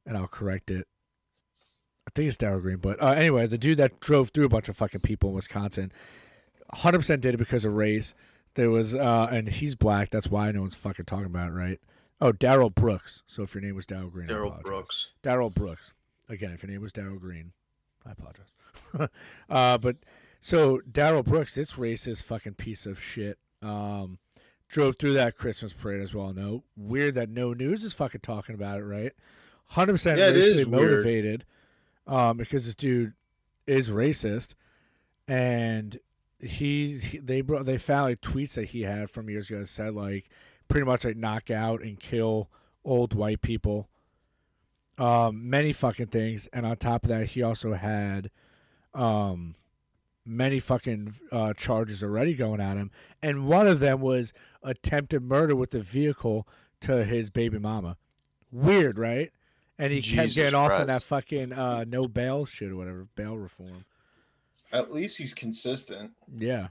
and 0.07 0.17
I'll 0.17 0.29
correct 0.29 0.71
it. 0.71 0.87
I 2.07 2.11
think 2.15 2.29
it's 2.29 2.37
Daryl 2.37 2.61
Green, 2.61 2.79
but 2.79 3.01
uh, 3.01 3.11
anyway, 3.11 3.47
the 3.47 3.59
dude 3.59 3.79
that 3.79 4.01
drove 4.01 4.31
through 4.31 4.47
a 4.47 4.51
bunch 4.51 4.69
of 4.69 4.77
fucking 4.77 5.01
people 5.01 5.31
in 5.31 5.37
Wisconsin, 5.37 5.93
100% 6.75 7.21
did 7.21 7.35
it 7.35 7.39
because 7.39 7.65
of 7.65 7.75
race. 7.75 8.15
There 8.55 8.71
was, 8.71 8.95
uh, 8.95 9.29
and 9.31 9.49
he's 9.49 9.75
black. 9.75 10.11
That's 10.11 10.29
why 10.29 10.51
no 10.53 10.63
one's 10.63 10.75
fucking 10.75 11.05
talking 11.05 11.27
about 11.27 11.49
it, 11.49 11.53
right? 11.53 11.81
Oh, 12.21 12.33
Darrell 12.33 12.71
Brooks. 12.71 13.23
So 13.27 13.43
if 13.45 13.55
your 13.55 13.63
name 13.63 13.75
was 13.75 13.87
Daryl 13.87 14.11
Green, 14.11 14.27
Darrell. 14.27 14.59
Brooks. 14.63 15.11
Darrell 15.23 15.51
Brooks. 15.51 15.93
Again, 16.29 16.53
if 16.53 16.63
your 16.63 16.71
name 16.71 16.83
was 16.83 16.93
Daryl 16.93 17.19
Green, 17.19 17.53
I 18.07 18.13
apologize. 18.13 18.53
uh, 19.49 19.79
but 19.79 19.97
so 20.41 20.81
Darrell 20.91 21.23
Brooks, 21.23 21.55
this 21.55 21.73
racist 21.73 22.23
fucking 22.25 22.55
piece 22.55 22.87
of 22.87 23.01
shit, 23.03 23.39
um, 23.63 24.19
drove 24.69 24.97
through 24.97 25.15
that 25.15 25.37
Christmas 25.37 25.73
parade 25.73 26.01
as 26.01 26.15
well. 26.15 26.33
No, 26.33 26.65
weird 26.77 27.15
that 27.15 27.31
no 27.31 27.53
news 27.53 27.85
is 27.85 27.95
fucking 27.95 28.21
talking 28.21 28.55
about 28.55 28.81
it, 28.81 28.85
right? 28.85 29.13
Hundred 29.67 29.93
percent 29.95 30.19
Yeah, 30.19 30.29
is 30.29 30.55
racially 30.55 30.65
motivated, 30.65 31.45
um, 32.07 32.37
because 32.37 32.67
this 32.67 32.75
dude 32.75 33.15
is 33.67 33.89
racist, 33.89 34.55
and 35.29 35.99
he, 36.43 36.99
he 36.99 37.19
they 37.19 37.41
brought 37.41 37.67
they 37.67 37.79
found 37.79 38.11
like 38.11 38.21
tweets 38.21 38.55
that 38.55 38.71
he 38.71 38.83
had 38.83 39.11
from 39.11 39.29
years 39.29 39.51
ago 39.51 39.61
that 39.61 39.69
said 39.69 39.95
like 39.95 40.29
pretty 40.69 40.87
much 40.87 41.05
like 41.05 41.17
knock 41.17 41.51
out 41.51 41.83
and 41.83 41.99
kill 42.01 42.49
old 42.85 43.13
white 43.15 43.43
people, 43.43 43.89
um, 44.99 45.49
many 45.49 45.73
fucking 45.73 46.07
things, 46.07 46.49
and 46.53 46.65
on 46.65 46.77
top 46.77 47.05
of 47.05 47.09
that, 47.09 47.31
he 47.31 47.43
also 47.43 47.75
had, 47.75 48.31
um, 48.95 49.55
many 50.25 50.61
fucking 50.61 51.15
uh, 51.33 51.53
charges 51.55 52.03
already 52.03 52.35
going 52.35 52.61
at 52.61 52.77
him, 52.77 52.91
and 53.23 53.47
one 53.47 53.67
of 53.67 53.81
them 53.81 54.01
was 54.01 54.33
attempted 54.63 55.23
murder 55.23 55.57
with 55.57 55.71
the 55.73 55.81
vehicle 55.81 56.47
to 56.81 57.05
his 57.05 57.31
baby 57.31 57.59
mama. 57.59 57.97
Weird, 58.53 58.99
right? 58.99 59.31
And 59.79 59.93
he 59.93 60.03
kept 60.03 60.29
Jesus 60.29 60.35
getting 60.35 60.55
off 60.55 60.73
on 60.73 60.87
that 60.89 61.03
fucking 61.03 61.53
uh, 61.53 61.85
no 61.89 62.07
bail 62.07 62.45
shit 62.45 62.71
or 62.71 62.77
whatever, 62.77 63.07
bail 63.15 63.39
reform. 63.39 63.85
At 64.73 64.93
least 64.93 65.19
he's 65.19 65.35
consistent. 65.35 66.13
Yeah. 66.37 66.69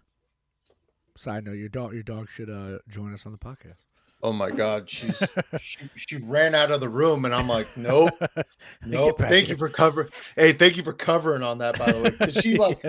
Side 1.15 1.45
note: 1.45 1.53
Your 1.57 1.69
dog, 1.69 1.93
your 1.93 2.03
dog 2.03 2.29
should 2.29 2.49
uh, 2.49 2.79
join 2.87 3.13
us 3.13 3.25
on 3.25 3.31
the 3.33 3.37
podcast. 3.37 3.75
Oh 4.21 4.33
my 4.33 4.51
god, 4.51 4.89
she's 4.89 5.21
she, 5.61 5.79
she 5.95 6.17
ran 6.17 6.53
out 6.55 6.71
of 6.71 6.81
the 6.81 6.89
room, 6.89 7.25
and 7.25 7.33
I'm 7.33 7.47
like, 7.47 7.67
nope, 7.77 8.11
nope. 8.85 9.17
Thank 9.17 9.45
here. 9.47 9.53
you 9.53 9.57
for 9.57 9.69
covering. 9.69 10.09
Hey, 10.35 10.51
thank 10.53 10.77
you 10.77 10.83
for 10.83 10.93
covering 10.93 11.41
on 11.43 11.57
that, 11.59 11.77
by 11.79 11.91
the 11.91 12.01
way, 12.01 12.09
because 12.11 12.35
she 12.35 12.57
like 12.57 12.81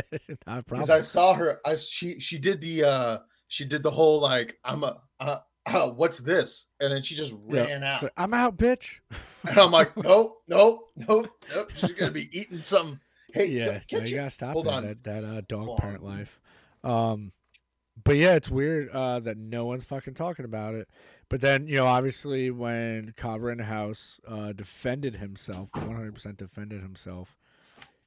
because. 0.46 0.90
I 0.90 1.00
saw 1.00 1.34
her. 1.34 1.58
I 1.64 1.76
she 1.76 2.18
she 2.20 2.38
did 2.38 2.60
the 2.60 2.84
uh 2.84 3.18
she 3.48 3.64
did 3.64 3.82
the 3.82 3.90
whole 3.90 4.20
like 4.20 4.58
I'm 4.64 4.82
a 4.84 5.00
uh, 5.20 5.38
uh 5.66 5.90
what's 5.90 6.18
this, 6.18 6.66
and 6.80 6.92
then 6.92 7.02
she 7.02 7.14
just 7.14 7.32
Yeah. 7.48 7.64
ran 7.64 7.84
out, 7.84 8.02
like, 8.02 8.12
I'm 8.16 8.34
out, 8.34 8.56
bitch. 8.56 9.00
and 9.48 9.58
I'm 9.58 9.70
like, 9.70 9.96
nope, 9.96 10.42
nope, 10.48 10.88
nope, 10.96 11.28
nope. 11.54 11.70
She's 11.74 11.92
gonna 11.92 12.10
be 12.12 12.28
eating 12.36 12.62
something. 12.62 12.98
Hey, 13.32 13.46
yeah, 13.46 13.80
no, 13.92 14.00
you 14.00 14.16
gotta 14.16 14.30
stop 14.30 14.52
hold 14.52 14.66
that, 14.66 14.72
on. 14.72 14.82
that 14.84 15.04
that 15.04 15.24
uh, 15.24 15.40
dog 15.48 15.66
Hold 15.66 15.78
parent 15.78 16.02
on. 16.02 16.08
life. 16.08 16.40
Um, 16.82 17.32
but 18.02 18.16
yeah, 18.16 18.34
it's 18.34 18.50
weird 18.50 18.88
uh, 18.90 19.20
that 19.20 19.36
no 19.36 19.64
one's 19.66 19.84
fucking 19.84 20.14
talking 20.14 20.44
about 20.44 20.74
it. 20.74 20.88
But 21.28 21.40
then 21.40 21.66
you 21.66 21.76
know, 21.76 21.86
obviously, 21.86 22.50
when 22.50 23.14
Cobb 23.16 23.60
House 23.60 24.20
uh, 24.26 24.52
defended 24.52 25.16
himself, 25.16 25.70
one 25.74 25.94
hundred 25.94 26.14
percent 26.14 26.38
defended 26.38 26.82
himself 26.82 27.36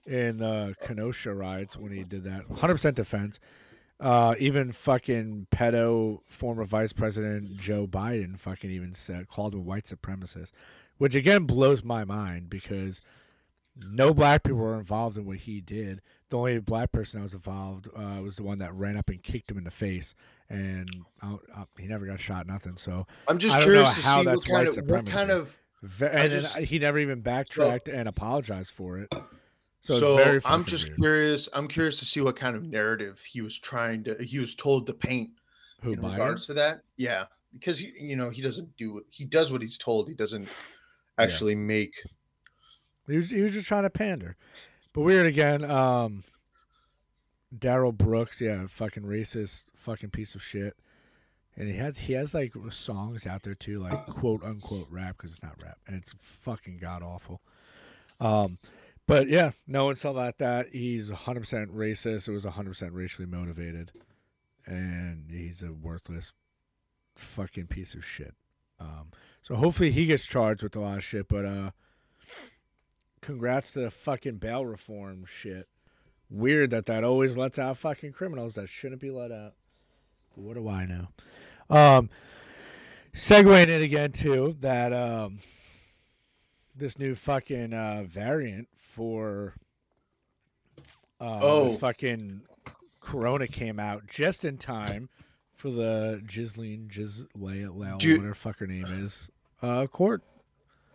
in 0.05 0.37
the 0.37 0.75
Kenosha 0.81 1.33
riots 1.33 1.77
when 1.77 1.91
he 1.91 2.03
did 2.03 2.23
that, 2.23 2.49
one 2.49 2.59
hundred 2.59 2.75
percent 2.75 2.95
defense. 2.95 3.39
Uh, 3.99 4.35
even 4.37 4.71
fucking 4.71 5.47
pedo 5.51 6.19
former 6.27 6.65
Vice 6.65 6.91
President 6.91 7.55
Joe 7.55 7.87
Biden 7.87 8.37
fucking 8.37 8.69
even 8.69 8.93
said 8.93 9.29
called 9.29 9.53
him 9.53 9.59
a 9.59 9.63
white 9.63 9.85
supremacist, 9.85 10.51
which 10.97 11.15
again 11.15 11.45
blows 11.45 11.83
my 11.83 12.03
mind 12.03 12.49
because 12.49 12.99
no 13.75 14.13
black 14.13 14.43
people 14.43 14.59
were 14.59 14.77
involved 14.77 15.17
in 15.17 15.25
what 15.25 15.37
he 15.37 15.61
did. 15.61 16.01
The 16.29 16.37
only 16.37 16.59
black 16.59 16.91
person 16.91 17.19
that 17.19 17.23
was 17.23 17.33
involved 17.33 17.87
uh, 17.95 18.21
was 18.21 18.35
the 18.37 18.43
one 18.43 18.59
that 18.59 18.73
ran 18.73 18.97
up 18.97 19.09
and 19.09 19.21
kicked 19.21 19.49
him 19.51 19.57
in 19.57 19.63
the 19.63 19.71
face, 19.71 20.15
and 20.49 20.89
uh, 21.21 21.37
uh, 21.55 21.65
he 21.79 21.87
never 21.87 22.05
got 22.05 22.19
shot. 22.19 22.47
Nothing. 22.47 22.75
So, 22.77 23.05
I'm 23.27 23.37
just 23.37 23.55
I 23.55 23.59
don't 23.59 23.67
know 23.69 23.73
curious 23.73 23.95
to 23.95 24.01
how 24.01 24.19
see 24.19 24.25
that's 24.25 24.37
what 24.37 24.45
kind 24.47 24.67
white 24.67 24.77
of 24.77 24.89
what 24.89 25.05
kind 25.07 25.31
of 25.31 25.57
ve- 25.81 26.05
I 26.05 26.09
and 26.09 26.31
then 26.31 26.41
just- 26.41 26.57
he 26.57 26.79
never 26.79 26.99
even 26.99 27.21
backtracked 27.21 27.87
and 27.87 28.07
apologized 28.07 28.71
for 28.71 28.97
it. 28.99 29.13
So, 29.81 29.99
So, 29.99 30.15
very 30.15 30.39
I'm 30.45 30.63
just 30.65 30.87
weird. 30.89 30.99
curious. 30.99 31.49
I'm 31.53 31.67
curious 31.67 31.99
to 31.99 32.05
see 32.05 32.21
what 32.21 32.35
kind 32.37 32.55
of 32.55 32.63
narrative 32.65 33.19
he 33.19 33.41
was 33.41 33.59
trying 33.59 34.03
to. 34.05 34.15
He 34.23 34.39
was 34.39 34.55
told 34.55 34.87
to 34.87 34.93
paint 34.93 35.31
who 35.81 35.93
in 35.93 35.99
Biden? 35.99 36.11
regards 36.11 36.45
to 36.47 36.53
that. 36.53 36.81
Yeah, 36.97 37.25
because 37.53 37.79
he, 37.79 37.91
you 37.99 38.15
know, 38.15 38.29
he 38.29 38.41
doesn't 38.41 38.75
do 38.77 38.97
it. 38.99 39.03
He 39.09 39.25
does 39.25 39.51
what 39.51 39.61
he's 39.61 39.77
told. 39.77 40.07
He 40.07 40.13
doesn't 40.15 40.47
actually 41.19 41.55
make. 41.55 41.93
He 43.07 43.17
was, 43.17 43.31
he 43.31 43.41
was 43.41 43.53
just 43.53 43.67
trying 43.67 43.83
to 43.83 43.89
pander. 43.89 44.35
But 44.93 45.01
weird 45.01 45.25
again. 45.25 45.63
Um, 45.69 46.23
Darrell 47.57 47.91
Brooks, 47.91 48.41
yeah, 48.41 48.65
fucking 48.67 49.03
racist, 49.03 49.65
fucking 49.75 50.09
piece 50.11 50.35
of 50.35 50.41
shit. 50.41 50.75
And 51.55 51.67
he 51.67 51.75
has 51.77 51.99
he 51.99 52.13
has 52.13 52.33
like 52.33 52.53
songs 52.69 53.27
out 53.27 53.43
there 53.43 53.53
too, 53.53 53.79
like 53.79 54.07
quote 54.07 54.43
unquote 54.43 54.87
rap 54.89 55.17
because 55.17 55.33
it's 55.33 55.43
not 55.43 55.61
rap, 55.61 55.77
and 55.85 55.95
it's 55.95 56.15
fucking 56.17 56.77
god 56.77 57.03
awful. 57.03 57.41
Um, 58.19 58.57
but 59.05 59.27
yeah, 59.27 59.51
no 59.67 59.85
one's 59.85 60.01
talking 60.01 60.17
about 60.17 60.39
that. 60.39 60.69
He's 60.71 61.11
100 61.11 61.41
percent 61.41 61.75
racist. 61.75 62.27
It 62.27 62.31
was 62.31 62.45
100 62.45 62.71
percent 62.71 62.93
racially 62.93 63.27
motivated, 63.27 63.91
and 64.65 65.29
he's 65.29 65.61
a 65.61 65.71
worthless 65.71 66.33
fucking 67.15 67.67
piece 67.67 67.93
of 67.93 68.03
shit. 68.03 68.33
Um, 68.79 69.11
so 69.43 69.55
hopefully 69.55 69.91
he 69.91 70.07
gets 70.07 70.25
charged 70.25 70.63
with 70.63 70.75
a 70.75 70.79
lot 70.79 70.97
of 70.97 71.03
shit. 71.03 71.27
But 71.27 71.45
uh, 71.45 71.71
congrats 73.23 73.71
to 73.71 73.79
the 73.79 73.89
fucking 73.91 74.37
bail 74.37 74.65
reform 74.65 75.25
shit. 75.25 75.67
Weird 76.29 76.69
that 76.71 76.85
that 76.85 77.03
always 77.03 77.35
lets 77.37 77.57
out 77.57 77.77
fucking 77.77 78.11
criminals 78.13 78.55
that 78.55 78.69
shouldn't 78.69 79.01
be 79.01 79.09
let 79.11 79.31
out. 79.31 79.53
What 80.35 80.55
do 80.55 80.67
I 80.67 80.85
know? 80.85 81.07
Um, 81.69 82.09
segueing 83.15 83.67
it 83.69 83.81
again 83.81 84.11
too 84.11 84.55
that 84.59 84.91
um, 84.93 85.39
this 86.75 86.97
new 86.99 87.15
fucking 87.15 87.73
uh, 87.73 88.03
variant 88.07 88.67
for 88.75 89.53
uh, 91.21 91.39
Oh. 91.41 91.69
this 91.69 91.79
fucking 91.79 92.41
Corona 92.99 93.47
came 93.47 93.79
out 93.79 94.07
just 94.07 94.43
in 94.45 94.57
time 94.57 95.09
for 95.53 95.69
the 95.71 96.21
Do 97.99 98.09
you- 98.09 98.15
whatever 98.17 98.33
fuck 98.33 98.57
her 98.59 98.67
name 98.67 98.85
is, 98.85 99.29
uh, 99.61 99.87
court. 99.87 100.23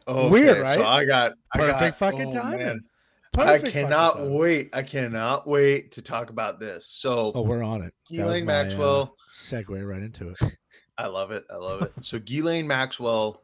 Oh, 0.08 0.28
Weird, 0.28 0.58
right? 0.62 0.78
So 0.78 0.84
I 0.86 1.04
got 1.04 1.32
I 1.54 1.58
Perfect 1.58 1.80
got- 1.80 1.96
fucking 1.96 2.28
oh, 2.28 2.40
timing. 2.40 2.58
man. 2.66 2.80
Perfect 3.34 3.66
I 3.66 3.70
cannot 3.70 4.26
wait. 4.30 4.70
I 4.72 4.82
cannot 4.82 5.46
wait 5.46 5.92
to 5.92 6.02
talk 6.02 6.30
about 6.30 6.58
this. 6.58 6.86
So 6.86 7.30
Oh, 7.34 7.42
we're 7.42 7.62
on 7.62 7.82
it. 7.82 7.94
Ghislaine 8.08 8.42
uh, 8.44 8.46
Maxwell. 8.46 9.14
segue 9.30 9.86
right 9.86 10.02
into 10.02 10.30
it. 10.30 10.38
I 10.98 11.06
love 11.06 11.30
it. 11.30 11.44
I 11.52 11.56
love 11.56 11.82
it. 11.82 11.92
So 12.00 12.18
Ghislaine 12.18 12.66
Maxwell, 12.66 13.42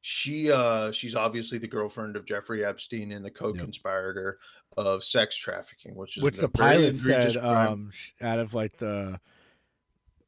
she 0.00 0.50
uh 0.50 0.90
she's 0.92 1.14
obviously 1.14 1.58
the 1.58 1.68
girlfriend 1.68 2.16
of 2.16 2.24
Jeffrey 2.24 2.64
Epstein 2.64 3.12
and 3.12 3.24
the 3.24 3.30
co-conspirator 3.30 4.38
of 4.76 5.04
sex 5.04 5.36
trafficking, 5.36 5.94
which 5.94 6.16
is 6.16 6.22
Which 6.22 6.38
the 6.38 6.48
pilot 6.48 6.96
said, 6.96 7.36
um, 7.36 7.90
out 8.22 8.38
of 8.38 8.54
like 8.54 8.78
the, 8.78 9.20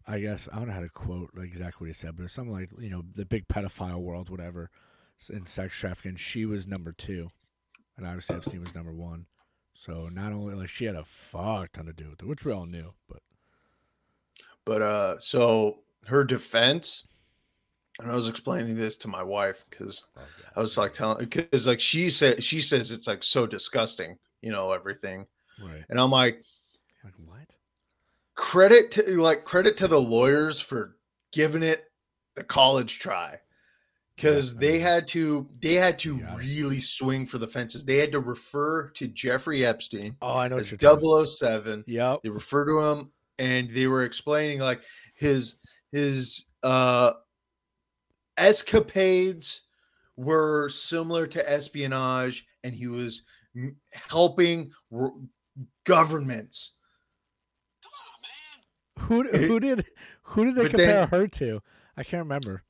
I 0.07 0.20
guess 0.20 0.48
I 0.53 0.57
don't 0.59 0.68
know 0.68 0.74
how 0.74 0.81
to 0.81 0.90
quote 0.90 1.31
like 1.35 1.46
exactly 1.46 1.87
what 1.87 1.88
he 1.88 1.94
said, 1.94 2.14
but 2.16 2.24
it's 2.24 2.35
something 2.35 2.53
like 2.53 2.70
you 2.79 2.90
know 2.90 3.03
the 3.14 3.24
big 3.24 3.48
pedophile 3.48 4.00
world, 4.03 4.29
whatever, 4.29 4.70
in 5.31 5.46
sex 5.46 5.77
trafficking. 5.77 6.16
She 6.16 6.44
was 6.44 6.66
number 6.66 6.92
two, 6.92 7.31
and 7.96 8.07
obviously 8.07 8.37
Epstein 8.37 8.62
was 8.62 8.74
number 8.74 8.92
one. 8.92 9.27
So 9.74 10.09
not 10.09 10.33
only 10.33 10.55
like 10.55 10.68
she 10.68 10.85
had 10.85 10.94
a 10.96 11.05
fuck 11.05 11.72
ton 11.72 11.87
to 11.87 11.92
do 11.92 12.11
with 12.11 12.22
it, 12.22 12.27
which 12.29 12.44
we 12.44 12.53
all 12.53 12.66
knew, 12.66 12.94
but 13.09 13.22
But 14.64 14.83
uh 14.83 15.18
so 15.18 15.81
her 16.07 16.24
defense, 16.24 17.07
and 17.98 18.11
I 18.11 18.14
was 18.14 18.29
explaining 18.29 18.77
this 18.77 18.96
to 18.98 19.09
my 19.09 19.22
wife 19.22 19.64
because 19.68 20.05
I 20.57 20.61
was 20.61 20.77
like 20.79 20.92
telling 20.92 21.18
because 21.18 21.66
like 21.66 21.81
she 21.81 22.11
said 22.11 22.42
she 22.44 22.61
says 22.61 22.90
it's 22.90 23.07
like 23.07 23.22
so 23.22 23.46
disgusting, 23.46 24.18
you 24.42 24.53
know, 24.53 24.72
everything. 24.72 25.27
right, 25.59 25.85
And 25.88 25.98
I'm 26.00 26.11
like, 26.11 26.44
like 27.05 27.14
what? 27.27 27.48
credit 28.35 28.90
to 28.92 29.20
like 29.22 29.44
credit 29.44 29.77
to 29.79 29.88
the 29.88 30.00
lawyers 30.00 30.61
for 30.61 30.96
giving 31.33 31.62
it 31.62 31.85
the 32.37 32.44
college 32.44 32.98
try 32.98 33.38
because 34.16 34.55
Yeah, 34.55 34.61
they 34.61 34.72
mean, 34.72 34.81
had 34.83 35.09
to 35.09 35.48
they 35.61 35.74
had 35.74 35.98
to 36.00 36.18
got 36.20 36.35
it. 36.35 36.38
really 36.46 36.81
swing 36.81 37.27
for 37.27 37.38
the 37.38 37.48
fences 37.48 37.85
they 37.85 37.98
had 37.98 38.12
to 38.12 38.20
refer 38.20 38.90
to 38.90 39.09
jeffrey 39.09 39.64
epstein 39.66 40.16
Oh, 40.22 40.35
I 40.35 40.48
know 40.48 40.57
what 40.57 40.72
as 40.72 41.31
007 41.38 41.85
Yep. 41.87 42.20
they 42.22 42.29
refer 42.31 42.64
to 42.66 42.81
him 42.81 43.11
and 43.38 43.68
they 43.70 43.87
were 43.88 44.05
explaining 44.05 44.61
like 44.61 44.81
his 45.16 45.57
his 45.92 46.44
uh 46.62 47.12
escapades 48.38 49.62
were 50.16 50.68
similar 50.68 51.27
to 51.27 51.50
espionage 51.50 52.46
and 52.62 52.74
he 52.74 52.87
was 52.87 53.22
helping 54.11 54.70
r- 54.92 55.12
governments 55.85 56.72
Who 59.00 59.24
who 59.24 59.61
did 59.61 59.87
who 60.22 60.44
did 60.46 60.55
they 60.57 60.68
compare 60.68 60.87
then- 60.87 61.09
her 61.09 61.27
to? 61.27 61.61
I 61.96 62.03
can't 62.05 62.22
remember. 62.22 62.62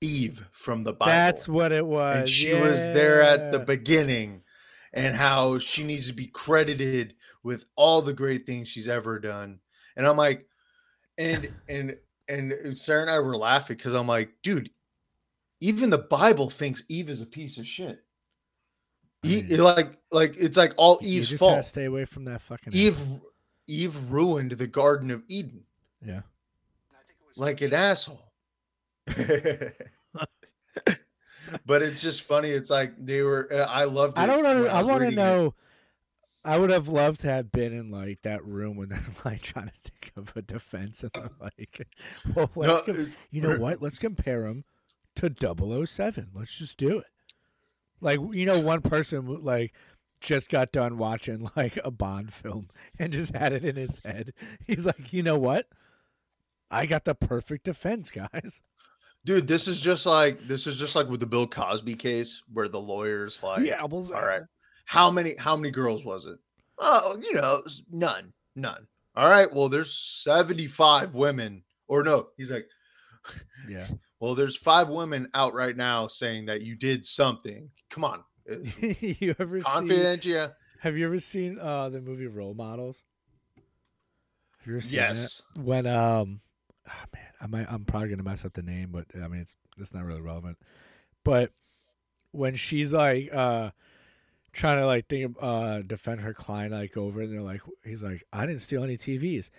Eve 0.00 0.48
from 0.52 0.84
the 0.84 0.92
bible. 0.92 1.10
That's 1.10 1.48
what 1.48 1.72
it 1.72 1.86
was. 1.86 2.16
and 2.20 2.28
she 2.28 2.54
was 2.54 2.86
there 2.92 3.20
at 3.22 3.52
the 3.52 3.58
beginning 3.58 4.42
and 4.94 5.14
how 5.14 5.58
she 5.58 5.84
needs 5.84 6.06
to 6.08 6.12
be 6.14 6.26
credited 6.26 7.14
with 7.42 7.64
all 7.76 8.00
the 8.02 8.12
great 8.14 8.46
things 8.46 8.68
she's 8.68 8.88
ever 8.88 9.18
done. 9.18 9.60
And 9.96 10.06
i'm 10.06 10.16
like 10.16 10.46
and 11.18 11.52
and 11.68 11.96
and 12.28 12.76
sarah 12.76 13.02
and 13.02 13.10
i 13.10 13.18
were 13.18 13.36
laughing 13.36 13.76
because 13.76 13.94
i'm 13.94 14.06
like 14.06 14.30
dude 14.42 14.70
even 15.60 15.90
the 15.90 15.98
bible 15.98 16.48
thinks 16.50 16.84
eve 16.88 17.10
is 17.10 17.20
a 17.20 17.26
piece 17.26 17.58
of 17.58 17.66
shit. 17.66 18.04
Like 19.24 19.98
like 20.12 20.36
it's 20.38 20.56
like 20.56 20.72
all 20.76 20.98
You 21.02 21.08
eve's 21.18 21.28
just 21.30 21.40
fault. 21.40 21.64
stay 21.64 21.86
away 21.86 22.04
from 22.04 22.24
that 22.26 22.40
fucking 22.40 22.72
eve 22.72 23.00
eve 23.66 23.96
ruined 24.08 24.52
the 24.52 24.68
garden 24.68 25.10
of 25.10 25.24
eden. 25.28 25.64
Yeah. 26.04 26.20
like 27.36 27.60
an 27.60 27.74
asshole. 27.74 28.27
but 31.66 31.82
it's 31.82 32.02
just 32.02 32.22
funny. 32.22 32.48
It's 32.50 32.70
like 32.70 32.92
they 32.98 33.22
were. 33.22 33.48
uh, 33.52 33.66
I 33.68 33.84
loved. 33.84 34.18
It 34.18 34.22
I 34.22 34.26
don't 34.26 34.42
know. 34.42 34.62
when 34.62 34.70
I 34.70 34.82
want 34.82 35.00
to 35.00 35.06
reading 35.06 35.18
it. 35.18 35.22
know. 35.22 35.54
I 36.44 36.56
would 36.56 36.70
have 36.70 36.88
loved 36.88 37.20
to 37.22 37.28
have 37.28 37.50
been 37.52 37.72
in 37.74 37.90
like 37.90 38.22
that 38.22 38.44
room 38.44 38.76
when 38.76 38.88
they're 38.90 39.02
like 39.24 39.42
trying 39.42 39.66
to 39.66 39.72
think 39.82 40.12
of 40.16 40.32
a 40.36 40.42
defense 40.42 41.02
and 41.02 41.10
they're 41.12 41.30
like, 41.40 41.86
well, 42.34 42.50
let's 42.54 42.86
No, 42.86 42.94
com- 42.94 43.12
you 43.30 43.40
know 43.42 43.58
what? 43.58 43.82
Let's 43.82 43.98
compare 43.98 44.42
them 44.42 44.64
to 45.16 45.34
007. 45.86 46.28
Let's 46.34 46.56
just 46.56 46.78
do 46.78 46.98
it. 46.98 47.06
Like 48.00 48.20
you 48.32 48.46
know, 48.46 48.60
one 48.60 48.80
person 48.80 49.44
like 49.44 49.74
just 50.20 50.48
got 50.48 50.72
done 50.72 50.96
watching 50.96 51.50
like 51.56 51.78
a 51.84 51.90
Bond 51.90 52.32
film 52.32 52.68
and 52.98 53.12
just 53.12 53.34
had 53.34 53.52
it 53.52 53.64
in 53.64 53.76
his 53.76 54.00
head. 54.04 54.32
He's 54.66 54.86
like, 54.86 55.12
you 55.12 55.22
know 55.22 55.38
what? 55.38 55.66
I 56.70 56.86
got 56.86 57.04
the 57.04 57.14
perfect 57.14 57.64
defense, 57.64 58.10
guys. 58.10 58.60
Dude. 59.24 59.46
This 59.46 59.68
is 59.68 59.80
just 59.80 60.06
like 60.06 60.46
this 60.48 60.66
is 60.66 60.78
just 60.78 60.96
like 60.96 61.08
with 61.08 61.20
the 61.20 61.26
Bill 61.26 61.46
Cosby 61.46 61.94
case 61.94 62.42
where 62.52 62.68
the 62.68 62.80
lawyers 62.80 63.42
like, 63.42 63.60
yeah, 63.60 63.82
well, 63.84 64.08
all 64.14 64.26
right, 64.26 64.42
how 64.86 65.10
many 65.10 65.34
how 65.38 65.56
many 65.56 65.70
girls 65.70 66.04
was 66.04 66.26
it? 66.26 66.38
Oh, 66.78 67.18
you 67.22 67.34
know, 67.34 67.60
none, 67.90 68.32
none. 68.56 68.86
All 69.16 69.28
right, 69.28 69.48
well, 69.52 69.68
there's 69.68 69.92
75 69.94 71.14
women, 71.14 71.64
or 71.88 72.04
no, 72.04 72.28
he's 72.36 72.50
like, 72.52 72.66
yeah. 73.68 73.86
well, 74.20 74.34
there's 74.34 74.56
five 74.56 74.88
women 74.88 75.28
out 75.34 75.54
right 75.54 75.76
now 75.76 76.06
saying 76.06 76.46
that 76.46 76.62
you 76.62 76.76
did 76.76 77.04
something. 77.04 77.68
Come 77.90 78.04
on, 78.04 78.22
uh, 78.50 78.56
you 79.00 79.34
ever 79.38 79.60
confident, 79.60 80.24
yeah. 80.24 80.48
Have 80.80 80.96
you 80.96 81.06
ever 81.06 81.18
seen 81.18 81.58
uh 81.58 81.88
the 81.88 82.00
movie 82.00 82.26
Role 82.26 82.54
Models? 82.54 83.02
Have 84.60 84.66
you 84.66 84.72
ever 84.74 84.80
seen 84.80 84.98
Yes. 84.98 85.42
When 85.56 85.86
um, 85.86 86.40
man, 86.86 86.96
I 87.16 87.17
might 87.48 87.66
I'm 87.68 87.84
probably 87.84 88.10
gonna 88.10 88.22
mess 88.22 88.44
up 88.44 88.54
the 88.54 88.62
name, 88.62 88.90
but 88.90 89.06
I 89.14 89.28
mean 89.28 89.40
it's 89.40 89.56
it's 89.78 89.94
not 89.94 90.04
really 90.04 90.20
relevant. 90.20 90.58
But 91.24 91.52
when 92.32 92.54
she's 92.54 92.92
like 92.92 93.30
uh 93.32 93.70
trying 94.52 94.78
to 94.78 94.86
like 94.86 95.08
think 95.08 95.36
uh 95.40 95.80
defend 95.80 96.20
her 96.20 96.34
client 96.34 96.72
like 96.72 96.96
over 96.96 97.20
and 97.20 97.32
they're 97.32 97.42
like 97.42 97.62
he's 97.84 98.02
like 98.02 98.24
I 98.32 98.46
didn't 98.46 98.60
steal 98.62 98.84
any 98.84 98.96
TVs, 98.96 99.50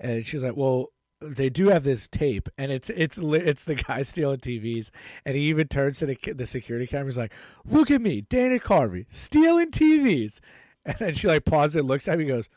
and 0.00 0.24
she's 0.24 0.42
like 0.42 0.56
well. 0.56 0.88
They 1.24 1.50
do 1.50 1.68
have 1.68 1.84
this 1.84 2.08
tape, 2.08 2.48
and 2.58 2.72
it's 2.72 2.90
it's 2.90 3.16
it's 3.16 3.62
the 3.62 3.74
guy 3.88 4.02
stealing 4.02 4.40
TVs, 4.40 4.90
and 5.24 5.36
he 5.36 5.42
even 5.42 5.68
turns 5.68 6.00
to 6.00 6.06
the 6.06 6.16
the 6.32 6.48
security 6.48 6.84
camera. 6.84 7.06
He's 7.06 7.16
like, 7.16 7.32
"Look 7.64 7.92
at 7.92 8.00
me, 8.00 8.22
Dana 8.22 8.58
Carvey, 8.58 9.06
stealing 9.08 9.70
TVs," 9.70 10.40
and 10.84 10.96
then 10.98 11.14
she 11.14 11.28
like 11.28 11.44
pauses 11.44 11.76
and 11.76 11.86
looks 11.86 12.08
at 12.08 12.18
me, 12.18 12.24
and 12.24 12.32
goes, 12.32 12.48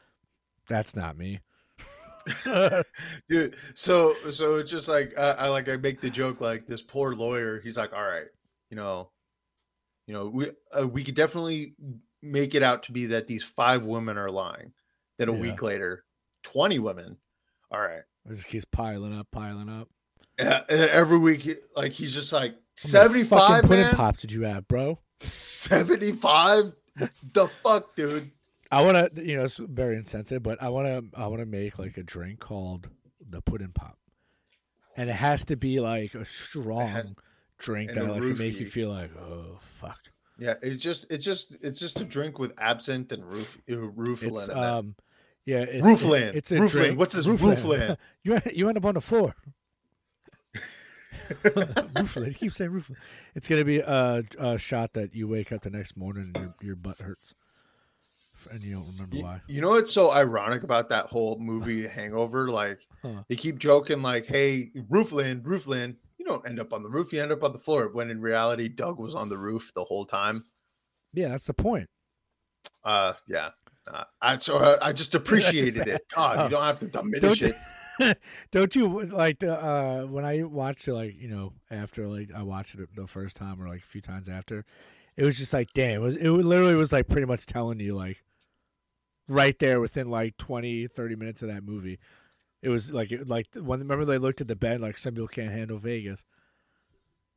"That's 0.68 0.96
not 0.96 1.16
me." 1.16 1.42
dude 3.30 3.56
so 3.76 4.14
so 4.32 4.56
it's 4.56 4.72
just 4.72 4.88
like 4.88 5.14
I, 5.18 5.32
I 5.32 5.48
like 5.50 5.70
i 5.70 5.78
make 5.78 6.02
the 6.02 6.10
joke 6.10 6.42
like 6.42 6.66
this 6.66 6.82
poor 6.82 7.14
lawyer 7.14 7.60
he's 7.62 7.78
like 7.78 7.94
all 7.94 8.04
right 8.04 8.26
you 8.70 8.78
know 8.78 9.10
you 10.08 10.14
know 10.14 10.28
we 10.28 10.48
uh, 10.78 10.88
we 10.88 11.04
could 11.04 11.16
definitely 11.16 11.76
make 12.22 12.56
it 12.56 12.64
out 12.64 12.84
to 12.84 12.92
be 12.92 13.06
that 13.08 13.28
these 13.28 13.44
five 13.44 13.86
women 13.86 14.18
are 14.18 14.30
lying 14.30 14.72
then 15.18 15.30
a 15.30 15.34
Yeah. 15.34 15.40
week 15.40 15.62
later 15.62 16.04
20 16.44 16.80
women 16.80 17.18
all 17.72 17.80
right 17.82 18.02
It 18.30 18.36
just 18.36 18.48
keeps 18.48 18.66
piling 18.66 19.18
up, 19.18 19.28
piling 19.32 19.70
up. 19.70 19.90
Uh, 20.40 20.62
and 20.70 20.82
every 20.90 21.18
week 21.18 21.48
like 21.76 21.92
he's 21.92 22.14
just 22.14 22.34
like 22.34 22.56
75 22.78 23.30
fucking 23.40 23.70
pudding 23.70 23.86
man 23.86 23.96
pops 23.96 24.22
did 24.22 24.32
you 24.32 24.42
have, 24.42 24.68
bro? 24.68 25.00
75 25.22 26.74
the 27.34 27.48
fuck 27.64 27.96
dude 27.96 28.32
I 28.76 28.82
want 28.82 29.16
to, 29.16 29.26
you 29.26 29.38
know, 29.38 29.44
it's 29.46 29.58
very 29.58 29.96
insensitive, 29.96 30.44
but 30.44 30.62
I 30.62 30.70
want 30.70 30.88
to, 30.88 31.20
I 31.20 31.28
want 31.28 31.40
to 31.40 31.46
make 31.46 31.80
like 31.80 31.98
a 31.98 32.04
drink 32.04 32.40
called 32.40 32.90
the 33.28 33.42
pudding 33.42 33.72
pop, 33.74 33.98
and 34.98 35.10
it 35.10 35.14
has 35.14 35.46
to 35.46 35.56
be 35.56 35.80
like 35.80 36.14
a 36.14 36.26
strong 36.26 37.16
drink 37.58 37.94
that 37.94 38.06
like 38.06 38.22
can 38.22 38.38
make 38.38 38.60
you 38.60 38.66
feel 38.66 38.90
like, 38.90 39.12
oh 39.18 39.58
fuck. 39.62 40.00
yeah 40.38 40.56
it's 40.62 40.84
just 40.84 41.10
it's 41.10 41.24
just 41.24 41.56
it's 41.62 41.80
just 41.80 42.02
a 42.02 42.04
drink 42.04 42.38
with 42.38 42.52
absinthe 42.60 43.12
and 43.14 43.24
roof 43.26 43.58
uh, 43.70 43.76
rooflin 43.76 44.38
It's 44.40 44.50
it. 44.50 44.58
um, 44.58 44.96
yeah, 45.46 45.60
it's, 45.60 45.86
Roofland. 45.86 46.36
It's 46.36 46.52
a 46.52 46.56
Roofland. 46.56 46.72
drink. 46.72 47.00
What's 47.00 47.14
this 47.14 47.28
Roofland? 47.28 47.98
you 48.24 48.42
you 48.54 48.68
end 48.68 48.78
up 48.78 48.86
on 48.86 48.96
the 48.96 49.02
floor. 49.02 49.36
Roofland. 51.44 52.28
You 52.28 52.34
keep 52.34 52.52
saying 52.52 52.72
Roofland. 52.72 52.98
It's 53.36 53.48
gonna 53.48 53.64
be 53.64 53.80
a, 53.80 54.24
a 54.40 54.58
shot 54.58 54.94
that 54.94 55.16
you 55.16 55.28
wake 55.28 55.52
up 55.52 55.62
the 55.62 55.70
next 55.70 55.96
morning 55.96 56.32
and 56.34 56.38
your, 56.38 56.56
your 56.62 56.76
butt 56.76 57.00
hurts, 57.00 57.34
and 58.52 58.62
you 58.64 58.76
don't 58.76 58.88
remember 58.94 59.16
You, 59.16 59.24
why. 59.24 59.42
you 59.48 59.62
know 59.62 59.70
what's 59.70 59.92
so 59.92 60.12
ironic 60.12 60.64
about 60.64 60.90
that 60.90 61.06
whole 61.08 61.38
movie 61.40 61.88
Hangover? 61.88 62.50
Like 62.50 62.80
Huh. 63.02 63.24
they 63.30 63.36
keep 63.36 63.58
joking, 63.60 64.02
like, 64.02 64.26
"Hey, 64.26 64.72
Roofland, 64.90 65.44
Roofland, 65.44 65.96
you 66.18 66.26
don't 66.26 66.48
end 66.48 66.60
up 66.60 66.74
on 66.74 66.82
the 66.84 66.90
roof; 66.90 67.14
you 67.14 67.22
end 67.22 67.32
up 67.32 67.44
on 67.44 67.54
the 67.54 67.60
floor." 67.60 67.90
When 67.92 68.10
in 68.10 68.20
reality, 68.22 68.68
Doug 68.70 69.00
was 69.00 69.14
on 69.16 69.30
the 69.30 69.38
roof 69.38 69.72
the 69.76 69.84
whole 69.84 70.06
time. 70.06 70.46
Yeah, 71.14 71.28
that's 71.30 71.46
the 71.48 71.54
point. 71.54 71.88
Uh, 72.84 73.14
yeah. 73.28 73.50
Uh, 73.88 74.04
I 74.22 74.36
so 74.38 74.58
I, 74.58 74.88
I 74.90 74.94
just 74.94 75.14
appreciated 75.16 75.88
it. 75.88 76.02
God, 76.16 76.38
Oh. 76.38 76.44
you 76.46 76.50
don't 76.50 76.64
have 76.64 76.80
to 76.80 76.88
diminish 76.88 77.40
Don't- 77.40 77.52
it. 77.52 77.56
Don't 78.52 78.76
you 78.76 79.04
like 79.06 79.42
uh 79.42 80.04
when 80.04 80.26
I 80.26 80.44
watched 80.44 80.86
it 80.90 80.94
like 80.94 81.16
you 81.18 81.30
know 81.30 81.54
after 81.72 82.08
like 82.08 82.30
I 82.36 82.42
watched 82.44 82.76
it 82.76 82.90
the 82.94 83.08
first 83.08 83.38
time 83.38 83.62
or 83.62 83.70
like 83.70 83.80
a 83.84 83.86
few 83.88 84.02
times 84.02 84.28
after, 84.28 84.66
it 85.16 85.24
was 85.24 85.38
just 85.38 85.54
like 85.54 85.70
damn 85.74 85.92
it 86.02 86.04
was 86.04 86.18
it 86.18 86.28
literally 86.30 86.76
was 86.76 86.92
like 86.92 87.08
pretty 87.08 87.26
much 87.26 87.46
telling 87.46 87.80
you 87.80 87.96
like 87.96 88.18
right 89.28 89.58
there 89.60 89.80
within 89.80 90.10
like 90.10 90.38
20 90.38 90.88
30 90.88 91.16
minutes 91.16 91.42
of 91.42 91.48
that 91.50 91.64
movie. 91.64 92.00
It 92.62 92.70
was 92.70 92.92
like 92.92 93.12
it, 93.12 93.28
like 93.28 93.48
when 93.56 93.80
remember 93.80 94.06
they 94.06 94.18
looked 94.18 94.42
at 94.42 94.48
the 94.48 94.56
bed 94.56 94.82
like 94.82 94.98
some 94.98 95.14
people 95.14 95.28
can't 95.28 95.52
handle 95.52 95.78
Vegas. 95.78 96.26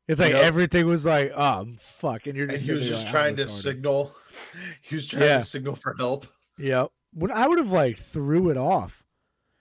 It's 0.06 0.20
like 0.20 0.32
Yep. 0.32 0.42
everything 0.44 0.86
was 0.86 1.04
like 1.04 1.36
um 1.36 1.76
fuck 1.78 2.26
and 2.26 2.36
you're 2.36 2.44
And 2.46 2.52
just 2.52 2.66
he 2.66 2.72
was 2.72 2.88
just 2.88 3.04
like, 3.04 3.10
trying 3.12 3.36
to 3.36 3.44
retarded. 3.44 3.48
signal. 3.50 4.14
He 4.82 4.94
was 4.94 5.06
trying 5.06 5.22
Yeah. 5.24 5.36
to 5.38 5.42
signal 5.42 5.76
for 5.76 5.94
help. 5.98 6.26
Yeah. 6.56 6.86
When 7.12 7.30
I 7.32 7.46
would 7.48 7.58
have 7.58 7.72
like 7.72 7.98
threw 7.98 8.48
it 8.50 8.56
off. 8.56 9.04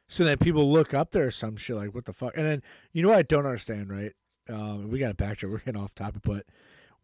So 0.10 0.24
that 0.24 0.40
people 0.40 0.72
look 0.72 0.94
up 0.94 1.12
there 1.12 1.28
or 1.28 1.32
some 1.32 1.58
shit 1.58 1.76
like 1.76 1.94
what 1.94 2.06
the 2.06 2.14
fuck. 2.14 2.38
And 2.38 2.46
then 2.46 2.64
you 2.94 3.02
know 3.04 3.10
what 3.10 3.18
I 3.18 3.24
don't 3.24 3.46
understand, 3.46 3.90
right? 3.90 4.14
Um 4.48 4.90
we 4.90 5.00
got 5.00 5.18
to 5.18 5.22
backtrack, 5.24 5.50
we're 5.52 5.58
getting 5.60 5.82
off 5.82 5.94
topic, 5.96 6.22
but 6.24 6.46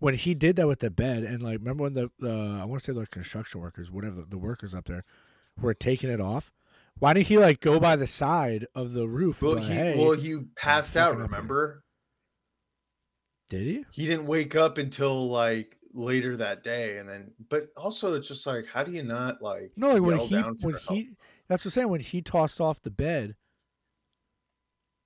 when 0.03 0.15
he 0.15 0.35
did 0.35 0.57
that 0.57 0.67
with 0.67 0.79
the 0.79 0.89
bed 0.89 1.23
and 1.23 1.41
like 1.41 1.59
remember 1.59 1.83
when 1.83 1.93
the 1.93 2.11
uh 2.21 2.61
I 2.61 2.65
want 2.65 2.81
to 2.81 2.91
say 2.91 2.99
the 2.99 3.07
construction 3.07 3.61
workers, 3.61 3.89
whatever 3.89 4.15
the, 4.17 4.25
the 4.31 4.37
workers 4.37 4.75
up 4.75 4.83
there 4.83 5.05
were 5.57 5.73
taking 5.73 6.09
it 6.09 6.19
off? 6.19 6.51
Why 6.99 7.13
didn't 7.13 7.27
he 7.27 7.37
like 7.37 7.61
go 7.61 7.79
by 7.79 7.95
the 7.95 8.05
side 8.05 8.67
of 8.75 8.91
the 8.91 9.07
roof? 9.07 9.41
Well, 9.41 9.55
like, 9.55 9.63
he 9.63 9.73
hey, 9.73 9.95
well 9.97 10.11
he 10.11 10.39
passed 10.57 10.97
out. 10.97 11.11
fucking 11.11 11.23
up 11.23 11.29
here. 11.29 11.37
Remember, 11.37 11.83
did 13.49 13.61
he? 13.61 13.85
he 13.91 14.05
didn't 14.05 14.27
wake 14.27 14.57
up 14.57 14.77
until 14.77 15.29
like 15.29 15.77
later 15.93 16.35
that 16.35 16.65
day, 16.65 16.97
and 16.97 17.07
then. 17.07 17.31
But 17.49 17.69
also, 17.77 18.13
it's 18.13 18.27
just 18.27 18.45
like, 18.45 18.65
how 18.65 18.83
do 18.83 18.91
you 18.91 19.03
not 19.03 19.41
like 19.41 19.71
No, 19.77 19.93
like 19.93 20.01
when 20.01 20.17
he 20.19 20.35
when 20.35 20.73
help? 20.73 20.89
he 20.89 21.11
that's 21.47 21.63
what 21.63 21.69
I'm 21.69 21.71
saying 21.71 21.89
when 21.89 22.01
he 22.01 22.21
tossed 22.21 22.59
off 22.59 22.81
the 22.81 22.91
bed. 22.91 23.35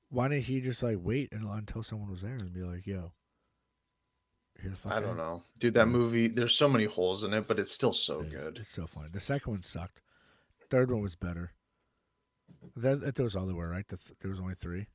Why 0.10 0.28
didn't 0.28 0.46
he 0.46 0.60
just 0.60 0.82
like 0.82 0.98
wait 1.00 1.32
until 1.32 1.84
someone 1.84 2.10
was 2.10 2.22
there 2.22 2.34
and 2.34 2.52
be 2.52 2.62
like, 2.62 2.88
"Yo, 2.88 3.12
here 4.62 4.72
the 4.72 4.78
fuck 4.78 4.94
I 4.94 5.00
don't 5.00 5.18
know, 5.18 5.44
dude. 5.60 5.74
That 5.76 5.88
movie, 5.88 6.28
there's 6.28 6.56
so 6.56 6.68
many 6.68 6.86
holes 6.86 7.24
in 7.24 7.34
it, 7.34 7.48
but 7.48 7.60
it's 7.60 7.72
still 7.72 7.94
so 7.94 8.22
It's, 8.22 8.32
good. 8.36 8.58
it's 8.60 8.70
so 8.70 8.88
funny. 8.88 9.10
The 9.12 9.20
second 9.20 9.52
one 9.52 9.62
sucked. 9.62 10.02
Third 10.70 10.92
one 10.92 11.02
was 11.02 11.16
better. 11.16 11.52
That, 12.76 13.16
there 13.16 13.24
was 13.24 13.36
all 13.36 13.46
there 13.46 13.56
were, 13.56 13.70
right? 13.70 13.88
The 13.88 13.98
th- 13.98 14.20
there 14.20 14.30
was 14.32 14.40
only 14.40 14.56
three. 14.56 14.88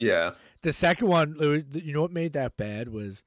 Yeah, 0.00 0.32
The 0.62 0.72
second 0.72 1.08
one, 1.08 1.36
it 1.40 1.46
was, 1.46 1.62
you 1.84 1.92
know 1.94 2.02
what 2.02 2.10
made 2.12 2.32
that 2.32 2.56
bad 2.56 2.88
was, 2.88 3.22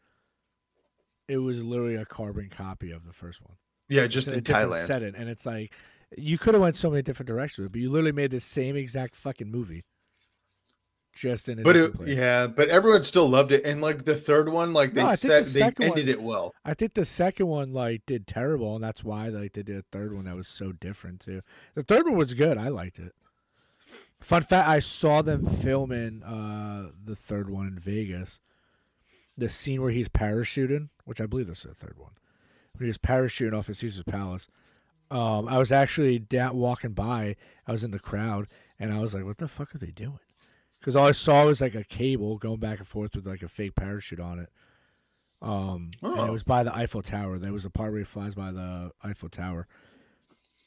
it 1.27 1.37
was 1.37 1.63
literally 1.63 1.95
a 1.95 2.05
carbon 2.05 2.49
copy 2.49 2.91
of 2.91 3.05
the 3.05 3.13
first 3.13 3.41
one. 3.41 3.55
yeah, 3.89 4.05
just 4.07 4.27
in 4.27 4.33
a 4.33 4.37
in 4.37 4.43
different 4.43 4.71
Thailand. 4.73 4.85
setting, 4.85 5.15
and 5.15 5.29
it's 5.29 5.45
like 5.45 5.73
you 6.17 6.37
could 6.37 6.53
have 6.53 6.61
went 6.61 6.75
so 6.75 6.89
many 6.89 7.01
different 7.01 7.27
directions, 7.27 7.69
but 7.69 7.79
you 7.81 7.89
literally 7.89 8.11
made 8.11 8.31
the 8.31 8.39
same 8.41 8.75
exact 8.75 9.15
fucking 9.15 9.49
movie, 9.49 9.83
just 11.19 11.49
in 11.49 11.59
a 11.59 11.63
But 11.63 11.75
it, 11.75 11.93
place. 11.95 12.15
yeah, 12.15 12.47
but 12.47 12.69
everyone 12.69 13.03
still 13.03 13.27
loved 13.27 13.51
it, 13.51 13.65
and 13.65 13.81
like 13.81 14.05
the 14.05 14.15
third 14.15 14.49
one, 14.49 14.73
like 14.73 14.93
they 14.93 15.03
No, 15.03 15.11
said, 15.15 15.45
the 15.45 15.51
they 15.79 15.85
ended 15.85 15.89
one- 15.89 16.09
it 16.09 16.21
well. 16.21 16.53
I 16.65 16.73
think 16.73 16.93
the 16.93 17.05
second 17.05 17.47
one 17.47 17.73
like 17.73 18.05
did 18.05 18.27
terrible, 18.27 18.75
and 18.75 18.83
that's 18.83 19.03
why 19.03 19.27
like 19.29 19.53
they 19.53 19.63
did 19.63 19.77
a 19.77 19.83
third 19.91 20.13
one 20.13 20.25
that 20.25 20.35
was 20.35 20.47
so 20.47 20.71
different 20.71 21.21
too. 21.21 21.41
The 21.75 21.83
third 21.83 22.05
one 22.05 22.15
was 22.17 22.33
good. 22.33 22.57
I 22.57 22.67
liked 22.69 22.99
it. 22.99 23.13
Fun 24.19 24.41
fact: 24.43 24.67
I 24.67 24.79
saw 24.79 25.21
them 25.21 25.45
filming 25.45 26.23
uh, 26.23 26.89
the 27.03 27.15
third 27.15 27.49
one 27.49 27.67
in 27.67 27.79
Vegas. 27.79 28.39
The 29.37 29.49
scene 29.49 29.81
where 29.81 29.91
he's 29.91 30.09
parachuting, 30.09 30.89
which 31.05 31.21
I 31.21 31.27
believe 31.27 31.45
this 31.47 31.59
is 31.59 31.65
the 31.71 31.75
third 31.75 31.97
one, 31.97 32.13
when 32.73 32.85
he 32.85 32.87
was 32.87 32.97
parachuting 32.97 33.55
off 33.57 33.69
of 33.69 33.77
Caesar's 33.77 34.03
Palace. 34.03 34.47
Um, 35.11 35.47
I 35.47 35.57
was 35.59 35.71
actually 35.71 36.19
down 36.19 36.57
walking 36.57 36.91
by. 36.93 37.35
I 37.67 37.71
was 37.71 37.83
in 37.83 37.91
the 37.91 37.99
crowd, 37.99 38.47
and 38.79 38.91
I 38.91 38.99
was 38.99 39.13
like, 39.13 39.23
"What 39.23 39.37
the 39.37 39.47
fuck 39.47 39.73
are 39.75 39.77
they 39.77 39.91
doing?" 39.91 40.19
Because 40.79 40.95
all 40.95 41.07
I 41.07 41.11
saw 41.11 41.45
was 41.45 41.59
like 41.61 41.75
a 41.75 41.83
cable 41.83 42.37
going 42.37 42.59
back 42.59 42.79
and 42.79 42.87
forth 42.87 43.15
with 43.15 43.25
like 43.27 43.41
a 43.41 43.47
fake 43.47 43.75
parachute 43.75 44.19
on 44.19 44.39
it. 44.39 44.49
Um, 45.41 45.89
and 46.01 46.19
Oh. 46.19 46.25
it 46.25 46.31
was 46.31 46.43
by 46.43 46.63
the 46.63 46.75
Eiffel 46.75 47.01
Tower. 47.01 47.37
There 47.37 47.53
was 47.53 47.65
a 47.65 47.69
part 47.69 47.91
where 47.91 47.99
he 47.99 48.05
flies 48.05 48.33
by 48.35 48.51
the 48.51 48.91
Eiffel 49.03 49.29
Tower, 49.29 49.67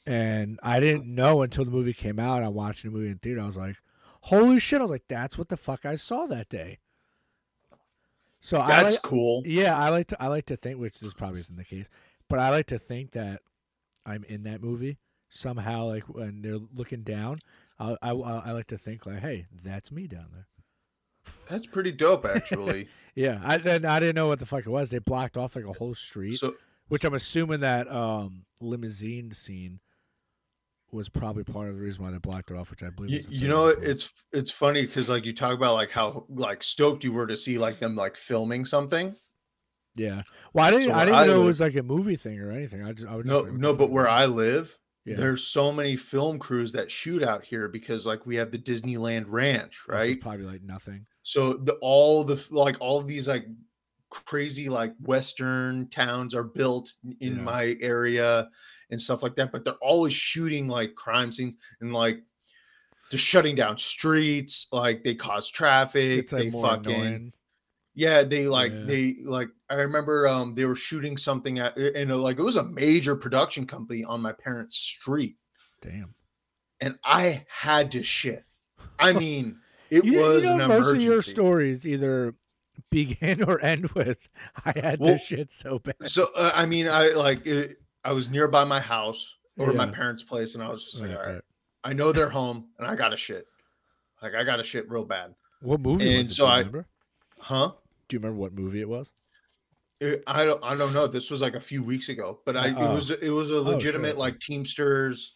and 0.05 0.59
I 0.63 0.79
didn't 0.79 1.13
know 1.13 1.41
until 1.41 1.65
the 1.65 1.71
movie 1.71 1.93
came 1.93 2.19
out. 2.19 2.41
I 2.43 2.47
watched 2.47 2.83
the 2.83 2.89
movie 2.89 3.09
in 3.09 3.17
theater. 3.17 3.41
I 3.41 3.47
was 3.47 3.57
like, 3.57 3.75
holy 4.21 4.59
shit! 4.59 4.79
I 4.79 4.83
was 4.83 4.91
like, 4.91 5.07
that's 5.09 5.37
what 5.37 5.49
the 5.49 5.57
fuck 5.57 5.85
I 5.85 5.95
saw 5.97 6.25
that 6.27 6.47
day. 6.49 6.79
So 8.39 8.59
I 8.59 8.67
That's 8.67 8.93
like, 8.95 9.01
cool. 9.03 9.43
yeah, 9.45 9.77
I 9.77 9.89
like 9.89 10.07
to 10.07 10.21
I 10.23 10.27
like 10.27 10.45
to 10.47 10.55
think, 10.55 10.79
which 10.79 10.99
this 10.99 11.13
probably 11.13 11.41
isn't 11.41 11.57
the 11.57 11.63
case, 11.65 11.89
but 12.27 12.39
I 12.39 12.49
like 12.49 12.65
to 12.67 12.79
think 12.79 13.11
that 13.11 13.41
I'm 14.05 14.23
in 14.23 14.43
that 14.43 14.63
movie 14.63 14.97
somehow. 15.29 15.85
Like 15.87 16.03
when 16.09 16.41
they're 16.41 16.59
looking 16.73 17.03
down, 17.03 17.39
I 17.81 17.97
I, 18.01 18.11
I 18.11 18.51
like 18.51 18.67
to 18.67 18.77
think 18.77 19.05
like, 19.05 19.19
hey, 19.19 19.47
that's 19.63 19.91
me 19.91 20.07
down 20.07 20.27
there. 20.33 20.47
That's 21.49 21.65
pretty 21.65 21.91
dope, 21.91 22.25
actually. 22.25 22.87
Yeah, 23.13 23.41
I 23.43 23.55
and 23.57 23.85
I 23.85 23.99
didn't 23.99 24.15
know 24.15 24.27
what 24.27 24.39
the 24.39 24.45
fuck 24.45 24.65
it 24.65 24.69
was. 24.69 24.89
They 24.89 24.99
blocked 24.99 25.35
off 25.35 25.57
like 25.57 25.65
a 25.65 25.73
whole 25.73 25.93
street, 25.93 26.37
so 26.37 26.55
which 26.87 27.03
I'm 27.03 27.13
assuming 27.13 27.59
that 27.59 27.91
um, 27.91 28.45
limousine 28.61 29.31
scene 29.31 29.81
was 30.93 31.09
probably 31.09 31.43
part 31.43 31.67
of 31.67 31.75
the 31.75 31.81
reason 31.81 32.05
why 32.05 32.11
they 32.11 32.19
blocked 32.19 32.51
it 32.51 32.57
off. 32.57 32.69
Which 32.71 32.83
I 32.83 32.89
believe. 32.89 33.11
you, 33.11 33.23
you 33.29 33.47
know, 33.49 33.67
it's 33.67 34.13
it's 34.31 34.49
funny 34.49 34.85
because 34.85 35.09
like 35.09 35.25
you 35.25 35.33
talk 35.33 35.53
about 35.53 35.73
like 35.73 35.91
how 35.91 36.23
like 36.29 36.63
stoked 36.63 37.03
you 37.03 37.11
were 37.11 37.27
to 37.27 37.35
see 37.35 37.57
like 37.57 37.79
them 37.79 37.97
like 37.97 38.15
filming 38.15 38.63
something. 38.63 39.13
yeah. 39.93 40.21
Well, 40.53 40.65
I 40.65 40.71
didn't. 40.71 40.85
So 40.85 40.93
I 40.93 41.03
didn't 41.03 41.15
I 41.19 41.25
know 41.25 41.41
it 41.41 41.45
was 41.45 41.59
like 41.59 41.75
a 41.75 41.83
movie 41.83 42.15
thing 42.15 42.39
or 42.39 42.51
anything. 42.51 42.81
I 42.81 42.93
just. 42.93 43.09
I 43.09 43.17
was 43.17 43.25
just 43.25 43.45
No, 43.45 43.51
no, 43.51 43.73
but 43.73 43.89
where? 43.89 44.07
I 44.07 44.25
live, 44.25 44.79
Yeah. 45.05 45.15
there's 45.15 45.43
so 45.43 45.71
many 45.71 45.95
film 45.95 46.37
crews 46.37 46.71
that 46.73 46.91
shoot 46.91 47.23
out 47.23 47.43
here 47.43 47.67
because 47.67 48.05
like 48.05 48.25
we 48.27 48.35
have 48.35 48.51
the 48.51 48.59
Disneyland 48.59 49.25
Ranch, 49.27 49.83
This 49.87 49.95
is 50.03 50.07
right? 50.09 50.21
probably 50.21 50.45
like 50.45 50.61
nothing. 50.63 51.05
So 51.23 51.53
the 51.53 51.73
all 51.81 52.23
the 52.23 52.45
like 52.51 52.77
all 52.79 52.99
of 52.99 53.07
these 53.07 53.27
like 53.27 53.47
crazy 54.09 54.69
like 54.69 54.93
western 55.01 55.87
towns 55.89 56.35
are 56.35 56.43
built 56.43 56.93
in 57.19 57.37
Yeah. 57.37 57.41
my 57.41 57.75
area 57.81 58.49
and 58.89 59.01
stuff 59.01 59.23
like 59.23 59.35
that, 59.37 59.51
but 59.51 59.63
they're 59.65 59.73
always 59.75 60.13
shooting 60.13 60.67
like 60.67 60.95
crime 60.95 61.31
scenes 61.31 61.55
and 61.79 61.93
like 61.93 62.21
they're 63.09 63.17
shutting 63.17 63.55
down 63.55 63.77
streets, 63.77 64.67
like 64.71 65.03
they 65.03 65.15
cause 65.15 65.49
traffic, 65.49 66.19
It's 66.19 66.31
like 66.31 66.43
they 66.43 66.51
fucking 66.61 66.93
annoying. 66.95 67.33
Yeah, 67.93 68.23
they 68.23 68.47
like 68.47 68.71
Yeah. 68.71 68.83
they 68.85 69.13
like 69.23 69.49
I 69.69 69.75
remember 69.75 70.27
um 70.27 70.55
they 70.55 70.65
were 70.65 70.75
shooting 70.75 71.17
something 71.17 71.59
at 71.59 71.77
and 71.77 72.11
uh, 72.11 72.17
like 72.17 72.39
it 72.39 72.43
was 72.43 72.55
a 72.57 72.63
major 72.63 73.15
production 73.15 73.65
company 73.67 74.03
on 74.03 74.21
my 74.21 74.31
parents' 74.33 74.77
street 74.77 75.37
Damn. 75.81 76.15
and 76.79 76.97
I 77.03 77.45
had 77.49 77.91
to 77.91 78.03
shit. 78.03 78.43
I 78.99 79.13
mean, 79.23 79.57
it 79.89 80.05
you, 80.05 80.19
was 80.21 80.43
you 80.43 80.49
know, 80.49 80.63
an 80.63 80.67
most 80.69 80.77
emergency. 80.77 81.07
of 81.07 81.13
your 81.13 81.21
stories 81.21 81.85
either 81.87 82.35
begin 82.89 83.43
or 83.43 83.59
end 83.61 83.89
with 83.91 84.17
"I 84.65 84.73
had 84.79 84.99
Well, 84.99 85.11
this 85.13 85.25
shit 85.25 85.51
so 85.51 85.79
bad." 85.79 85.95
So 86.05 86.29
uh, 86.35 86.51
I 86.53 86.65
mean, 86.65 86.87
I 86.87 87.09
like 87.09 87.45
it, 87.45 87.77
I 88.03 88.13
was 88.13 88.29
nearby 88.29 88.63
my 88.63 88.79
house 88.79 89.35
or 89.57 89.73
my 89.73 89.85
parents' 89.87 90.23
place, 90.23 90.55
and 90.55 90.63
I 90.63 90.69
was 90.69 90.83
just 90.85 91.01
like, 91.01 91.09
Right, 91.11 91.17
all 91.17 91.23
right, 91.25 91.33
right. 91.35 91.41
I 91.83 91.93
know 91.93 92.11
they're 92.11 92.29
home, 92.41 92.69
and 92.79 92.87
I 92.87 92.95
got 92.95 93.09
to 93.09 93.17
shit. 93.17 93.45
Like 94.21 94.33
I 94.33 94.43
got 94.43 94.55
to 94.57 94.63
shit 94.63 94.89
real 94.89 95.03
bad, 95.05 95.35
What 95.61 95.79
movie 95.81 96.15
And 96.19 96.31
so 96.31 96.45
I- 96.45 96.59
remember? 96.59 96.87
huh? 97.39 97.71
Do 98.11 98.15
you 98.15 98.19
remember 98.19 98.41
what 98.41 98.53
movie 98.53 98.81
it 98.81 98.89
was? 98.89 99.09
It- 100.01 100.21
I 100.27 100.43
don't, 100.43 100.61
I 100.61 100.75
don't 100.75 100.93
know. 100.93 101.07
This 101.07 101.31
was 101.31 101.41
like 101.41 101.55
a 101.55 101.61
few 101.61 101.81
weeks 101.81 102.09
ago, 102.09 102.41
but 102.45 102.57
I 102.57 102.73
Oh. 102.77 102.91
it 102.91 102.93
was 102.93 103.09
it 103.09 103.29
was 103.29 103.51
a 103.51 103.61
legitimate 103.61 104.09
shit. 104.09 104.17
like 104.17 104.37
Teamsters 104.39 105.33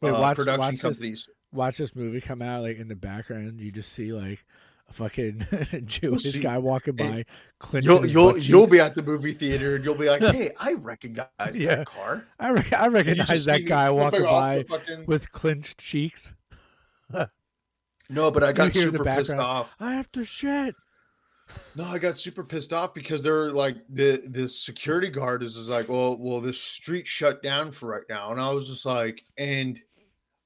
Wait, 0.00 0.10
uh, 0.12 0.18
watch- 0.18 0.36
production 0.38 0.60
watch 0.60 0.70
this- 0.72 0.80
companies. 0.82 1.28
Watch 1.52 1.76
this 1.76 1.94
movie 1.94 2.22
come 2.22 2.40
out 2.40 2.62
like 2.62 2.78
in 2.78 2.88
the 2.88 2.96
background. 2.96 3.60
You 3.60 3.70
just 3.70 3.92
see 3.92 4.14
like 4.14 4.46
a 4.88 4.94
fucking 4.94 5.46
Jewish 5.84 6.22
see, 6.22 6.40
guy 6.40 6.56
walking 6.56 6.96
by, 6.96 7.26
You'll 7.72 8.06
you'll 8.06 8.38
you'll 8.38 8.66
be 8.66 8.80
at 8.80 8.94
the 8.94 9.02
movie 9.02 9.32
theater 9.32 9.76
and 9.76 9.84
you'll 9.84 9.94
be 9.94 10.08
like, 10.08 10.22
hey, 10.34 10.52
I 10.58 10.72
recognize 10.72 11.28
Yeah. 11.58 11.76
that 11.76 11.86
car. 11.86 12.24
I, 12.40 12.50
rec- 12.50 12.72
I 12.72 12.86
recognize 12.88 13.44
that 13.44 13.66
guy 13.66 13.90
walking 14.00 14.22
by 14.22 14.62
fucking- 14.62 15.04
with 15.06 15.32
clenched 15.32 15.76
cheeks. 15.78 16.32
No, 18.08 18.30
but 18.30 18.42
I 18.42 18.52
got 18.52 18.72
super 18.72 19.04
pissed 19.04 19.34
off. 19.34 19.76
I 19.80 19.92
have 19.94 20.10
to 20.12 20.24
shit. 20.24 20.74
No, 21.74 21.84
I 21.84 21.98
got 21.98 22.18
super 22.18 22.42
pissed 22.42 22.72
off 22.72 22.92
because 22.94 23.22
they're 23.22 23.50
like 23.50 23.76
the 23.88 24.22
this 24.24 24.58
security 24.58 25.08
guard 25.08 25.42
is, 25.42 25.56
is 25.56 25.68
like, 25.68 25.88
well, 25.88 26.16
well, 26.18 26.40
this 26.40 26.60
street 26.60 27.06
shut 27.06 27.42
down 27.42 27.70
for 27.70 27.88
right 27.88 28.02
now, 28.08 28.32
and 28.32 28.40
I 28.40 28.50
was 28.50 28.68
just 28.68 28.84
like, 28.84 29.24
and 29.38 29.78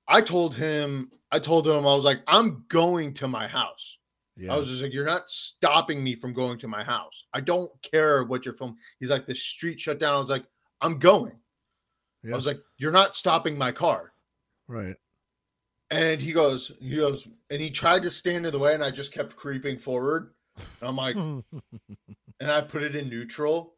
I 0.08 0.20
told 0.20 0.54
him, 0.54 1.10
I 1.30 1.38
told 1.38 1.66
him, 1.66 1.86
I 1.86 1.94
was 1.94 2.04
like, 2.04 2.20
I'm 2.26 2.64
going 2.68 3.14
to 3.14 3.28
my 3.28 3.46
house. 3.46 3.96
Yeah. 4.36 4.52
I 4.52 4.56
was 4.56 4.68
just 4.68 4.82
like, 4.82 4.92
you're 4.92 5.04
not 5.04 5.28
stopping 5.28 6.02
me 6.02 6.14
from 6.14 6.32
going 6.32 6.58
to 6.60 6.68
my 6.68 6.82
house. 6.82 7.24
I 7.32 7.40
don't 7.40 7.70
care 7.82 8.24
what 8.24 8.44
you're 8.44 8.54
filming. 8.54 8.76
He's 8.98 9.10
like, 9.10 9.26
the 9.26 9.34
street 9.34 9.78
shut 9.78 10.00
down. 10.00 10.14
I 10.14 10.18
was 10.18 10.30
like, 10.30 10.46
I'm 10.80 10.98
going. 10.98 11.38
yeah. 12.24 12.32
I 12.32 12.36
was 12.36 12.46
like, 12.46 12.58
you're 12.78 12.90
not 12.92 13.16
stopping 13.16 13.56
my 13.56 13.70
car. 13.72 14.12
right. 14.66 14.96
And 15.92 16.20
he 16.20 16.32
goes, 16.32 16.70
he 16.80 16.96
goes, 16.96 17.26
and 17.50 17.60
he 17.60 17.68
tried 17.68 18.02
to 18.02 18.10
stand 18.10 18.46
in 18.46 18.52
the 18.52 18.58
way, 18.58 18.74
and 18.74 18.84
I 18.84 18.92
just 18.92 19.12
kept 19.12 19.34
creeping 19.34 19.76
forward. 19.76 20.32
And 20.80 20.88
I'm 20.88 20.96
like, 20.96 21.16
and 22.40 22.50
I 22.50 22.60
put 22.62 22.82
it 22.82 22.96
in 22.96 23.08
neutral. 23.08 23.74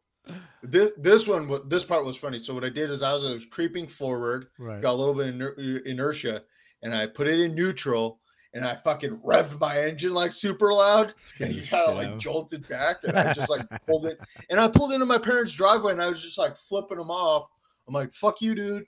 This 0.61 0.93
this 0.97 1.27
one, 1.27 1.49
this 1.67 1.83
part 1.83 2.05
was 2.05 2.15
funny. 2.15 2.39
So 2.39 2.53
what 2.53 2.63
I 2.63 2.69
did 2.69 2.89
is 2.89 3.01
I 3.01 3.13
was, 3.13 3.25
I 3.25 3.31
was 3.33 3.45
creeping 3.45 3.87
forward, 3.87 4.47
right. 4.57 4.81
got 4.81 4.93
a 4.93 4.95
little 4.95 5.13
bit 5.13 5.35
of 5.39 5.85
inertia, 5.85 6.43
and 6.81 6.95
I 6.95 7.07
put 7.07 7.27
it 7.27 7.41
in 7.41 7.53
neutral, 7.55 8.21
and 8.53 8.63
I 8.63 8.75
fucking 8.75 9.17
revved 9.17 9.59
my 9.59 9.81
engine 9.81 10.13
like 10.13 10.31
super 10.31 10.71
loud, 10.73 11.13
and 11.41 11.51
he 11.51 11.65
kind 11.67 11.89
of 11.89 11.97
like 11.97 12.19
jolted 12.19 12.65
back, 12.69 12.97
and 13.03 13.17
I 13.17 13.33
just 13.33 13.49
like 13.49 13.65
pulled 13.85 14.05
it, 14.05 14.17
and 14.49 14.61
I 14.61 14.69
pulled 14.69 14.93
into 14.93 15.05
my 15.05 15.17
parents' 15.17 15.55
driveway, 15.55 15.91
and 15.91 16.01
I 16.01 16.07
was 16.07 16.21
just 16.23 16.37
like 16.37 16.55
flipping 16.55 16.97
them 16.97 17.11
off. 17.11 17.49
I'm 17.85 17.93
like, 17.93 18.13
"Fuck 18.13 18.41
you, 18.41 18.55
dude." 18.55 18.85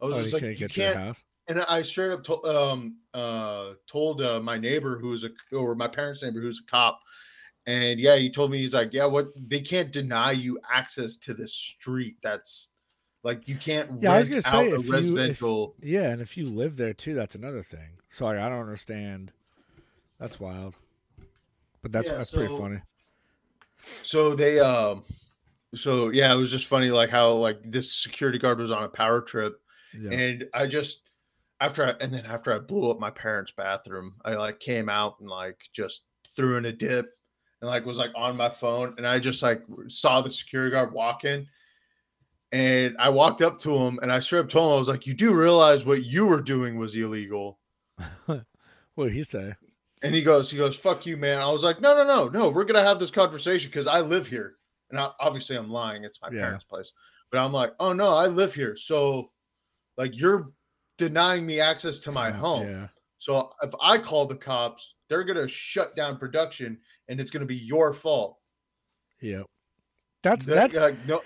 I 0.00 0.06
was 0.06 0.16
Oh, 0.16 0.20
just 0.20 0.28
you 0.28 0.34
like, 0.34 0.42
can't 0.42 0.52
"You 0.52 0.68
get 0.68 0.70
to 0.74 0.80
your 0.80 0.92
can't." 0.92 1.24
And 1.50 1.60
I 1.68 1.82
straight 1.82 2.12
up 2.12 2.22
told 2.24 2.46
um 2.46 2.96
uh 3.12 3.72
told 3.86 4.22
uh, 4.22 4.40
my 4.40 4.56
neighbor 4.56 4.98
who 4.98 5.08
was 5.08 5.24
a 5.24 5.30
or 5.52 5.74
my 5.74 5.88
parents' 5.88 6.22
neighbor 6.22 6.40
who's 6.40 6.60
a 6.66 6.70
cop, 6.70 7.00
and 7.66 7.98
yeah, 7.98 8.16
he 8.16 8.30
told 8.30 8.52
me 8.52 8.58
he's 8.58 8.72
like, 8.74 8.94
yeah, 8.94 9.06
what 9.06 9.26
they 9.36 9.60
can't 9.60 9.90
deny 9.90 10.30
you 10.30 10.58
access 10.72 11.16
to 11.16 11.34
the 11.34 11.48
street. 11.48 12.16
That's 12.22 12.70
like 13.24 13.48
you 13.48 13.56
can't 13.56 14.00
Yeah, 14.00 14.12
I 14.12 14.18
was 14.20 14.28
rent 14.30 14.44
gonna 14.44 14.56
out 14.56 14.64
say, 14.64 14.70
a 14.70 14.74
if 14.76 14.86
you- 14.86 14.94
if- 14.94 15.00
residential. 15.16 15.74
Yeah, 15.82 16.10
and 16.10 16.22
if 16.22 16.36
you 16.36 16.46
live 16.46 16.76
there 16.76 16.94
too, 16.94 17.14
that's 17.14 17.34
another 17.34 17.62
thing. 17.64 17.98
So 18.10 18.26
like, 18.26 18.38
I 18.38 18.48
don't 18.48 18.60
understand. 18.60 19.32
That's 20.20 20.38
wild. 20.38 20.76
But 21.82 21.90
that's 21.92 22.06
Yeah, 22.08 22.18
that's 22.18 22.30
pretty 22.30 22.56
funny. 22.56 22.80
So 24.04 24.34
they 24.36 24.60
um 24.60 25.02
so 25.74 26.10
yeah, 26.10 26.32
it 26.32 26.36
was 26.36 26.50
just 26.52 26.66
funny 26.66 26.90
like 26.90 27.10
how 27.10 27.32
like 27.32 27.58
this 27.64 27.92
security 27.92 28.38
guard 28.38 28.58
was 28.60 28.70
on 28.70 28.84
a 28.84 28.88
power 28.88 29.20
trip 29.20 29.60
Yeah. 29.98 30.10
and 30.12 30.44
I 30.54 30.66
just 30.66 31.02
after 31.60 31.84
I 31.84 31.90
and 32.00 32.12
then 32.12 32.26
after 32.26 32.52
I 32.52 32.58
blew 32.58 32.90
up 32.90 32.98
my 32.98 33.10
parents' 33.10 33.52
bathroom, 33.56 34.16
I 34.24 34.34
like 34.34 34.60
came 34.60 34.88
out 34.88 35.16
and 35.20 35.28
like 35.28 35.58
just 35.72 36.04
threw 36.34 36.56
in 36.56 36.64
a 36.66 36.72
dip 36.72 37.10
and 37.60 37.68
like 37.70 37.84
was 37.86 37.98
like 37.98 38.12
on 38.14 38.36
my 38.36 38.48
phone 38.48 38.94
and 38.96 39.06
I 39.06 39.18
just 39.18 39.42
like 39.42 39.62
saw 39.88 40.20
the 40.22 40.30
security 40.30 40.70
guard 40.72 40.92
walking 40.92 41.46
and 42.52 42.96
I 42.98 43.08
walked 43.10 43.42
up 43.42 43.58
to 43.60 43.74
him 43.76 43.98
and 44.02 44.12
I 44.12 44.18
straight 44.20 44.40
up 44.40 44.48
told 44.48 44.70
him 44.70 44.74
I 44.76 44.78
was 44.78 44.88
like, 44.88 45.06
"You 45.06 45.14
do 45.14 45.34
realize 45.34 45.84
what 45.84 46.04
you 46.04 46.26
were 46.26 46.42
doing 46.42 46.78
was 46.78 46.94
illegal." 46.94 47.60
what 48.26 48.44
did 49.04 49.12
he 49.12 49.22
say? 49.22 49.54
And 50.02 50.14
he 50.14 50.22
goes, 50.22 50.50
he 50.50 50.56
goes, 50.56 50.76
"Fuck 50.76 51.06
you, 51.06 51.16
man." 51.16 51.40
I 51.40 51.50
was 51.50 51.62
like, 51.62 51.80
"No, 51.80 51.94
no, 51.96 52.04
no, 52.04 52.28
no. 52.28 52.48
We're 52.48 52.64
gonna 52.64 52.82
have 52.82 52.98
this 52.98 53.10
conversation 53.10 53.70
because 53.70 53.86
I 53.86 54.00
live 54.00 54.26
here." 54.26 54.56
And 54.90 54.98
I, 54.98 55.10
obviously, 55.20 55.56
I'm 55.56 55.70
lying. 55.70 56.04
It's 56.04 56.20
my 56.22 56.28
Yeah. 56.32 56.40
parents' 56.40 56.64
place, 56.64 56.92
but 57.30 57.38
I'm 57.38 57.52
like, 57.52 57.74
"Oh 57.78 57.92
no, 57.92 58.08
I 58.14 58.26
live 58.26 58.54
here." 58.54 58.76
So, 58.76 59.30
like, 59.96 60.16
you're 60.18 60.52
denying 61.00 61.46
me 61.46 61.58
access 61.60 61.98
to 62.00 62.12
my 62.12 62.28
Uh, 62.28 62.32
home. 62.34 62.68
Yeah. 62.68 62.88
So 63.18 63.50
if 63.62 63.72
I 63.80 63.98
call 63.98 64.26
the 64.26 64.36
cops, 64.36 64.94
they're 65.08 65.24
gonna 65.24 65.48
shut 65.48 65.96
down 65.96 66.18
production, 66.18 66.78
and 67.08 67.18
it's 67.20 67.30
gonna 67.30 67.46
be 67.46 67.56
your 67.56 67.92
fault. 67.92 68.38
Yep. 69.20 69.46
That's 70.22 70.44
That- 70.46 70.54
that's 70.72 70.76
like, 70.76 71.06
no, 71.06 71.22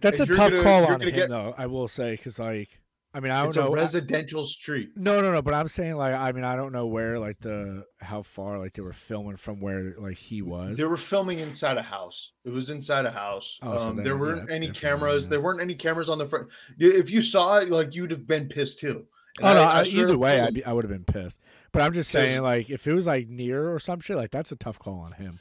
that's 0.00 0.20
a 0.20 0.26
tough 0.26 0.50
gonna- 0.50 0.62
call 0.62 0.84
on 0.86 1.00
him 1.00 1.14
get- 1.14 1.28
though. 1.28 1.54
I 1.56 1.66
will 1.66 1.88
say 1.88 2.12
because 2.12 2.38
like, 2.38 2.80
I 3.14 3.20
mean, 3.20 3.30
I 3.30 3.40
don't 3.40 3.48
it's 3.48 3.56
know. 3.56 3.68
a 3.68 3.72
I- 3.72 3.74
residential 3.74 4.42
street. 4.42 4.90
no, 4.96 5.20
no, 5.20 5.32
no. 5.32 5.42
But 5.42 5.52
I'm 5.54 5.68
saying 5.68 5.96
like, 5.96 6.14
I 6.14 6.32
mean, 6.32 6.44
I 6.44 6.56
don't 6.56 6.72
know 6.72 6.86
where 6.86 7.18
like 7.18 7.38
the 7.40 7.84
how 8.00 8.22
far 8.22 8.58
like 8.58 8.72
they 8.74 8.82
were 8.82 8.92
filming 8.94 9.36
from 9.36 9.60
where 9.60 9.94
like 9.98 10.16
he 10.16 10.40
was. 10.42 10.78
They 10.78 10.84
were 10.84 10.96
filming 10.96 11.38
inside 11.38 11.76
a 11.76 11.82
house. 11.82 12.32
It 12.44 12.50
was 12.50 12.70
inside 12.70 13.04
a 13.04 13.10
house. 13.10 13.58
Oh, 13.62 13.76
so 13.78 13.84
um, 13.88 13.96
then, 13.96 14.04
there 14.04 14.16
weren't 14.16 14.42
that's 14.42 14.52
any 14.54 14.70
cameras. 14.70 15.24
yeah. 15.24 15.30
There 15.30 15.40
weren't 15.40 15.60
any 15.60 15.74
cameras 15.74 16.08
on 16.08 16.18
the 16.18 16.26
front. 16.26 16.48
If 16.78 17.10
you 17.10 17.20
saw 17.22 17.58
it, 17.58 17.68
like 17.68 17.94
you'd 17.94 18.10
have 18.12 18.26
been 18.26 18.48
pissed 18.48 18.78
too. 18.78 19.06
And 19.38 19.48
Oh 19.48 19.54
no! 19.54 19.62
I- 19.62 19.80
I 19.80 19.82
straight 19.82 20.02
either 20.02 20.18
way, 20.18 20.40
I'd 20.40 20.54
be, 20.54 20.64
I 20.64 20.72
would 20.72 20.84
have 20.84 20.90
been 20.90 21.04
pissed. 21.04 21.40
But 21.72 21.82
I'm 21.82 21.94
just 21.94 22.10
saying, 22.10 22.42
like, 22.42 22.68
if 22.68 22.86
it 22.86 22.92
was 22.92 23.06
like 23.06 23.28
near 23.28 23.72
or 23.72 23.78
some 23.78 24.00
shit, 24.00 24.16
like 24.16 24.30
that's 24.30 24.52
a 24.52 24.56
tough 24.56 24.78
call 24.78 25.00
on 25.00 25.12
him. 25.12 25.40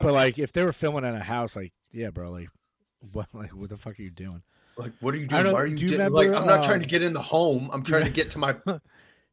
But 0.00 0.14
like, 0.14 0.38
if 0.38 0.52
they 0.52 0.64
were 0.64 0.72
filming 0.72 1.04
in 1.04 1.14
a 1.14 1.22
house, 1.22 1.56
like, 1.56 1.72
yeah, 1.92 2.10
bro, 2.10 2.30
like, 2.30 2.48
what, 3.12 3.28
like, 3.32 3.50
what 3.50 3.68
the 3.68 3.76
fuck 3.76 3.98
are 3.98 4.02
you 4.02 4.10
doing? 4.10 4.42
Like, 4.76 4.92
what 5.00 5.12
are 5.14 5.18
you 5.18 5.26
doing? 5.26 5.52
Why 5.52 5.62
are 5.62 5.66
you, 5.66 5.76
do 5.76 5.86
you 5.86 6.08
like? 6.08 6.28
I'm 6.28 6.46
not 6.46 6.62
trying 6.62 6.78
to 6.78 6.84
um, 6.84 6.88
get 6.88 7.02
in 7.02 7.12
the 7.12 7.22
home. 7.22 7.68
I'm 7.72 7.82
trying 7.82 8.04
to 8.04 8.10
get 8.10 8.30
to 8.32 8.38
my. 8.38 8.54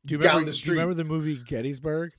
Do 0.06 0.14
you 0.14 0.22
Down 0.22 0.36
remember? 0.36 0.52
the 0.52 0.58
Do 0.58 0.66
you 0.66 0.72
remember 0.74 0.94
the 0.94 1.04
movie 1.04 1.36
Gettysburg? 1.36 2.14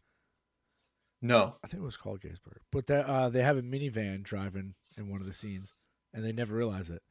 No, 1.23 1.57
I 1.63 1.69
think 1.69 1.83
it 1.83 1.87
was 1.87 1.97
called 1.97 2.21
Gettysburg. 2.21 2.61
But 2.73 2.89
that 2.89 3.07
uh, 3.07 3.29
they 3.29 3.43
have 3.43 3.57
a 3.57 3.63
minivan 3.63 4.23
driving 4.23 4.75
in 4.97 5.09
one 5.09 5.21
of 5.21 5.27
the 5.27 5.33
scenes, 5.33 5.73
and 6.13 6.25
they 6.25 6.33
never 6.33 6.55
realize 6.55 6.91
it. 6.91 7.03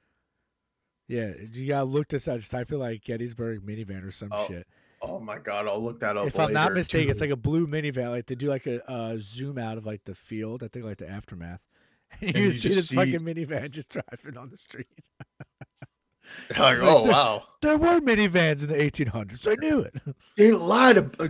Yeah, 1.07 1.33
you 1.53 1.67
gotta 1.67 1.85
look 1.85 2.07
this 2.07 2.27
up. 2.27 2.39
Just 2.39 2.51
type 2.51 2.71
in 2.71 2.79
like 2.79 3.03
Gettysburg 3.03 3.65
minivan 3.65 4.05
or 4.05 4.11
some 4.11 4.29
Oh, 4.31 4.47
shit. 4.47 4.67
Oh 5.01 5.19
my 5.19 5.37
god, 5.37 5.67
I'll 5.67 5.83
look 5.83 5.99
that 5.99 6.17
up. 6.17 6.25
if 6.25 6.39
I'm 6.39 6.51
not 6.51 6.69
later, 6.69 6.75
mistaken, 6.75 7.11
it's 7.11 7.21
like 7.21 7.29
a 7.29 7.35
blue 7.35 7.67
minivan. 7.67 8.09
Like 8.09 8.25
they 8.25 8.33
do 8.35 8.47
like 8.47 8.65
a 8.65 8.89
uh, 8.89 9.17
zoom 9.19 9.57
out 9.59 9.77
of 9.77 9.85
like 9.85 10.05
the 10.05 10.15
field. 10.15 10.63
I 10.63 10.67
think 10.67 10.85
like 10.85 10.97
the 10.97 11.09
aftermath. 11.09 11.61
And 12.21 12.33
you, 12.35 12.43
you 12.45 12.51
see 12.51 12.69
this 12.69 12.89
see- 12.89 12.95
fucking 12.95 13.19
minivan 13.21 13.69
just 13.71 13.89
driving 13.89 14.37
on 14.37 14.49
the 14.49 14.57
street. 14.57 14.87
like, 16.49 16.57
like 16.59 16.77
oh 16.81 17.03
the- 17.03 17.11
wow, 17.11 17.43
There 17.61 17.77
were 17.77 17.99
minivans 17.99 18.63
in 18.63 18.69
the 18.69 18.75
1800s. 18.75 19.47
I 19.47 19.55
knew 19.55 19.79
it. 19.81 19.93
they 20.37 20.51
lied. 20.51 20.97
Uh, 20.97 21.27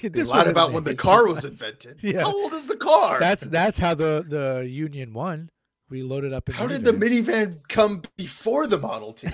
they 0.00 0.08
they 0.08 0.22
lied 0.24 0.48
about 0.48 0.72
when 0.72 0.84
the 0.84 0.96
car 0.96 1.26
was 1.26 1.44
invented. 1.44 2.02
Yeah. 2.02 2.20
How 2.22 2.32
old 2.34 2.52
is 2.54 2.66
the 2.66 2.76
car? 2.76 3.20
That's 3.20 3.42
that's 3.42 3.78
how 3.78 3.94
the 3.94 4.24
the 4.26 4.66
Union 4.68 5.12
won. 5.12 5.50
We 5.88 6.02
loaded 6.02 6.32
up. 6.32 6.48
In 6.48 6.54
How 6.54 6.66
did 6.66 6.84
the 6.84 6.92
minivan 6.92 7.60
come 7.68 8.02
before 8.16 8.66
the 8.66 8.78
Model 8.78 9.12
T? 9.12 9.28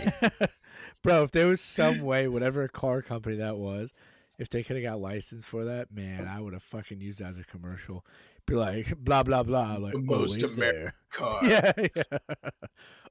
Bro, 1.03 1.25
if 1.25 1.31
there 1.33 1.47
was 1.49 1.61
some 1.61 2.01
way, 2.01 2.29
whatever 2.29 2.69
car 2.69 3.03
company 3.03 3.37
that 3.37 3.57
was, 3.57 3.93
if 4.39 4.49
they 4.51 4.63
could 4.63 4.77
have 4.77 4.85
got 4.85 5.01
licensed 5.01 5.49
for 5.49 5.65
that, 5.65 5.93
man, 5.93 6.29
I 6.29 6.41
would 6.41 6.53
have 6.53 6.63
fucking 6.63 7.01
used 7.01 7.21
that 7.21 7.29
as 7.31 7.39
a 7.39 7.45
commercial. 7.45 8.05
Be 8.47 8.55
like, 8.55 8.97
blah 8.99 9.23
blah 9.23 9.43
blah, 9.43 9.77
like 9.77 9.93
The 9.95 9.99
most 10.01 10.43
always 10.43 10.53
Amer- 10.53 10.61
there. 10.73 10.95
car. 11.13 11.41
Yeah, 11.45 11.73
yeah. 11.79 12.19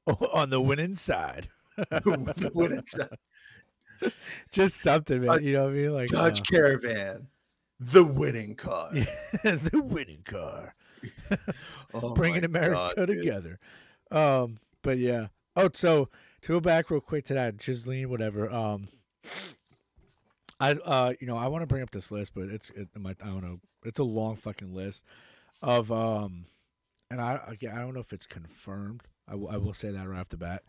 Oh, 0.07 0.27
on 0.33 0.49
the 0.49 0.61
winning 0.61 0.95
side, 0.95 1.49
When 2.03 2.27
it's 2.29 2.97
a 2.97 3.09
just 4.51 4.77
something, 4.77 5.21
man. 5.25 5.43
You 5.43 5.53
know 5.53 5.63
what 5.65 5.71
I 5.71 5.75
mean? 5.75 5.93
Like 5.93 6.09
Dodge 6.09 6.39
uh, 6.41 6.43
Caravan, 6.49 7.27
the 7.79 8.03
winning 8.03 8.55
car. 8.55 8.89
the 8.91 9.81
winning 9.83 10.23
car, 10.25 10.75
Oh 11.93 12.13
bringing 12.13 12.45
America 12.45 12.93
God, 12.95 13.07
together. 13.07 13.59
Um, 14.11 14.59
but 14.81 14.97
yeah. 14.97 15.27
Oh, 15.55 15.69
so 15.73 16.07
to 16.41 16.47
go 16.53 16.59
back 16.59 16.89
real 16.89 17.01
quick 17.01 17.25
to 17.25 17.33
that 17.33 17.57
Ghislaine, 17.57 18.09
whatever. 18.09 18.49
Um, 18.49 18.87
I 20.59 20.71
uh, 20.73 21.13
you 21.19 21.27
know, 21.27 21.37
I 21.37 21.47
want 21.47 21.63
to 21.63 21.67
bring 21.67 21.81
up 21.81 21.91
this 21.91 22.11
list, 22.11 22.33
but 22.33 22.45
it's 22.45 22.69
it 22.71 22.89
I 22.95 23.25
don't 23.25 23.41
know. 23.41 23.59
It's 23.83 23.99
a 23.99 24.03
long 24.03 24.35
fucking 24.35 24.73
list 24.73 25.03
of 25.61 25.91
um, 25.91 26.45
and 27.09 27.19
I 27.19 27.41
again 27.47 27.75
I 27.75 27.79
don't 27.79 27.93
know 27.93 27.99
if 27.99 28.13
it's 28.13 28.27
confirmed. 28.27 29.01
I 29.27 29.35
will- 29.35 29.59
will 29.59 29.73
say 29.73 29.91
that 29.91 30.07
right 30.07 30.19
off 30.19 30.29
the 30.29 30.37
bat. 30.37 30.63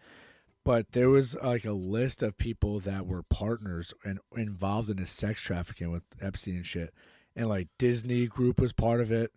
But 0.65 0.93
there 0.93 1.09
was 1.11 1.35
like 1.43 1.65
a 1.65 1.73
list 1.73 2.23
of 2.23 2.37
people 2.37 2.79
that 2.81 3.07
were 3.07 3.25
partners 3.25 3.93
and 4.05 4.21
involved 4.37 4.89
in 4.89 4.97
this 4.97 5.11
sex 5.11 5.41
trafficking 5.41 5.91
with 5.91 6.05
Epstein 6.21 6.57
and 6.57 6.67
shit, 6.67 6.95
and 7.35 7.49
like 7.49 7.69
Disney 7.79 8.27
Group 8.27 8.61
was 8.61 8.73
part 8.73 9.01
of 9.01 9.11
it. 9.11 9.33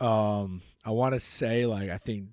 Um, 0.00 0.62
I 0.84 0.90
want 0.90 1.14
to 1.14 1.20
say 1.20 1.66
like 1.66 1.90
I 1.90 1.98
think 1.98 2.28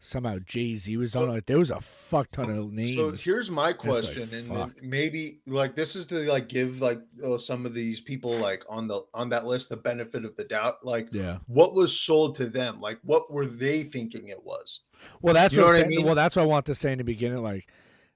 somehow 0.00 0.38
Jay 0.44 0.74
Z 0.74 0.96
was 0.96 1.14
on. 1.14 1.28
it. 1.28 1.32
Like 1.32 1.46
there 1.46 1.58
was 1.58 1.70
a 1.70 1.80
fuck 1.80 2.30
ton 2.30 2.50
of 2.50 2.72
names. 2.72 2.96
So 2.96 3.12
here's 3.12 3.50
my 3.50 3.68
like, 3.68 3.78
question, 3.78 4.22
and 4.22 4.30
then 4.30 4.48
fuck. 4.48 4.82
maybe 4.82 5.40
like 5.46 5.76
this 5.76 5.94
is 5.94 6.06
to 6.06 6.20
like 6.30 6.48
give 6.48 6.80
like 6.80 7.00
oh, 7.22 7.36
some 7.36 7.66
of 7.66 7.74
these 7.74 8.00
people 8.00 8.32
like 8.36 8.64
on 8.68 8.88
the 8.88 9.02
on 9.14 9.28
that 9.28 9.46
list 9.46 9.68
the 9.68 9.76
benefit 9.76 10.24
of 10.24 10.34
the 10.36 10.44
doubt. 10.44 10.76
Like, 10.82 11.08
yeah. 11.12 11.38
what 11.46 11.74
was 11.74 11.98
sold 11.98 12.34
to 12.36 12.46
them? 12.46 12.80
Like, 12.80 12.98
what 13.02 13.30
were 13.30 13.46
they 13.46 13.82
thinking 13.82 14.28
it 14.28 14.44
was? 14.44 14.80
Well, 15.22 15.34
that's 15.34 15.54
You 15.54 15.62
what, 15.62 15.74
what 15.74 15.84
I 15.84 15.88
mean? 15.88 16.04
Well, 16.04 16.14
that's 16.14 16.36
what 16.36 16.42
I 16.42 16.46
want 16.46 16.66
to 16.66 16.74
say 16.74 16.92
in 16.92 16.98
the 16.98 17.04
beginning. 17.04 17.42
Like, 17.42 17.68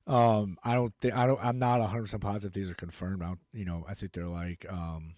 um, 0.06 0.58
I 0.64 0.74
don't 0.74 0.92
think 1.00 1.14
I 1.14 1.26
don't. 1.26 1.42
I'm 1.44 1.58
not 1.58 1.80
100 1.80 2.02
percent 2.02 2.22
positive 2.22 2.52
these 2.52 2.70
are 2.70 2.74
confirmed. 2.74 3.22
I 3.22 3.26
don't, 3.26 3.40
you 3.52 3.64
know, 3.64 3.84
I 3.88 3.94
think 3.94 4.12
they're 4.12 4.26
like, 4.26 4.66
um, 4.68 5.14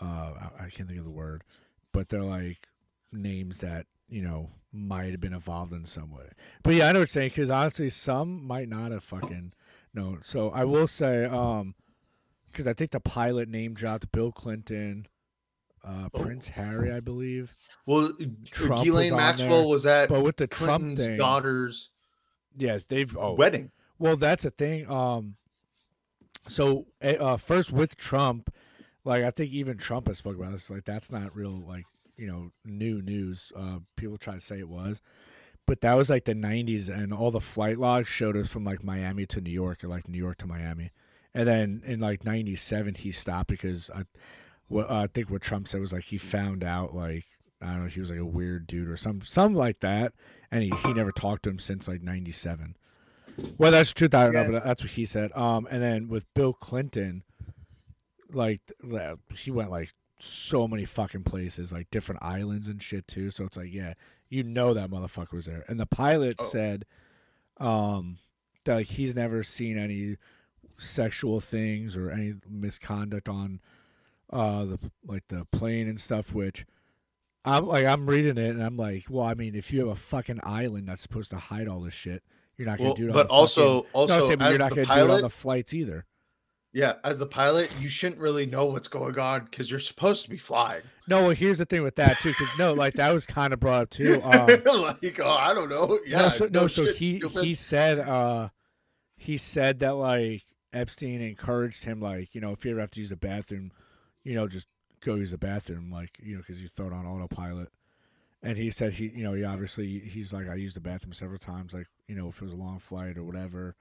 uh, 0.00 0.32
I, 0.60 0.64
I 0.64 0.70
can't 0.70 0.88
think 0.88 0.98
of 0.98 1.04
the 1.04 1.10
word, 1.10 1.42
but 1.94 2.10
they're 2.10 2.22
like 2.22 2.58
names 3.10 3.60
that 3.60 3.86
you 4.08 4.20
know 4.20 4.50
might 4.72 5.12
have 5.12 5.20
been 5.20 5.32
involved 5.32 5.72
in 5.72 5.86
some 5.86 6.10
way. 6.10 6.26
But 6.62 6.74
yeah, 6.74 6.88
I 6.88 6.92
know 6.92 6.98
what 6.98 7.02
you're 7.02 7.06
saying 7.06 7.28
because 7.30 7.48
honestly, 7.48 7.88
some 7.88 8.44
might 8.44 8.68
not 8.68 8.90
have 8.92 9.04
fucking 9.04 9.52
known. 9.94 10.20
So 10.22 10.50
I 10.50 10.64
will 10.64 10.88
say, 10.88 11.24
um, 11.24 11.76
because 12.50 12.66
I 12.66 12.72
think 12.74 12.90
the 12.90 13.00
pilot 13.00 13.48
name 13.48 13.72
dropped 13.72 14.10
Bill 14.10 14.32
Clinton, 14.32 15.06
uh, 15.84 16.08
Oh. 16.12 16.22
Prince 16.22 16.48
Harry, 16.48 16.92
I 16.92 16.98
believe. 17.00 17.54
Well, 17.86 18.12
Trump 18.50 18.70
was 18.72 18.84
Ghislaine 18.84 19.12
on 19.12 19.18
Maxwell 19.18 19.60
there, 19.60 19.68
was 19.68 19.86
at 19.86 20.08
But 20.08 20.22
with 20.22 20.38
the 20.38 20.48
Trump 20.48 20.98
thing, 20.98 21.16
daughter's 21.16 21.90
yes, 22.56 22.84
they've 22.84 23.16
oh 23.16 23.34
wedding. 23.34 23.70
Well, 23.98 24.16
that's 24.16 24.44
a 24.44 24.50
thing. 24.50 24.90
Um, 24.90 25.36
so 26.48 26.86
eh, 27.00 27.14
uh, 27.14 27.36
first 27.36 27.72
with 27.72 27.96
Trump, 27.96 28.52
like 29.04 29.24
I 29.24 29.30
think 29.30 29.52
even 29.52 29.76
Trump 29.78 30.08
has 30.08 30.18
spoke 30.18 30.36
about 30.36 30.52
this. 30.52 30.70
Like 30.70 30.84
that's 30.84 31.10
not 31.12 31.34
real, 31.36 31.62
like 31.66 31.84
you 32.16 32.26
know, 32.26 32.50
new 32.64 33.02
news. 33.02 33.52
Uh, 33.56 33.78
people 33.96 34.18
try 34.18 34.34
to 34.34 34.40
say 34.40 34.58
it 34.58 34.68
was, 34.68 35.00
but 35.66 35.80
that 35.82 35.94
was 35.94 36.10
like 36.10 36.24
the 36.24 36.34
'90s, 36.34 36.88
and 36.88 37.12
all 37.12 37.30
the 37.30 37.40
flight 37.40 37.78
logs 37.78 38.08
showed 38.08 38.36
us 38.36 38.48
from 38.48 38.64
like 38.64 38.82
Miami 38.84 39.26
to 39.26 39.40
New 39.40 39.50
York, 39.50 39.82
or 39.84 39.88
like 39.88 40.08
New 40.08 40.18
York 40.18 40.38
to 40.38 40.46
Miami, 40.46 40.90
and 41.34 41.46
then 41.46 41.82
in 41.84 42.00
like 42.00 42.24
'97 42.24 42.94
he 42.94 43.10
stopped 43.12 43.48
because 43.48 43.90
I, 43.90 44.02
what 44.68 44.90
I 44.90 45.06
think 45.08 45.30
what 45.30 45.42
Trump 45.42 45.68
said 45.68 45.80
was 45.80 45.92
like 45.92 46.04
he 46.04 46.18
found 46.18 46.62
out 46.64 46.94
like 46.94 47.24
I 47.60 47.72
don't 47.72 47.82
know 47.84 47.88
he 47.88 48.00
was 48.00 48.10
like 48.10 48.18
a 48.20 48.24
weird 48.24 48.66
dude 48.66 48.88
or 48.88 48.96
some 48.96 49.20
something 49.22 49.56
like 49.56 49.80
that, 49.80 50.12
and 50.50 50.62
he, 50.62 50.70
he 50.82 50.94
never 50.94 51.12
talked 51.12 51.42
to 51.44 51.50
him 51.50 51.58
since 51.58 51.88
like 51.88 52.02
'97. 52.02 52.76
Well, 53.58 53.72
that's 53.72 53.88
the 53.92 53.94
truth. 53.98 54.14
I 54.14 54.24
don't 54.26 54.32
Yeah. 54.34 54.42
know, 54.44 54.52
but 54.52 54.64
that's 54.64 54.82
what 54.84 54.92
he 54.92 55.04
said. 55.04 55.32
Um, 55.36 55.66
and 55.68 55.82
then 55.82 56.06
with 56.08 56.32
Bill 56.34 56.52
Clinton, 56.52 57.24
like 58.34 58.60
she 59.34 59.50
went 59.50 59.70
like 59.70 59.92
so 60.18 60.66
many 60.68 60.84
fucking 60.84 61.24
places, 61.24 61.72
like 61.72 61.90
different 61.90 62.22
islands 62.22 62.68
and 62.68 62.82
shit 62.82 63.06
too. 63.08 63.30
So 63.30 63.44
it's 63.44 63.56
like, 63.56 63.72
yeah, 63.72 63.94
you 64.28 64.42
know 64.42 64.72
that 64.74 64.90
motherfucker 64.90 65.32
was 65.32 65.46
there. 65.46 65.64
And 65.68 65.78
the 65.78 65.86
pilot 65.86 66.36
Oh. 66.38 66.44
said, 66.44 66.84
um, 67.58 68.18
that 68.64 68.74
like 68.76 68.86
he's 68.88 69.14
never 69.14 69.42
seen 69.42 69.76
any 69.78 70.16
sexual 70.78 71.40
things 71.40 71.96
or 71.96 72.10
any 72.10 72.34
misconduct 72.48 73.28
on, 73.28 73.60
uh, 74.30 74.64
the 74.64 74.78
like 75.06 75.24
the 75.28 75.44
plane 75.52 75.88
and 75.88 76.00
stuff. 76.00 76.34
Which 76.34 76.64
I'm 77.44 77.66
like, 77.66 77.84
I'm 77.86 78.06
reading 78.06 78.38
it 78.38 78.50
and 78.50 78.62
I'm 78.62 78.76
like, 78.76 79.04
well, 79.10 79.26
I 79.26 79.34
mean, 79.34 79.54
if 79.54 79.72
you 79.72 79.80
have 79.80 79.88
a 79.88 79.94
fucking 79.96 80.40
island 80.42 80.88
that's 80.88 81.02
supposed 81.02 81.30
to 81.32 81.36
hide 81.36 81.68
all 81.68 81.80
this 81.80 81.94
shit, 81.94 82.22
you're 82.56 82.66
not 82.66 82.78
gonna 82.78 82.90
Well, 82.90 82.96
do 82.96 83.04
it. 83.06 83.10
on 83.10 83.14
but 83.14 83.26
the 83.28 83.32
also, 83.34 83.76
fucking- 83.82 83.90
also 83.92 84.18
no, 84.20 84.24
saying, 84.26 84.38
but 84.38 84.48
you're 84.50 84.58
not 84.58 84.70
the 84.74 84.84
gonna 84.84 85.00
do 85.06 85.12
it 85.12 85.14
on 85.16 85.20
the 85.22 85.30
flights 85.30 85.74
either. 85.74 86.06
Yeah, 86.74 86.94
as 87.04 87.20
the 87.20 87.26
pilot, 87.26 87.72
you 87.80 87.88
shouldn't 87.88 88.20
really 88.20 88.46
know 88.46 88.66
what's 88.66 88.88
going 88.88 89.16
on 89.16 89.44
because 89.44 89.70
you're 89.70 89.78
supposed 89.78 90.24
to 90.24 90.30
be 90.30 90.36
flying. 90.36 90.82
No, 91.06 91.22
well, 91.22 91.30
here's 91.30 91.58
the 91.58 91.64
thing 91.64 91.84
with 91.84 91.94
that 91.96 92.18
too, 92.18 92.30
because 92.30 92.48
no, 92.58 92.72
like 92.72 92.94
that 92.94 93.14
was 93.14 93.26
kind 93.26 93.52
of 93.52 93.60
brought 93.60 93.82
up 93.82 93.90
too. 93.90 94.20
Um, 94.24 94.46
like, 94.46 95.20
oh, 95.20 95.30
I 95.30 95.54
don't 95.54 95.68
know. 95.68 95.98
Yeah, 96.04 96.22
no, 96.22 96.28
so, 96.30 96.48
no, 96.50 96.66
so 96.66 96.86
shit, 96.86 96.96
he 96.96 97.18
stupid. 97.18 97.44
he 97.44 97.54
said 97.54 98.00
uh 98.00 98.48
he 99.16 99.36
said 99.36 99.78
that 99.78 99.94
like 99.94 100.42
Epstein 100.72 101.20
encouraged 101.20 101.84
him 101.84 102.00
like 102.00 102.34
you 102.34 102.40
know 102.40 102.50
if 102.50 102.64
you 102.64 102.72
ever 102.72 102.80
have 102.80 102.90
to 102.92 103.00
use 103.00 103.10
the 103.10 103.16
bathroom, 103.16 103.70
you 104.24 104.34
know 104.34 104.48
just 104.48 104.66
go 105.00 105.14
use 105.14 105.30
the 105.30 105.38
bathroom 105.38 105.92
like 105.92 106.18
you 106.20 106.34
know 106.34 106.40
because 106.40 106.60
you 106.60 106.68
throw 106.68 106.88
it 106.88 106.92
on 106.92 107.06
autopilot. 107.06 107.68
And 108.42 108.58
he 108.58 108.70
said 108.70 108.94
he 108.94 109.08
you 109.08 109.22
know 109.22 109.34
he 109.34 109.44
obviously 109.44 110.00
he's 110.00 110.32
like 110.32 110.48
I 110.48 110.56
used 110.56 110.74
the 110.74 110.80
bathroom 110.80 111.12
several 111.12 111.38
times 111.38 111.72
like 111.72 111.86
you 112.08 112.16
know 112.16 112.28
if 112.28 112.42
it 112.42 112.44
was 112.44 112.54
a 112.54 112.56
long 112.56 112.80
flight 112.80 113.16
or 113.16 113.22
whatever. 113.22 113.76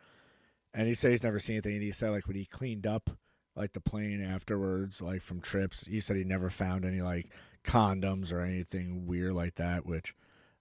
And 0.73 0.87
he 0.87 0.93
said 0.95 1.11
he's 1.11 1.23
never 1.23 1.39
seen 1.39 1.55
anything. 1.55 1.73
And 1.75 1.83
he 1.83 1.91
said 1.91 2.09
like 2.11 2.27
when 2.27 2.35
he 2.35 2.45
cleaned 2.45 2.87
up 2.87 3.11
like 3.55 3.73
the 3.73 3.79
plane 3.81 4.21
afterwards, 4.23 5.01
like 5.01 5.21
from 5.21 5.39
trips, 5.41 5.85
he 5.85 5.99
said 5.99 6.15
he 6.15 6.23
never 6.23 6.49
found 6.49 6.83
any 6.85 7.01
like 7.01 7.29
condoms 7.63 8.33
or 8.33 8.41
anything 8.41 9.05
weird 9.05 9.33
like 9.33 9.55
that. 9.55 9.85
Which, 9.85 10.15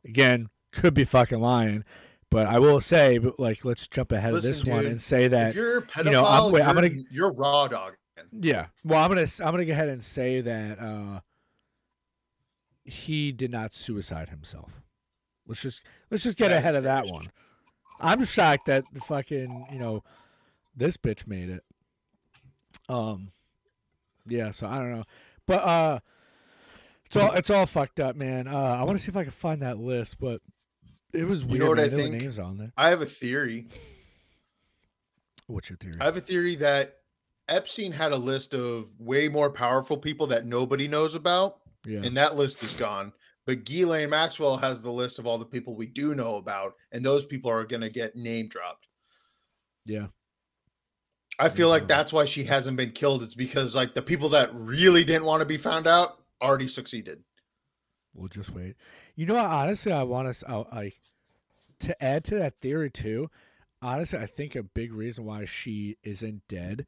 again, 0.04 0.50
could 0.72 0.92
be 0.94 1.04
fucking 1.04 1.40
lying. 1.40 1.84
But 2.30 2.46
I 2.46 2.58
will 2.58 2.80
say, 2.80 3.18
but 3.18 3.38
like, 3.40 3.64
let's 3.64 3.86
jump 3.88 4.10
ahead 4.12 4.32
Listen, 4.32 4.50
of 4.50 4.56
this 4.56 4.64
one 4.64 4.86
and 4.86 5.00
say 5.00 5.28
that 5.28 5.54
you're 5.54 5.78
a 5.78 5.82
pedophile, 5.82 6.04
you 6.04 6.10
know, 6.12 6.24
I'm- 6.24 6.52
wait, 6.52 6.62
I'm 6.62 6.76
you're, 6.78 6.88
gonna- 6.88 7.02
you're 7.10 7.32
raw 7.32 7.68
dog. 7.68 7.94
yeah. 8.32 8.66
Well, 8.84 8.98
I'm 9.02 9.08
gonna 9.10 9.26
I'm 9.40 9.50
gonna 9.52 9.64
go 9.66 9.72
ahead 9.72 9.88
and 9.90 10.02
say 10.04 10.40
that 10.40 10.78
uh, 10.78 11.20
he 12.84 13.32
did 13.32 13.50
not 13.50 13.74
suicide 13.74 14.28
himself. 14.30 14.82
Let's 15.46 15.60
just 15.60 15.82
let's 16.10 16.22
just 16.22 16.38
get 16.38 16.48
That 16.48 16.58
ahead 16.58 16.74
of 16.74 16.84
that 16.84 17.06
one. 17.06 17.28
I'm 18.02 18.24
shocked 18.24 18.66
that 18.66 18.84
the 18.92 19.00
fucking 19.00 19.66
you 19.72 19.78
know 19.78 20.02
this 20.76 20.96
bitch 20.96 21.26
made 21.26 21.48
it. 21.48 21.62
Um, 22.88 23.32
yeah. 24.26 24.50
So 24.50 24.66
I 24.66 24.78
don't 24.78 24.90
know, 24.90 25.04
but 25.46 25.62
uh, 25.62 25.98
it's 27.06 27.16
all 27.16 27.32
it's 27.32 27.50
all 27.50 27.66
fucked 27.66 28.00
up, 28.00 28.16
man. 28.16 28.48
Uh, 28.48 28.56
I 28.56 28.82
want 28.82 28.98
to 28.98 29.04
see 29.04 29.10
if 29.10 29.16
I 29.16 29.22
can 29.22 29.32
find 29.32 29.62
that 29.62 29.78
list, 29.78 30.18
but 30.18 30.40
it 31.12 31.24
was 31.24 31.44
weird. 31.44 31.54
You 31.54 31.58
know 31.60 31.68
what 31.68 31.76
man. 31.76 31.86
I 31.86 31.88
There 31.88 31.98
think? 31.98 32.20
names 32.22 32.38
on 32.38 32.58
there. 32.58 32.72
I 32.76 32.90
have 32.90 33.02
a 33.02 33.06
theory. 33.06 33.66
What's 35.46 35.68
your 35.70 35.76
theory? 35.76 35.96
I 36.00 36.04
have 36.04 36.16
a 36.16 36.20
theory 36.20 36.54
that 36.56 36.98
Epstein 37.48 37.92
had 37.92 38.12
a 38.12 38.16
list 38.16 38.54
of 38.54 38.88
way 38.98 39.28
more 39.28 39.50
powerful 39.50 39.96
people 39.98 40.28
that 40.28 40.46
nobody 40.46 40.88
knows 40.88 41.14
about, 41.14 41.58
yeah. 41.84 42.00
and 42.02 42.16
that 42.16 42.36
list 42.36 42.62
is 42.62 42.72
gone. 42.72 43.12
But 43.44 43.64
Ghislaine 43.64 44.10
Maxwell 44.10 44.56
has 44.56 44.82
the 44.82 44.92
list 44.92 45.18
of 45.18 45.26
all 45.26 45.36
the 45.38 45.44
people 45.44 45.74
we 45.74 45.86
do 45.86 46.14
know 46.14 46.36
about, 46.36 46.74
and 46.92 47.04
those 47.04 47.24
people 47.26 47.50
are 47.50 47.64
going 47.64 47.80
to 47.82 47.90
get 47.90 48.14
name 48.16 48.48
dropped. 48.48 48.86
yeah. 49.84 50.06
I 51.38 51.48
feel 51.48 51.70
like 51.70 51.84
Mhm. 51.84 51.88
that's 51.88 52.12
why 52.12 52.26
she 52.26 52.44
hasn't 52.44 52.76
been 52.76 52.92
killed. 52.92 53.22
It's 53.22 53.34
because 53.34 53.74
like 53.74 53.94
the 53.94 54.02
people 54.02 54.28
that 54.28 54.54
really 54.54 55.02
didn't 55.02 55.24
want 55.24 55.40
to 55.40 55.46
be 55.46 55.56
found 55.56 55.86
out 55.86 56.22
already 56.42 56.68
succeeded. 56.68 57.24
We'll 58.14 58.28
just 58.28 58.50
wait. 58.50 58.76
You 59.16 59.24
know, 59.26 59.36
honestly, 59.38 59.92
I 59.92 60.02
want 60.02 60.44
I, 60.46 60.54
I 60.54 60.92
to 61.80 62.04
add 62.04 62.24
to 62.24 62.34
that 62.36 62.60
theory 62.60 62.90
too. 62.90 63.30
Honestly, 63.80 64.18
I 64.18 64.26
think 64.26 64.54
a 64.54 64.62
big 64.62 64.92
reason 64.92 65.24
why 65.24 65.46
she 65.46 65.96
isn't 66.04 66.46
dead 66.48 66.86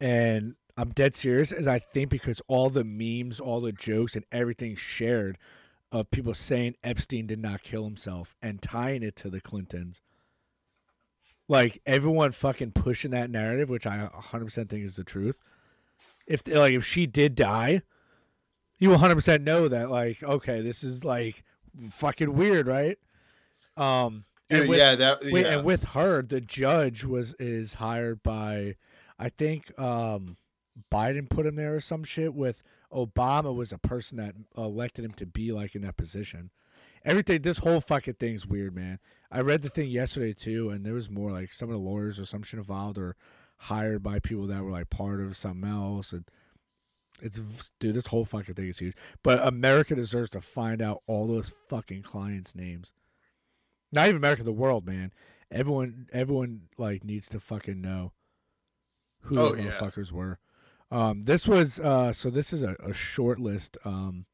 and 0.00 0.56
I'm 0.78 0.90
dead 0.90 1.16
serious. 1.16 1.50
As 1.50 1.66
I 1.66 1.80
think 1.80 2.08
because 2.08 2.40
all 2.46 2.70
the 2.70 2.84
memes, 2.84 3.40
all 3.40 3.60
the 3.60 3.72
jokes, 3.72 4.14
and 4.14 4.24
everything 4.30 4.76
shared 4.76 5.36
of 5.90 6.10
people 6.10 6.34
saying 6.34 6.76
Epstein 6.84 7.26
did 7.26 7.40
not 7.40 7.62
kill 7.62 7.84
himself 7.84 8.36
and 8.40 8.62
tying 8.62 9.02
it 9.02 9.16
to 9.16 9.28
the 9.28 9.40
Clintons. 9.40 10.00
Like 11.48 11.80
everyone 11.84 12.32
fucking 12.32 12.72
pushing 12.72 13.10
that 13.10 13.30
narrative, 13.30 13.68
which 13.68 13.86
I 13.86 14.08
100% 14.14 14.68
think 14.68 14.84
is 14.84 14.96
the 14.96 15.04
truth. 15.04 15.40
If 16.26 16.46
like 16.46 16.74
if 16.74 16.84
she 16.84 17.06
did 17.06 17.34
die, 17.34 17.82
you 18.78 18.90
100% 18.90 19.42
know 19.42 19.66
that 19.66 19.90
like 19.90 20.22
okay, 20.22 20.60
this 20.60 20.84
is 20.84 21.04
like 21.04 21.42
fucking 21.90 22.34
weird, 22.34 22.66
right? 22.66 22.98
Um 23.76 24.26
and 24.50 24.68
with- 24.68 24.78
yeah, 24.78 24.94
that 24.94 25.24
yeah. 25.24 25.46
and 25.46 25.64
with 25.64 25.84
her, 25.84 26.22
the 26.22 26.40
judge 26.40 27.04
was 27.04 27.34
is 27.34 27.74
hired 27.74 28.22
by, 28.22 28.76
I 29.18 29.28
think 29.28 29.78
um, 29.78 30.36
Biden 30.92 31.28
put 31.28 31.46
him 31.46 31.56
there 31.56 31.74
or 31.74 31.80
some 31.80 32.04
shit. 32.04 32.34
With 32.34 32.62
Obama 32.92 33.54
was 33.54 33.72
a 33.72 33.78
person 33.78 34.18
that 34.18 34.34
elected 34.56 35.04
him 35.04 35.12
to 35.12 35.26
be 35.26 35.52
like 35.52 35.74
in 35.74 35.82
that 35.82 35.96
position. 35.96 36.50
Everything, 37.04 37.42
this 37.42 37.58
whole 37.58 37.80
fucking 37.80 38.14
thing's 38.14 38.46
weird, 38.46 38.74
man. 38.74 38.98
I 39.30 39.40
read 39.40 39.62
the 39.62 39.68
thing 39.68 39.88
yesterday 39.88 40.32
too, 40.32 40.70
and 40.70 40.84
there 40.84 40.94
was 40.94 41.10
more 41.10 41.30
like 41.30 41.52
some 41.52 41.68
of 41.68 41.72
the 41.74 41.78
lawyers 41.80 42.18
or 42.18 42.24
some 42.24 42.42
shit 42.42 42.58
involved 42.58 42.98
or 42.98 43.16
hired 43.62 44.02
by 44.02 44.18
people 44.18 44.46
that 44.46 44.62
were 44.62 44.70
like 44.70 44.90
part 44.90 45.20
of 45.20 45.36
something 45.36 45.68
else. 45.68 46.12
And 46.12 46.24
it's 47.20 47.40
dude, 47.78 47.94
this 47.96 48.06
whole 48.08 48.24
fucking 48.24 48.54
thing 48.54 48.68
is 48.68 48.78
huge. 48.78 48.94
But 49.22 49.46
America 49.46 49.94
deserves 49.94 50.30
to 50.30 50.40
find 50.40 50.80
out 50.82 51.02
all 51.06 51.26
those 51.26 51.52
fucking 51.68 52.02
clients' 52.02 52.54
names. 52.54 52.92
Not 53.92 54.08
even 54.08 54.16
America, 54.18 54.42
the 54.42 54.52
world, 54.52 54.86
man. 54.86 55.12
Everyone, 55.50 56.08
everyone 56.12 56.62
like 56.76 57.04
needs 57.04 57.28
to 57.30 57.40
fucking 57.40 57.80
know 57.80 58.12
who 59.22 59.38
Oh, 59.38 59.48
the 59.54 59.62
yeah. 59.62 59.70
motherfuckers 59.70 60.12
were. 60.12 60.38
Um, 60.90 61.24
this 61.24 61.46
was 61.46 61.78
uh, 61.80 62.12
so. 62.12 62.30
This 62.30 62.52
is 62.52 62.62
a, 62.62 62.74
a 62.82 62.94
short 62.94 63.38
list. 63.38 63.76
Um, 63.84 64.26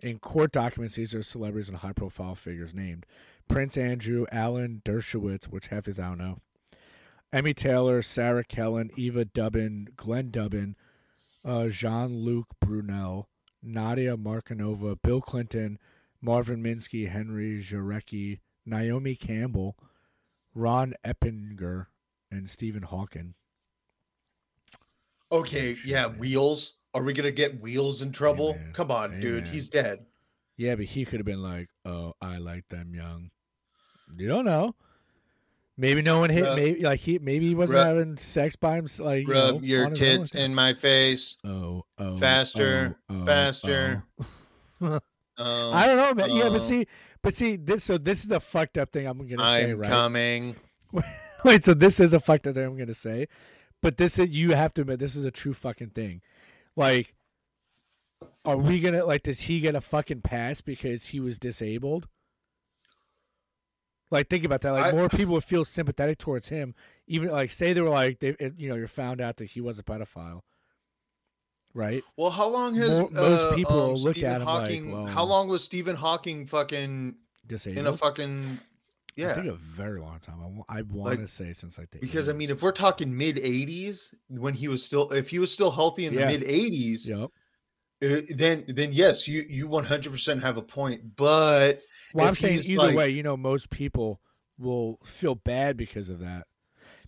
in 0.00 0.18
court 0.18 0.50
documents, 0.50 0.96
these 0.96 1.14
are 1.14 1.22
celebrities 1.22 1.68
and 1.68 1.78
high-profile 1.78 2.34
figures 2.34 2.74
named: 2.74 3.04
Prince 3.48 3.76
Andrew, 3.76 4.26
Alan 4.32 4.80
Dershowitz, 4.84 5.44
which 5.46 5.66
half 5.66 5.86
is 5.86 6.00
I 6.00 6.08
don't 6.08 6.18
know, 6.18 6.38
Emmy 7.32 7.54
Taylor, 7.54 8.02
Sarah 8.02 8.44
Kellen, 8.44 8.90
Eva 8.96 9.24
Dubin, 9.24 9.94
Glenn 9.96 10.30
Dubin, 10.30 10.74
uh, 11.44 11.68
Jean-Luc 11.68 12.46
Brunel, 12.60 13.28
Nadia 13.62 14.16
Marcinkova, 14.16 15.00
Bill 15.02 15.20
Clinton, 15.20 15.78
Marvin 16.20 16.62
Minsky, 16.62 17.10
Henry 17.10 17.60
Jarecki, 17.60 18.40
Naomi 18.64 19.14
Campbell, 19.14 19.76
Ron 20.54 20.94
Eppinger, 21.04 21.86
and 22.30 22.48
Stephen 22.48 22.82
Hawking. 22.82 23.34
Okay, 25.32 25.74
Shit, 25.74 25.86
yeah, 25.90 26.06
man. 26.08 26.18
wheels. 26.18 26.74
Are 26.94 27.02
we 27.02 27.12
gonna 27.14 27.30
get 27.30 27.60
wheels 27.60 28.02
in 28.02 28.12
trouble? 28.12 28.58
Come 28.74 28.90
on, 28.90 29.12
Hey, 29.14 29.20
dude, 29.20 29.44
man. 29.44 29.52
he's 29.52 29.68
dead. 29.68 30.04
Yeah, 30.56 30.74
but 30.74 30.84
he 30.84 31.04
could 31.04 31.18
have 31.18 31.26
been 31.26 31.42
like, 31.42 31.68
"Oh, 31.84 32.12
I 32.20 32.36
like 32.38 32.68
them 32.68 32.94
young." 32.94 33.30
You 34.14 34.28
don't 34.28 34.44
know. 34.44 34.74
Maybe 35.78 36.02
no 36.02 36.20
one 36.20 36.28
hit. 36.28 36.42
Rub- 36.44 36.56
maybe 36.56 36.80
like 36.82 37.00
he. 37.00 37.18
Maybe 37.18 37.48
he 37.48 37.54
wasn't 37.54 37.78
rub- 37.78 37.86
having 37.96 38.16
sex 38.18 38.56
by 38.56 38.76
himself. 38.76 39.06
Like 39.06 39.26
you 39.26 39.32
Rub 39.32 39.54
know, 39.54 39.60
your 39.62 39.90
tits 39.90 40.32
in 40.34 40.54
my 40.54 40.74
face. 40.74 41.36
Oh, 41.44 41.84
oh, 41.98 42.18
Faster, 42.18 42.98
oh, 43.08 43.22
oh, 43.22 43.26
faster. 43.26 44.04
oh. 44.82 44.94
Um, 44.94 45.00
I 45.74 45.86
don't 45.86 45.96
know, 45.96 46.14
man. 46.14 46.36
yeah, 46.36 46.50
but 46.50 46.56
oh. 46.56 46.58
see, 46.58 46.86
but 47.22 47.34
see, 47.34 47.56
this. 47.56 47.84
So 47.84 47.96
this 47.96 48.20
is 48.20 48.28
the 48.28 48.38
fucked 48.38 48.76
up 48.76 48.92
thing 48.92 49.06
I'm 49.06 49.26
gonna 49.26 49.42
say, 49.50 49.70
I'm 49.70 49.78
right? 49.78 49.88
coming. 49.90 50.56
Wait, 51.44 51.64
so 51.64 51.72
this 51.72 52.00
is 52.00 52.12
a 52.12 52.20
fucked 52.20 52.46
up 52.46 52.54
thing 52.54 52.66
I'm 52.66 52.76
gonna 52.76 52.92
say, 52.94 53.26
but 53.82 53.96
this 53.98 54.18
is 54.18 54.30
you 54.30 54.52
have 54.52 54.72
to 54.74 54.82
admit 54.82 54.98
this 55.00 55.16
is 55.16 55.24
a 55.24 55.30
true 55.30 55.52
fucking 55.52 55.90
thing. 55.90 56.22
Like, 56.76 57.14
are 58.44 58.56
we 58.56 58.80
gonna 58.80 59.04
like? 59.04 59.22
Does 59.22 59.42
he 59.42 59.60
get 59.60 59.74
a 59.74 59.80
fucking 59.80 60.22
pass 60.22 60.60
because 60.60 61.06
he 61.06 61.20
was 61.20 61.38
disabled? 61.38 62.08
Like, 64.10 64.28
think 64.28 64.44
about 64.44 64.60
that. 64.62 64.72
Like, 64.72 64.92
I- 64.92 64.96
more 64.96 65.08
people 65.08 65.34
would 65.34 65.44
feel 65.44 65.64
sympathetic 65.64 66.18
towards 66.18 66.48
him. 66.48 66.74
Even 67.06 67.30
like, 67.30 67.50
say 67.50 67.72
they 67.72 67.80
were 67.80 67.88
like, 67.88 68.20
they, 68.20 68.36
you 68.56 68.68
know, 68.68 68.74
you're 68.74 68.86
found 68.88 69.20
out 69.20 69.38
that 69.38 69.46
he 69.46 69.60
was 69.60 69.78
a 69.78 69.82
pedophile, 69.82 70.40
right? 71.74 72.02
Well, 72.16 72.30
how 72.30 72.48
long 72.48 72.74
has 72.74 73.00
Mo- 73.00 73.08
most 73.10 73.40
uh, 73.40 73.54
people 73.54 73.82
um, 73.90 73.94
look 73.94 74.14
Stephen 74.16 74.30
at 74.30 74.40
him 74.42 74.46
like, 74.46 74.94
well- 74.94 75.06
how 75.06 75.24
long 75.24 75.48
was 75.48 75.64
Stephen 75.64 75.96
Hawking 75.96 76.46
fucking 76.46 77.14
Disabled. 77.46 77.78
in 77.78 77.86
a 77.86 77.96
fucking? 77.96 78.58
I 79.18 79.20
Yeah, 79.20 79.34
think 79.34 79.46
a 79.48 79.52
very 79.54 80.00
long 80.00 80.18
time. 80.20 80.36
I, 80.68 80.78
I 80.78 80.82
want 80.82 81.16
to 81.16 81.20
Like, 81.22 81.28
say 81.28 81.52
since 81.52 81.76
like 81.78 81.90
the 81.90 81.98
because 81.98 82.28
I 82.28 82.32
mean, 82.32 82.48
if 82.50 82.62
we're 82.62 82.72
talking 82.72 83.14
mid 83.16 83.36
'80s, 83.36 84.14
when 84.28 84.54
he 84.54 84.68
was 84.68 84.82
still, 84.84 85.10
if 85.12 85.28
he 85.28 85.38
was 85.38 85.52
still 85.52 85.70
healthy 85.70 86.06
in 86.06 86.14
Yeah. 86.14 86.26
the 86.30 86.38
mid 86.38 86.42
'80s, 86.48 87.06
Yep. 87.06 87.30
then 88.36 88.64
then 88.68 88.92
yes, 88.92 89.28
you 89.28 89.42
you 89.48 89.68
100% 89.68 90.42
have 90.42 90.56
a 90.56 90.62
point. 90.62 91.16
But 91.16 91.82
Well, 92.14 92.26
I'm 92.26 92.34
saying 92.34 92.60
either 92.68 92.76
like- 92.88 92.96
way, 92.96 93.10
you 93.10 93.22
know, 93.22 93.36
most 93.36 93.70
people 93.70 94.20
will 94.58 94.98
feel 95.04 95.34
bad 95.34 95.76
because 95.76 96.08
of 96.08 96.20
that. 96.20 96.46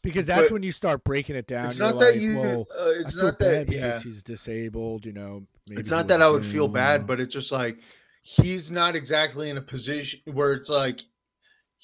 Because 0.03 0.27
that's 0.27 0.51
when 0.51 0.63
you 0.63 0.71
start 0.73 1.03
breaking 1.03 1.35
it 1.35 1.47
down. 1.47 1.65
it's 1.67 1.79
not 1.79 1.99
that 1.99 2.13
like, 2.13 2.21
you. 2.21 2.39
Well, 2.39 2.67
uh, 2.79 2.91
it's 3.01 3.17
I 3.19 3.23
not 3.23 3.39
that. 3.39 3.71
Yeah, 3.71 3.99
she's 3.99 4.23
disabled. 4.23 5.07
You 5.07 5.15
know, 5.15 5.47
maybe 5.67 5.81
it's 5.81 5.91
not 5.91 6.09
that 6.09 6.21
I 6.21 6.29
would 6.29 6.45
feel 6.45 6.69
bad, 6.69 7.07
but 7.07 7.21
it's 7.21 7.33
just 7.33 7.51
like 7.51 7.79
he's 8.23 8.71
not 8.71 8.95
exactly 8.95 9.49
in 9.49 9.57
a 9.57 9.63
position 9.63 10.21
where 10.27 10.53
it's 10.53 10.69
like 10.69 11.01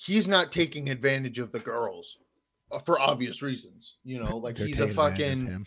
he's 0.01 0.27
not 0.27 0.51
taking 0.53 0.89
advantage 0.89 1.39
of 1.39 1.53
the 1.53 1.59
girls 1.59 2.17
uh, 2.73 2.79
for 2.79 3.01
obvious 3.01 3.43
reasons. 3.43 3.97
You 4.05 4.23
know, 4.23 4.39
like 4.39 4.57
They're 4.57 4.67
he's 4.67 4.81
a 4.81 4.87
taking 4.87 5.03
advantage 5.03 5.39
of 5.39 5.49
fucking. 5.49 5.67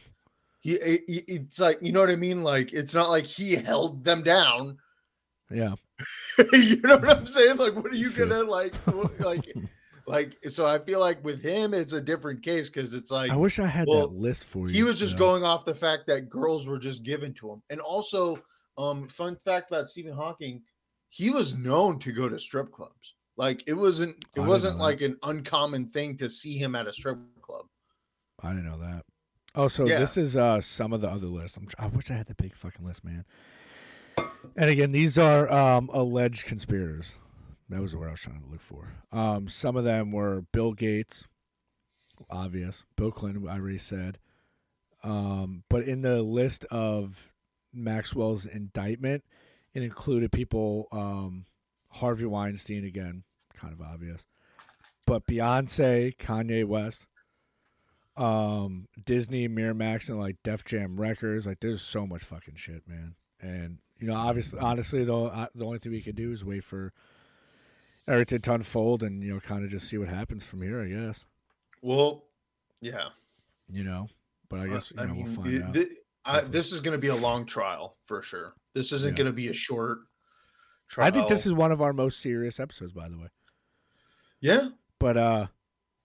He, 0.62 0.72
he- 1.08 1.24
it's 1.28 1.60
like 1.60 1.78
you 1.82 1.92
know 1.92 2.00
what 2.00 2.10
I 2.10 2.16
mean. 2.16 2.44
Like 2.44 2.74
it's 2.74 2.94
not 2.94 3.10
like 3.10 3.26
he 3.26 3.56
held 3.56 4.04
them 4.04 4.24
down. 4.24 4.78
Yeah, 5.52 5.76
you 6.54 6.82
know 6.82 6.98
what 6.98 7.18
I'm 7.18 7.26
saying? 7.26 7.58
Like, 7.58 7.76
what 7.76 7.88
are 7.88 7.96
you 7.96 8.12
gonna 8.12 8.44
like? 8.44 8.74
Like, 9.20 9.54
like. 10.08 10.38
So 10.50 10.66
I 10.66 10.80
feel 10.80 11.00
like 11.00 11.24
with 11.24 11.44
him, 11.44 11.74
it's 11.74 11.94
a 11.94 12.02
different 12.02 12.42
case 12.42 12.70
because 12.70 12.94
it's 12.94 13.12
like 13.12 13.30
I 13.30 13.36
wish 13.36 13.60
I 13.60 13.68
had 13.68 13.88
well, 13.88 14.08
that 14.08 14.14
list 14.14 14.46
for 14.46 14.68
you. 14.68 14.74
he 14.74 14.84
was 14.84 14.98
just 15.00 15.14
you 15.14 15.20
know? 15.20 15.26
going 15.26 15.44
off 15.44 15.66
the 15.66 15.76
fact 15.76 16.08
that 16.08 16.30
girls 16.30 16.68
were 16.68 16.80
just 16.80 17.04
given 17.04 17.34
to 17.36 17.52
him, 17.52 17.62
and 17.70 17.80
also, 17.80 18.42
um, 18.78 19.08
fun 19.10 19.36
fact 19.36 19.70
about 19.70 19.90
Stephen 19.90 20.14
Hawking, 20.14 20.62
he 21.10 21.30
was 21.30 21.54
known 21.56 22.00
to 22.00 22.12
go 22.12 22.28
to 22.30 22.40
strip 22.40 22.72
clubs. 22.72 23.14
Like 23.38 23.64
it 23.68 23.74
wasn't, 23.74 24.16
it 24.36 24.42
wasn't 24.42 24.78
like 24.78 25.02
an 25.02 25.18
uncommon 25.24 25.90
thing 25.90 26.18
to 26.18 26.30
see 26.30 26.58
him 26.58 26.76
at 26.76 26.88
a 26.88 26.94
strip 26.94 27.18
club. 27.42 27.66
I 28.42 28.50
didn't 28.50 28.66
know 28.66 28.80
that. 28.80 29.04
Oh, 29.56 29.68
so 29.68 29.86
Yeah. 29.88 30.00
this 30.00 30.18
is 30.18 30.36
uh 30.38 30.62
some 30.62 30.94
of 30.94 31.02
the 31.02 31.08
other 31.10 31.28
lists. 31.28 31.58
I'm, 31.58 31.68
I 31.80 31.88
wish 31.88 32.10
I 32.12 32.16
had 32.16 32.28
the 32.28 32.36
big 32.36 32.56
fucking 32.56 32.86
list, 32.86 33.04
man. 33.04 33.26
And 34.56 34.70
again, 34.70 34.92
these 34.92 35.18
are 35.18 35.52
um 35.52 35.90
alleged 35.94 36.46
conspirators. 36.46 37.14
That 37.70 37.82
was 37.82 37.96
word 37.96 38.10
I 38.10 38.12
was 38.12 38.22
trying 38.22 38.42
to 38.44 38.50
look 38.52 38.62
for. 38.62 38.94
Um, 39.12 39.48
some 39.50 39.76
of 39.76 39.84
them 39.84 40.12
were 40.12 40.42
Bill 40.52 40.74
Gates, 40.74 41.26
obvious. 42.30 42.84
Bill 42.96 43.12
Clinton, 43.12 43.48
I 43.48 43.56
already 43.56 43.78
said. 43.80 44.20
Um, 45.04 45.64
but 45.70 45.84
in 45.84 46.02
the 46.02 46.22
list 46.22 46.66
of 46.66 47.32
Maxwell's 47.74 48.46
indictment, 48.46 49.24
it 49.74 49.82
included 49.82 50.32
people, 50.32 50.88
um, 50.92 51.46
Harvey 51.94 52.26
Weinstein 52.26 52.84
again, 52.86 53.24
kind 53.56 53.74
of 53.74 53.82
obvious, 53.82 54.26
but 55.06 55.26
Beyonce, 55.28 56.16
Kanye 56.18 56.66
West, 56.66 57.06
um, 58.16 58.88
Disney, 59.04 59.48
Miramax, 59.48 60.10
and 60.10 60.20
like 60.20 60.38
Def 60.44 60.64
Jam 60.66 61.00
Records. 61.00 61.46
Like, 61.48 61.60
there's 61.62 61.82
so 61.82 62.06
much 62.06 62.24
fucking 62.24 62.56
shit, 62.56 62.88
man. 62.88 63.16
And 63.42 63.80
you 64.00 64.08
know, 64.08 64.16
obviously, 64.16 64.60
honestly, 64.60 65.04
though, 65.04 65.30
I, 65.30 65.48
the 65.56 65.66
only 65.66 65.80
thing 65.80 65.92
we 65.92 66.02
could 66.02 66.16
do 66.16 66.32
is 66.32 66.44
wait 66.46 66.64
for 66.64 66.94
everything 68.08 68.42
to 68.42 68.54
unfold 68.54 69.02
and 69.04 69.24
you 69.24 69.34
know, 69.34 69.40
kind 69.40 69.64
of 69.64 69.70
just 69.72 69.88
see 69.90 69.98
what 69.98 70.10
happens 70.10 70.44
from 70.44 70.62
here. 70.62 70.82
I 70.82 70.88
guess 70.90 71.26
Well, 71.82 72.26
yeah, 72.82 73.10
you 73.70 73.84
know, 73.84 74.08
but 74.50 74.60
I 74.60 74.64
Uh, 74.64 74.68
guess 74.74 74.92
you 74.92 74.98
know 74.98 75.04
I 75.04 75.08
mean, 75.08 75.24
we'll 75.26 75.36
find 75.36 75.54
it- 75.54 75.64
out. 75.64 75.74
thi- 75.74 75.96
I, 76.26 76.40
this 76.42 76.72
is 76.72 76.80
going 76.80 76.94
to 76.94 76.98
be 77.02 77.10
a 77.10 77.16
long 77.16 77.46
trial 77.46 77.98
for 78.06 78.22
sure. 78.22 78.54
This 78.74 78.94
isn't 78.94 79.12
Yeah. 79.12 79.18
going 79.18 79.26
to 79.28 79.34
be 79.36 79.50
a 79.50 79.54
short. 79.54 80.00
Trial. 80.90 81.08
I 81.08 81.12
think 81.12 81.28
this 81.28 81.46
is 81.46 81.54
one 81.54 81.72
of 81.72 81.82
our 81.82 81.94
most 81.94 82.20
serious 82.20 82.60
episodes, 82.60 82.94
by 82.94 83.10
the 83.10 83.18
way. 83.18 83.28
yeah. 84.40 84.68
But 85.00 85.18
uh, 85.18 85.48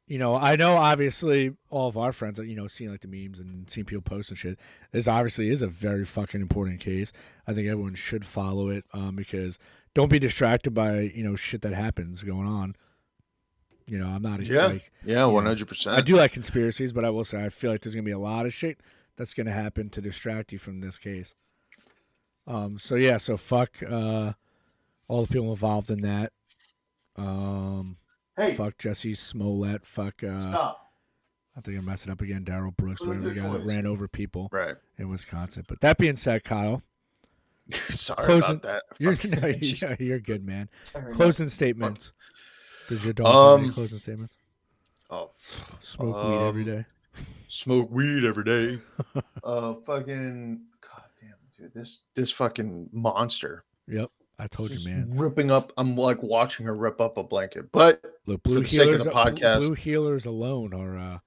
you 0.06 0.18
know, 0.18 0.34
I 0.36 0.56
know 0.56 0.72
obviously 0.76 1.52
all 1.70 1.86
of 1.88 1.96
our 1.96 2.12
friends, 2.12 2.38
you 2.38 2.56
know, 2.56 2.66
seeing 2.66 2.90
like 2.90 3.02
the 3.02 3.08
memes 3.08 3.38
and 3.38 3.68
seeing 3.70 3.84
people 3.84 4.02
post 4.02 4.30
and 4.30 4.38
shit. 4.38 4.58
This 4.90 5.06
obviously 5.06 5.50
is 5.50 5.62
a 5.62 5.66
very 5.68 6.04
fucking 6.04 6.40
important 6.40 6.80
case. 6.80 7.12
I 7.46 7.52
think 7.52 7.68
everyone 7.68 7.94
should 7.94 8.24
follow 8.24 8.68
it 8.70 8.84
um, 8.92 9.14
because 9.14 9.58
don't 9.94 10.10
be 10.10 10.18
distracted 10.18 10.72
by 10.72 11.00
you 11.00 11.22
know 11.22 11.36
shit 11.36 11.60
that 11.62 11.74
happens 11.74 12.22
going 12.24 12.46
on. 12.48 12.74
You 13.86 13.98
know, 13.98 14.08
I'm 14.08 14.22
not 14.22 14.40
a, 14.40 14.44
Yeah. 14.44 14.66
like 14.66 14.90
Yeah, 15.04 15.24
one 15.26 15.46
hundred 15.46 15.68
percent. 15.68 15.96
I 15.96 16.00
do 16.00 16.16
like 16.16 16.32
conspiracies, 16.32 16.92
but 16.92 17.04
I 17.04 17.10
will 17.10 17.24
say 17.24 17.44
I 17.44 17.50
feel 17.50 17.70
like 17.70 17.82
there's 17.82 17.94
gonna 17.94 18.02
be 18.02 18.10
a 18.10 18.18
lot 18.18 18.46
of 18.46 18.52
shit 18.52 18.80
that's 19.16 19.34
gonna 19.34 19.52
happen 19.52 19.90
to 19.90 20.00
distract 20.00 20.52
you 20.52 20.58
from 20.58 20.80
this 20.80 20.98
case. 20.98 21.34
Um. 22.46 22.78
So 22.78 22.94
yeah. 22.96 23.18
So 23.18 23.36
fuck. 23.36 23.82
Uh, 23.88 24.32
all 25.08 25.22
the 25.22 25.28
people 25.32 25.50
involved 25.50 25.90
in 25.90 26.02
that. 26.02 26.32
Um. 27.16 27.96
Hey, 28.36 28.54
Fuck 28.54 28.78
Jussie 28.78 29.16
Smollett. 29.16 29.84
Fuck. 29.84 30.22
Uh, 30.22 30.50
stop. 30.50 30.84
I 31.56 31.60
think 31.60 31.76
I 31.76 31.80
messed 31.80 32.06
it 32.06 32.12
up 32.12 32.20
again. 32.20 32.44
Darrell 32.44 32.70
Brooks, 32.70 33.00
whatever 33.00 33.24
the 33.24 33.30
the 33.34 33.40
guy 33.40 33.50
that 33.50 33.64
ran 33.64 33.84
over 33.84 34.06
people 34.06 34.48
Right. 34.52 34.76
in 34.96 35.08
Wisconsin. 35.08 35.64
But 35.66 35.80
that 35.80 35.98
being 35.98 36.14
said, 36.14 36.44
Kiel, 36.44 36.82
Sorry 37.90 38.24
Closing- 38.24 38.50
about 38.56 38.62
that. 38.62 38.82
you're 39.00 39.14
no, 39.14 39.48
it's 39.48 39.70
just- 39.72 39.98
you're, 39.98 40.08
you're 40.10 40.18
good, 40.20 40.44
man. 40.46 40.68
Sorry, 40.84 41.10
no. 41.10 41.16
Closing 41.16 41.48
statements. 41.48 42.12
Does 42.88 43.04
your 43.04 43.12
dog 43.12 43.26
have 43.26 43.58
any 43.58 43.68
Um, 43.70 43.74
closing 43.74 43.98
statements? 43.98 44.34
Oh, 45.10 45.30
Smoke 45.80 46.14
weed 46.24 46.46
every 46.46 46.78
um, 46.78 46.86
smoke 47.48 47.90
weed 47.90 48.24
every 48.24 48.44
day. 48.44 48.80
uh, 49.42 49.74
fucking, 49.84 50.60
god 50.80 51.02
damn, 51.20 51.34
dude, 51.56 51.74
this 51.74 52.02
this 52.14 52.30
fucking 52.30 52.90
monster. 52.92 53.64
Yep, 53.88 54.10
I 54.38 54.46
told 54.46 54.70
Just 54.70 54.86
you, 54.86 54.92
man. 54.92 55.16
ripping 55.16 55.50
up. 55.50 55.72
I'm 55.76 55.96
like 55.96 56.22
watching 56.22 56.64
her 56.66 56.74
rip 56.74 57.00
up 57.00 57.16
a 57.16 57.24
blanket, 57.24 57.72
but 57.72 58.04
Look, 58.26 58.42
blue 58.44 58.62
the 58.62 58.68
sake 58.68 58.88
of 58.88 59.00
heelers, 59.00 59.04
the 59.04 59.10
podcast- 59.10 59.60
blue 59.60 59.76
heelers 59.76 60.26
alone 60.26 60.72
are 60.72 60.96
uh, 60.96 61.18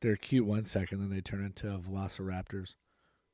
they're 0.00 0.16
cute 0.16 0.46
one 0.46 0.66
second, 0.66 1.00
then 1.00 1.10
they 1.10 1.20
turn 1.20 1.44
into 1.44 1.66
velociraptors. 1.66 2.74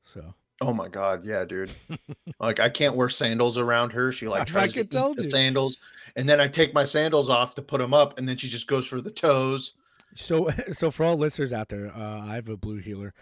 So 0.05 0.33
oh 0.61 0.73
my 0.73 0.87
god, 0.87 1.25
yeah, 1.25 1.43
dude. 1.45 1.71
like 2.39 2.59
I 2.59 2.69
can't 2.69 2.95
wear 2.95 3.09
sandals 3.09 3.57
around 3.57 3.91
her. 3.91 4.11
She 4.11 4.27
like 4.27 4.47
tries 4.47 4.73
to 4.73 4.81
eat 4.81 4.91
the 4.91 5.13
you. 5.17 5.23
sandals, 5.23 5.77
and 6.15 6.27
then 6.27 6.39
I 6.39 6.47
take 6.47 6.73
my 6.73 6.85
sandals 6.85 7.29
off 7.29 7.55
to 7.55 7.61
put 7.61 7.79
them 7.79 7.93
up, 7.93 8.17
and 8.17 8.27
then 8.27 8.37
she 8.37 8.47
just 8.47 8.67
goes 8.67 8.87
for 8.87 9.01
the 9.01 9.11
toes. 9.11 9.73
So, 10.15 10.49
so 10.71 10.89
for 10.89 11.05
all 11.05 11.17
listeners 11.17 11.51
out 11.51 11.69
there, 11.69 11.91
uh, 11.93 12.25
I 12.25 12.35
have 12.35 12.47
a 12.47 12.57
blue 12.57 12.77
heeler, 12.77 13.13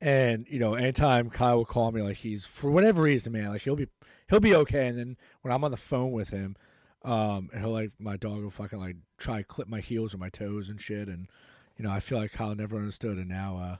and 0.00 0.46
you 0.48 0.58
know, 0.58 0.74
anytime 0.74 1.30
Kiel 1.30 1.58
will 1.58 1.64
call 1.64 1.92
me, 1.92 2.02
like 2.02 2.16
he's 2.18 2.46
for 2.46 2.70
whatever 2.70 3.02
reason, 3.02 3.32
man, 3.32 3.48
like 3.50 3.62
he'll 3.62 3.76
be 3.76 3.88
he'll 4.32 4.40
be 4.40 4.54
okay, 4.54 4.88
and 4.88 4.98
then 4.98 5.16
when 5.42 5.52
I'm 5.52 5.62
on 5.62 5.70
the 5.70 5.76
phone 5.76 6.10
with 6.10 6.30
him, 6.30 6.56
um, 7.04 7.50
he'll 7.56 7.70
like 7.70 7.92
my 7.98 8.16
dog 8.16 8.42
will 8.42 8.50
fucking 8.50 8.78
like 8.78 8.96
try 9.18 9.38
to 9.38 9.44
clip 9.44 9.68
my 9.68 9.80
heels 9.80 10.14
or 10.14 10.18
my 10.18 10.30
toes 10.30 10.68
and 10.70 10.80
shit, 10.80 11.06
and 11.08 11.28
you 11.76 11.84
know, 11.84 11.92
I 11.92 12.00
feel 12.00 12.18
like 12.18 12.32
Kiel 12.32 12.54
never 12.54 12.76
understood, 12.76 13.18
and 13.18 13.28
now 13.28 13.56
uh, 13.58 13.76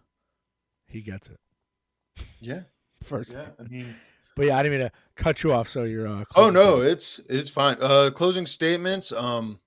he 0.87 1.01
gets 1.01 1.29
it 1.29 1.41
Yeah, 2.39 2.61
first. 3.03 3.33
yeah. 3.33 3.49
I 3.59 3.63
mean, 3.65 3.95
But 4.37 4.47
yeah, 4.47 4.57
I 4.59 4.63
didn't 4.63 4.79
mean 4.79 4.89
to 4.89 4.93
cut 5.15 5.43
you 5.43 5.53
off. 5.53 5.69
So 5.69 5.85
you're. 5.85 6.09
Uh, 6.09 6.25
oh 6.37 6.49
no, 6.51 6.81
it's 6.81 7.21
it's 7.29 7.51
fine. 7.51 7.77
Uh, 7.81 8.11
closing 8.15 8.47
statements. 8.47 9.13
Um, 9.13 9.61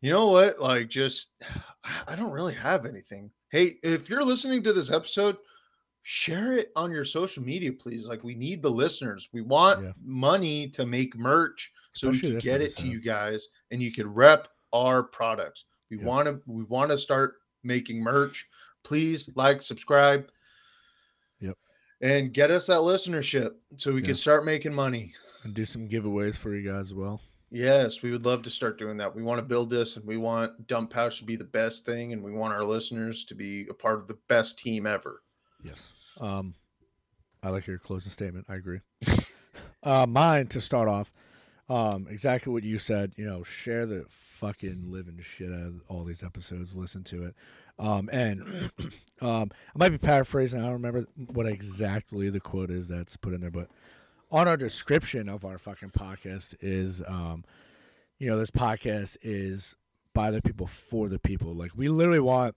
you 0.00 0.10
know 0.10 0.26
what? 0.28 0.58
Like, 0.60 0.88
just 0.88 1.30
I 2.08 2.16
don't 2.16 2.32
really 2.32 2.54
have 2.54 2.86
anything. 2.86 3.30
Hey, 3.50 3.72
if 3.84 4.08
you're 4.08 4.24
listening 4.24 4.62
to 4.64 4.72
this 4.72 4.90
episode, 4.90 5.36
share 6.04 6.58
it 6.58 6.70
on 6.76 6.92
your 6.92 7.04
social 7.04 7.42
media, 7.42 7.72
please. 7.72 8.06
Like, 8.06 8.22
we 8.22 8.34
need 8.34 8.62
the 8.62 8.70
listeners. 8.70 9.28
We 9.32 9.40
want 9.40 9.82
Yeah. 9.82 9.92
money 10.02 10.68
to 10.68 10.84
make 10.86 11.16
merch 11.16 11.72
so 11.94 12.10
Especially 12.10 12.34
we 12.34 12.40
can 12.40 12.50
get 12.52 12.60
it 12.60 12.76
to 12.76 12.86
you 12.86 13.00
guys 13.00 13.48
and 13.70 13.82
you 13.82 13.90
can 13.90 14.06
rep 14.06 14.48
our 14.72 15.02
products. 15.02 15.64
We 15.90 15.96
Yeah. 15.98 16.04
want 16.04 16.26
to 16.28 16.42
we 16.46 16.62
want 16.64 16.90
to 16.90 16.98
start 16.98 17.36
making 17.62 18.00
merch. 18.02 18.46
Please 18.82 19.30
like, 19.34 19.62
subscribe. 19.62 20.30
Yep. 21.40 21.56
And 22.02 22.34
get 22.34 22.50
us 22.50 22.66
that 22.66 22.80
listenership 22.80 23.54
so 23.76 23.92
we 23.92 24.00
Yeah. 24.00 24.06
can 24.06 24.14
start 24.14 24.44
making 24.44 24.74
money. 24.74 25.14
and 25.44 25.52
do 25.52 25.64
some 25.66 25.86
giveaways 25.86 26.36
for 26.36 26.54
you 26.54 26.66
guys 26.66 26.86
as 26.86 26.94
well. 26.94 27.20
Yes, 27.50 28.00
we 28.02 28.10
would 28.10 28.24
love 28.24 28.42
to 28.44 28.50
start 28.50 28.78
doing 28.78 28.96
that. 28.96 29.14
We 29.14 29.22
want 29.22 29.38
to 29.40 29.42
build 29.44 29.68
this 29.68 29.96
and 29.98 30.04
we 30.06 30.16
want 30.16 30.66
Dump 30.66 30.88
Pouch 30.90 31.18
to 31.18 31.24
be 31.24 31.36
the 31.36 31.44
best 31.44 31.84
thing 31.84 32.14
and 32.14 32.22
we 32.24 32.32
want 32.32 32.54
our 32.54 32.64
listeners 32.64 33.24
to 33.26 33.34
be 33.34 33.66
a 33.68 33.74
part 33.74 33.98
of 34.00 34.08
the 34.08 34.18
best 34.28 34.58
team 34.58 34.86
ever. 34.86 35.22
Yes. 35.64 35.92
Um, 36.20 36.54
I 37.42 37.48
like 37.48 37.66
your 37.66 37.78
closing 37.78 38.10
statement. 38.10 38.46
I 38.48 38.54
agree. 38.54 38.80
uh, 39.82 40.06
mine 40.06 40.46
to 40.48 40.60
start 40.60 40.88
off, 40.88 41.10
um, 41.68 42.06
exactly 42.08 42.52
what 42.52 42.62
you 42.62 42.78
said. 42.78 43.14
You 43.16 43.24
know, 43.24 43.42
share 43.42 43.86
the 43.86 44.04
fucking 44.08 44.84
living 44.86 45.18
shit 45.20 45.50
out 45.50 45.66
of 45.66 45.82
all 45.88 46.04
these 46.04 46.22
episodes. 46.22 46.76
Listen 46.76 47.02
to 47.04 47.24
it. 47.24 47.34
Um, 47.78 48.08
and 48.12 48.70
um, 49.20 49.50
I 49.74 49.78
might 49.78 49.88
be 49.88 49.98
paraphrasing. 49.98 50.60
I 50.60 50.64
don't 50.64 50.74
remember 50.74 51.06
what 51.16 51.46
exactly 51.46 52.28
the 52.30 52.40
quote 52.40 52.70
is 52.70 52.86
that's 52.86 53.16
put 53.16 53.32
in 53.32 53.40
there, 53.40 53.50
but 53.50 53.68
on 54.30 54.46
our 54.46 54.56
description 54.56 55.28
of 55.28 55.44
our 55.44 55.58
fucking 55.58 55.90
podcast 55.90 56.56
is, 56.60 57.02
um, 57.06 57.44
you 58.18 58.28
know, 58.28 58.38
this 58.38 58.50
podcast 58.50 59.16
is 59.22 59.76
by 60.12 60.30
the 60.30 60.42
people 60.42 60.66
for 60.66 61.08
the 61.08 61.18
people. 61.18 61.54
Like 61.54 61.72
we 61.74 61.88
literally 61.88 62.20
want, 62.20 62.54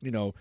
you 0.00 0.10
know, 0.10 0.34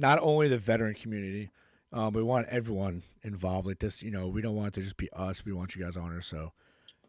not 0.00 0.18
only 0.20 0.48
the 0.48 0.58
veteran 0.58 0.94
community, 0.94 1.50
um, 1.92 2.12
we 2.12 2.22
want 2.22 2.48
everyone 2.48 3.02
involved. 3.22 3.66
Like 3.66 3.80
this, 3.80 4.02
you 4.02 4.10
know, 4.10 4.28
we 4.28 4.42
don't 4.42 4.56
want 4.56 4.68
it 4.68 4.74
to 4.74 4.82
just 4.82 4.96
be 4.96 5.10
us. 5.12 5.44
We 5.44 5.52
want 5.52 5.76
you 5.76 5.84
guys 5.84 5.96
on 5.96 6.10
here. 6.10 6.22
So, 6.22 6.52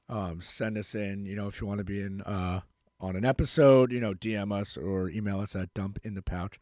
um, 0.09 0.41
send 0.41 0.77
us 0.77 0.93
in. 0.93 1.25
You 1.25 1.35
know, 1.35 1.47
if 1.47 1.61
you 1.61 1.67
want 1.67 1.77
to 1.77 1.83
be 1.83 2.01
in 2.01 2.21
uh, 2.21 2.61
on 2.99 3.15
an 3.15 3.25
episode, 3.25 3.91
you 3.91 3.99
know, 3.99 4.13
DM 4.13 4.51
us 4.51 4.77
or 4.77 5.09
email 5.09 5.39
us 5.39 5.55
at 5.55 5.73
dumpinthepouch 5.73 6.57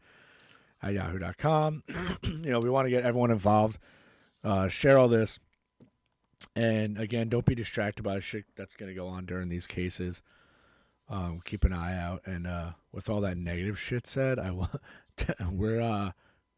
at 0.82 0.94
yahoo.com. 0.94 1.82
you 2.22 2.50
know, 2.50 2.60
we 2.60 2.70
want 2.70 2.86
to 2.86 2.90
get 2.90 3.04
everyone 3.04 3.30
involved. 3.30 3.78
Uh, 4.44 4.68
share 4.68 4.98
all 4.98 5.08
this. 5.08 5.38
And 6.54 6.98
again, 6.98 7.28
don't 7.28 7.44
be 7.44 7.54
distracted 7.54 8.02
by 8.02 8.14
the 8.14 8.20
shit 8.20 8.44
that's 8.56 8.74
going 8.74 8.88
to 8.88 8.94
go 8.94 9.06
on 9.06 9.26
during 9.26 9.48
these 9.48 9.66
cases. 9.66 10.22
Um, 11.08 11.40
keep 11.44 11.64
an 11.64 11.72
eye 11.72 11.98
out. 11.98 12.22
And 12.24 12.46
uh, 12.46 12.70
with 12.92 13.10
all 13.10 13.20
that 13.22 13.36
negative 13.36 13.78
shit 13.78 14.06
said, 14.06 14.38
I 14.38 14.50
will. 14.52 14.70
we're 15.50 15.80
uh, 15.80 16.12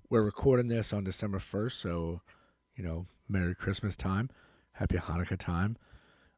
we're 0.08 0.22
recording 0.22 0.68
this 0.68 0.92
on 0.92 1.04
December 1.04 1.38
first, 1.38 1.80
so 1.80 2.20
you 2.76 2.84
know, 2.84 3.06
Merry 3.28 3.54
Christmas 3.54 3.96
time, 3.96 4.30
Happy 4.72 4.96
Hanukkah 4.96 5.38
time, 5.38 5.76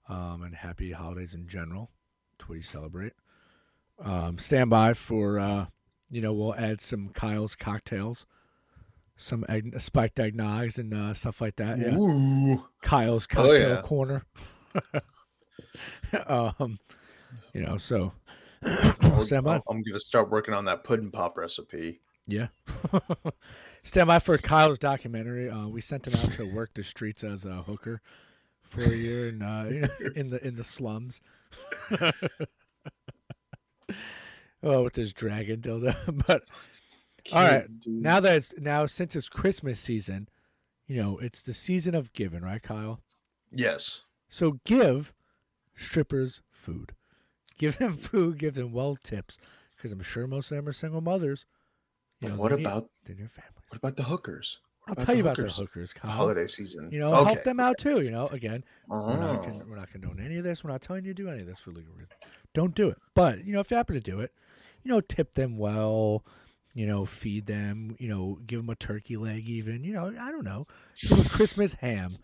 um, 0.09 0.43
and 0.43 0.55
Happy 0.55 0.93
holidays 0.93 1.35
in 1.35 1.47
general. 1.47 1.91
To 2.39 2.47
what 2.47 2.55
you 2.57 2.63
celebrate. 2.63 3.13
Um, 4.03 4.39
stand 4.39 4.71
by 4.71 4.93
for 4.95 5.39
uh, 5.39 5.67
you 6.11 6.21
know, 6.21 6.33
we'll 6.33 6.55
add 6.55 6.81
some 6.81 7.11
Kiel's 7.11 7.55
cocktails, 7.57 8.27
some 9.17 9.45
egg, 9.49 9.81
spiked 9.81 10.17
eggnogs 10.17 10.79
and 10.79 10.93
uh, 10.93 11.15
stuff 11.15 11.41
like 11.41 11.57
that. 11.57 11.79
Yeah. 11.79 11.97
Ooh. 11.97 12.65
Kiel's 12.83 13.27
Oh, 13.31 13.35
cocktail 13.35 13.69
yeah. 13.71 13.81
corner. 13.83 14.25
um, 16.27 16.79
you 17.53 17.63
know, 17.63 17.77
so 17.77 18.13
stand 19.21 19.45
by. 19.45 19.57
I'm 19.69 19.83
going 19.83 19.93
to 19.93 20.01
start 20.01 20.31
working 20.31 20.55
on 20.55 20.65
that 20.67 20.85
pudding 20.85 21.11
pop 21.11 21.37
recipe. 21.37 22.01
Yeah. 22.27 22.49
stand 23.83 24.09
by 24.09 24.19
for 24.19 24.39
Kiel's 24.39 24.79
documentary. 24.79 25.49
Uh, 25.51 25.69
we 25.69 25.81
sent 25.81 26.07
him 26.07 26.15
out 26.21 26.33
to 26.35 26.55
work 26.55 26.75
the 26.75 26.83
streets 26.83 27.23
as 27.23 27.45
a 27.45 27.63
hooker 27.63 28.01
for 28.63 28.83
a 28.83 28.95
year 28.95 29.29
in 29.29 29.43
uh, 29.43 29.87
in 30.17 30.31
the 30.31 30.47
in 30.47 30.57
the 30.57 30.65
slums. 30.65 31.21
oh, 34.63 34.83
with 34.83 34.97
his 34.97 35.13
dragon 35.13 35.61
dildo. 35.61 35.95
but 36.27 36.45
All 37.33 37.43
right, 37.43 37.67
Cute, 37.67 37.81
dude. 37.81 38.03
now 38.03 38.21
that 38.21 38.37
it's 38.37 38.55
now 38.59 38.87
since 38.87 39.15
it's 39.15 39.29
Christmas 39.29 39.79
season, 39.79 40.29
you 40.87 41.01
know 41.01 41.19
it's 41.19 41.43
the 41.43 41.55
season 41.55 41.95
of 41.95 42.13
giving, 42.13 42.41
right, 42.43 42.63
Kiel? 42.63 43.01
Yes. 43.53 44.03
So 44.29 44.59
give 44.65 45.13
strippers 45.77 46.41
food. 46.51 46.95
Give 47.57 47.77
them 47.79 47.97
food. 47.97 48.39
Give 48.39 48.55
them 48.55 48.73
well 48.73 48.97
tips, 48.97 49.39
because 49.77 49.93
I'm 49.93 50.03
sure 50.03 50.27
most 50.27 50.51
of 50.51 50.57
them 50.57 50.67
are 50.67 50.73
single 50.73 51.01
mothers. 51.01 51.45
You 52.25 52.31
know, 52.31 52.37
what 52.37 52.51
they 52.51 52.61
about 52.63 52.89
families? 53.07 53.31
what 53.69 53.77
about 53.79 53.97
the 53.97 54.03
hookers? 54.05 54.59
I'll 54.87 54.95
tell 54.95 55.15
you 55.15 55.23
about 55.23 55.37
hookers? 55.37 55.57
the 55.57 55.63
hookers, 55.63 55.93
The 55.95 56.01
Kiel. 56.01 56.11
holiday 56.11 56.47
season. 56.47 56.91
You 56.93 56.99
know, 56.99 57.15
okay. 57.15 57.33
help 57.33 57.45
them 57.45 57.59
out 57.61 57.79
too. 57.79 58.01
You 58.03 58.11
know, 58.11 58.29
again, 58.29 58.65
we're 58.87 59.17
not 59.17 59.39
Oh. 59.39 59.43
con- 59.43 59.63
we're 59.69 59.77
not 59.77 59.91
condoning 59.91 60.25
any 60.27 60.37
of 60.39 60.45
this. 60.45 60.63
We're 60.63 60.71
not 60.71 60.83
telling 60.83 61.05
you 61.05 61.15
to 61.15 61.23
do 61.23 61.31
any 61.31 61.41
of 61.41 61.47
this 61.47 61.61
for 61.61 61.71
legal 61.71 61.93
reasons. 61.95 62.13
Don't 62.53 62.75
do 62.75 62.89
it. 62.91 62.99
But 63.15 63.45
you 63.45 63.53
know, 63.55 63.61
if 63.61 63.71
you 63.71 63.77
happen 63.77 63.95
to 63.95 64.01
do 64.01 64.21
it, 64.21 64.33
you 64.83 64.91
know, 64.91 65.01
tip 65.01 65.35
them 65.35 65.57
well. 65.57 66.25
You 66.77 66.87
know, 66.87 67.05
feed 67.05 67.47
them. 67.47 67.95
You 68.01 68.09
know, 68.09 68.39
give 68.47 68.59
them 68.61 68.69
a 68.69 68.75
turkey 68.75 69.17
leg. 69.17 69.49
Even 69.49 69.85
you 69.85 69.93
know, 69.95 70.15
I 70.21 70.31
don't 70.31 70.45
know, 70.45 70.67
give 71.01 71.25
a 71.25 71.29
Christmas 71.29 71.75
ham. 71.75 72.17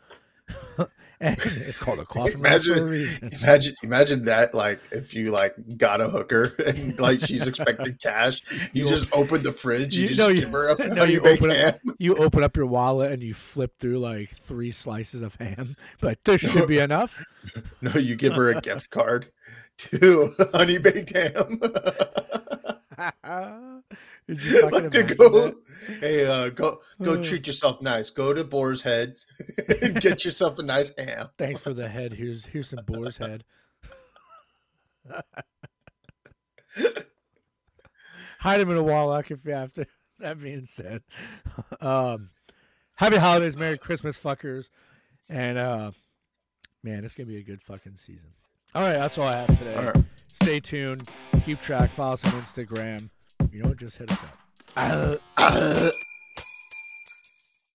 it's 1.21 1.79
called 1.79 1.99
a 1.99 2.05
coffin 2.07 2.41
rack 2.41 2.63
for 2.63 2.73
a 2.73 2.77
Imagine, 2.79 2.85
reason. 2.89 3.31
imagine, 3.43 3.75
imagine 3.83 4.25
that. 4.25 4.55
Like, 4.55 4.81
if 4.93 5.15
you 5.15 5.31
like 5.31 5.55
got 5.77 6.01
a 6.01 6.09
hooker 6.09 6.55
and 6.67 6.99
like 6.99 7.21
she's 7.21 7.47
expecting 7.47 7.95
cash, 7.97 8.41
you 8.73 8.85
You 8.85 8.89
just 8.89 9.13
open 9.13 9.43
the 9.43 9.53
fridge, 9.53 9.95
you, 9.97 10.03
you- 10.03 10.09
just 10.09 10.19
no, 10.21 10.29
you- 10.29 10.41
give 10.41 10.51
her 10.53 10.71
a 10.71 10.89
no, 10.89 11.05
you 11.05 11.21
open 11.21 11.51
ham. 11.51 11.69
up, 11.69 11.81
you 11.99 12.17
open 12.17 12.43
up 12.43 12.57
your 12.57 12.67
wallet 12.67 13.13
and 13.13 13.23
you 13.23 13.35
flip 13.35 13.79
through 13.79 13.99
like 13.99 14.31
three 14.31 14.71
slices 14.71 15.21
of 15.23 15.35
ham. 15.37 15.77
But 16.01 16.25
this 16.25 16.41
should 16.41 16.67
be 16.69 16.79
enough. 16.79 17.23
No, 17.83 17.93
you 17.93 18.15
give 18.17 18.35
her 18.35 18.51
a 18.51 18.61
gift 18.61 18.91
card 18.91 19.27
to 19.79 20.35
honey 20.53 20.79
baked 20.79 21.11
ham. 21.11 21.61
Did 24.29 24.43
you 24.45 24.61
fucking 24.71 24.91
to 24.91 25.03
go, 25.15 25.55
hey, 26.01 26.27
uh, 26.27 26.51
go 26.51 26.81
go 27.03 27.15
Uh. 27.15 27.23
treat 27.23 27.47
yourself 27.47 27.81
nice. 27.81 28.11
Go 28.11 28.33
to 28.35 28.45
Boar's 28.45 28.83
Head 28.83 29.17
and 29.83 30.01
get 30.01 30.25
yourself 30.25 30.59
a 30.59 30.63
nice 30.63 30.91
ham. 30.99 31.31
Thanks 31.39 31.61
for 31.61 31.73
the 31.73 31.89
head. 31.89 32.13
Here's 32.15 32.47
here's 32.47 32.69
some 32.69 32.85
boar's 32.85 33.19
head. 33.19 33.45
Hide 38.41 38.61
him 38.61 38.71
in 38.71 38.77
a 38.77 38.83
wallach 38.83 39.31
if 39.31 39.45
you 39.45 39.53
have 39.53 39.73
to. 39.75 39.87
That 40.19 40.39
being 40.41 40.67
said, 40.67 41.03
um, 41.81 42.29
happy 42.97 43.17
holidays, 43.17 43.57
Merry 43.57 43.79
Christmas, 43.79 44.19
fuckers, 44.19 44.69
and 45.31 45.57
uh, 45.57 45.93
man, 46.83 47.05
it's 47.07 47.15
gonna 47.15 47.27
be 47.27 47.39
a 47.39 47.43
good 47.43 47.63
fucking 47.63 47.97
season. 47.97 48.31
All 48.75 48.83
right, 48.83 48.93
that's 48.93 49.19
all 49.19 49.27
I 49.27 49.37
have 49.43 49.59
today. 49.59 49.77
All 49.77 49.85
right. 49.87 50.05
Stay 50.29 50.61
tuned, 50.61 51.09
keep 51.45 51.61
track, 51.61 51.91
follow 51.91 52.13
us 52.13 52.25
on 52.25 52.41
Instagram. 52.41 53.11
You 53.53 53.63
know, 53.63 53.75
just 53.75 53.99
hit 53.99 54.11
us 54.11 54.19
up. 54.23 54.37
Uh, 54.77 55.17
Uh, 55.37 55.91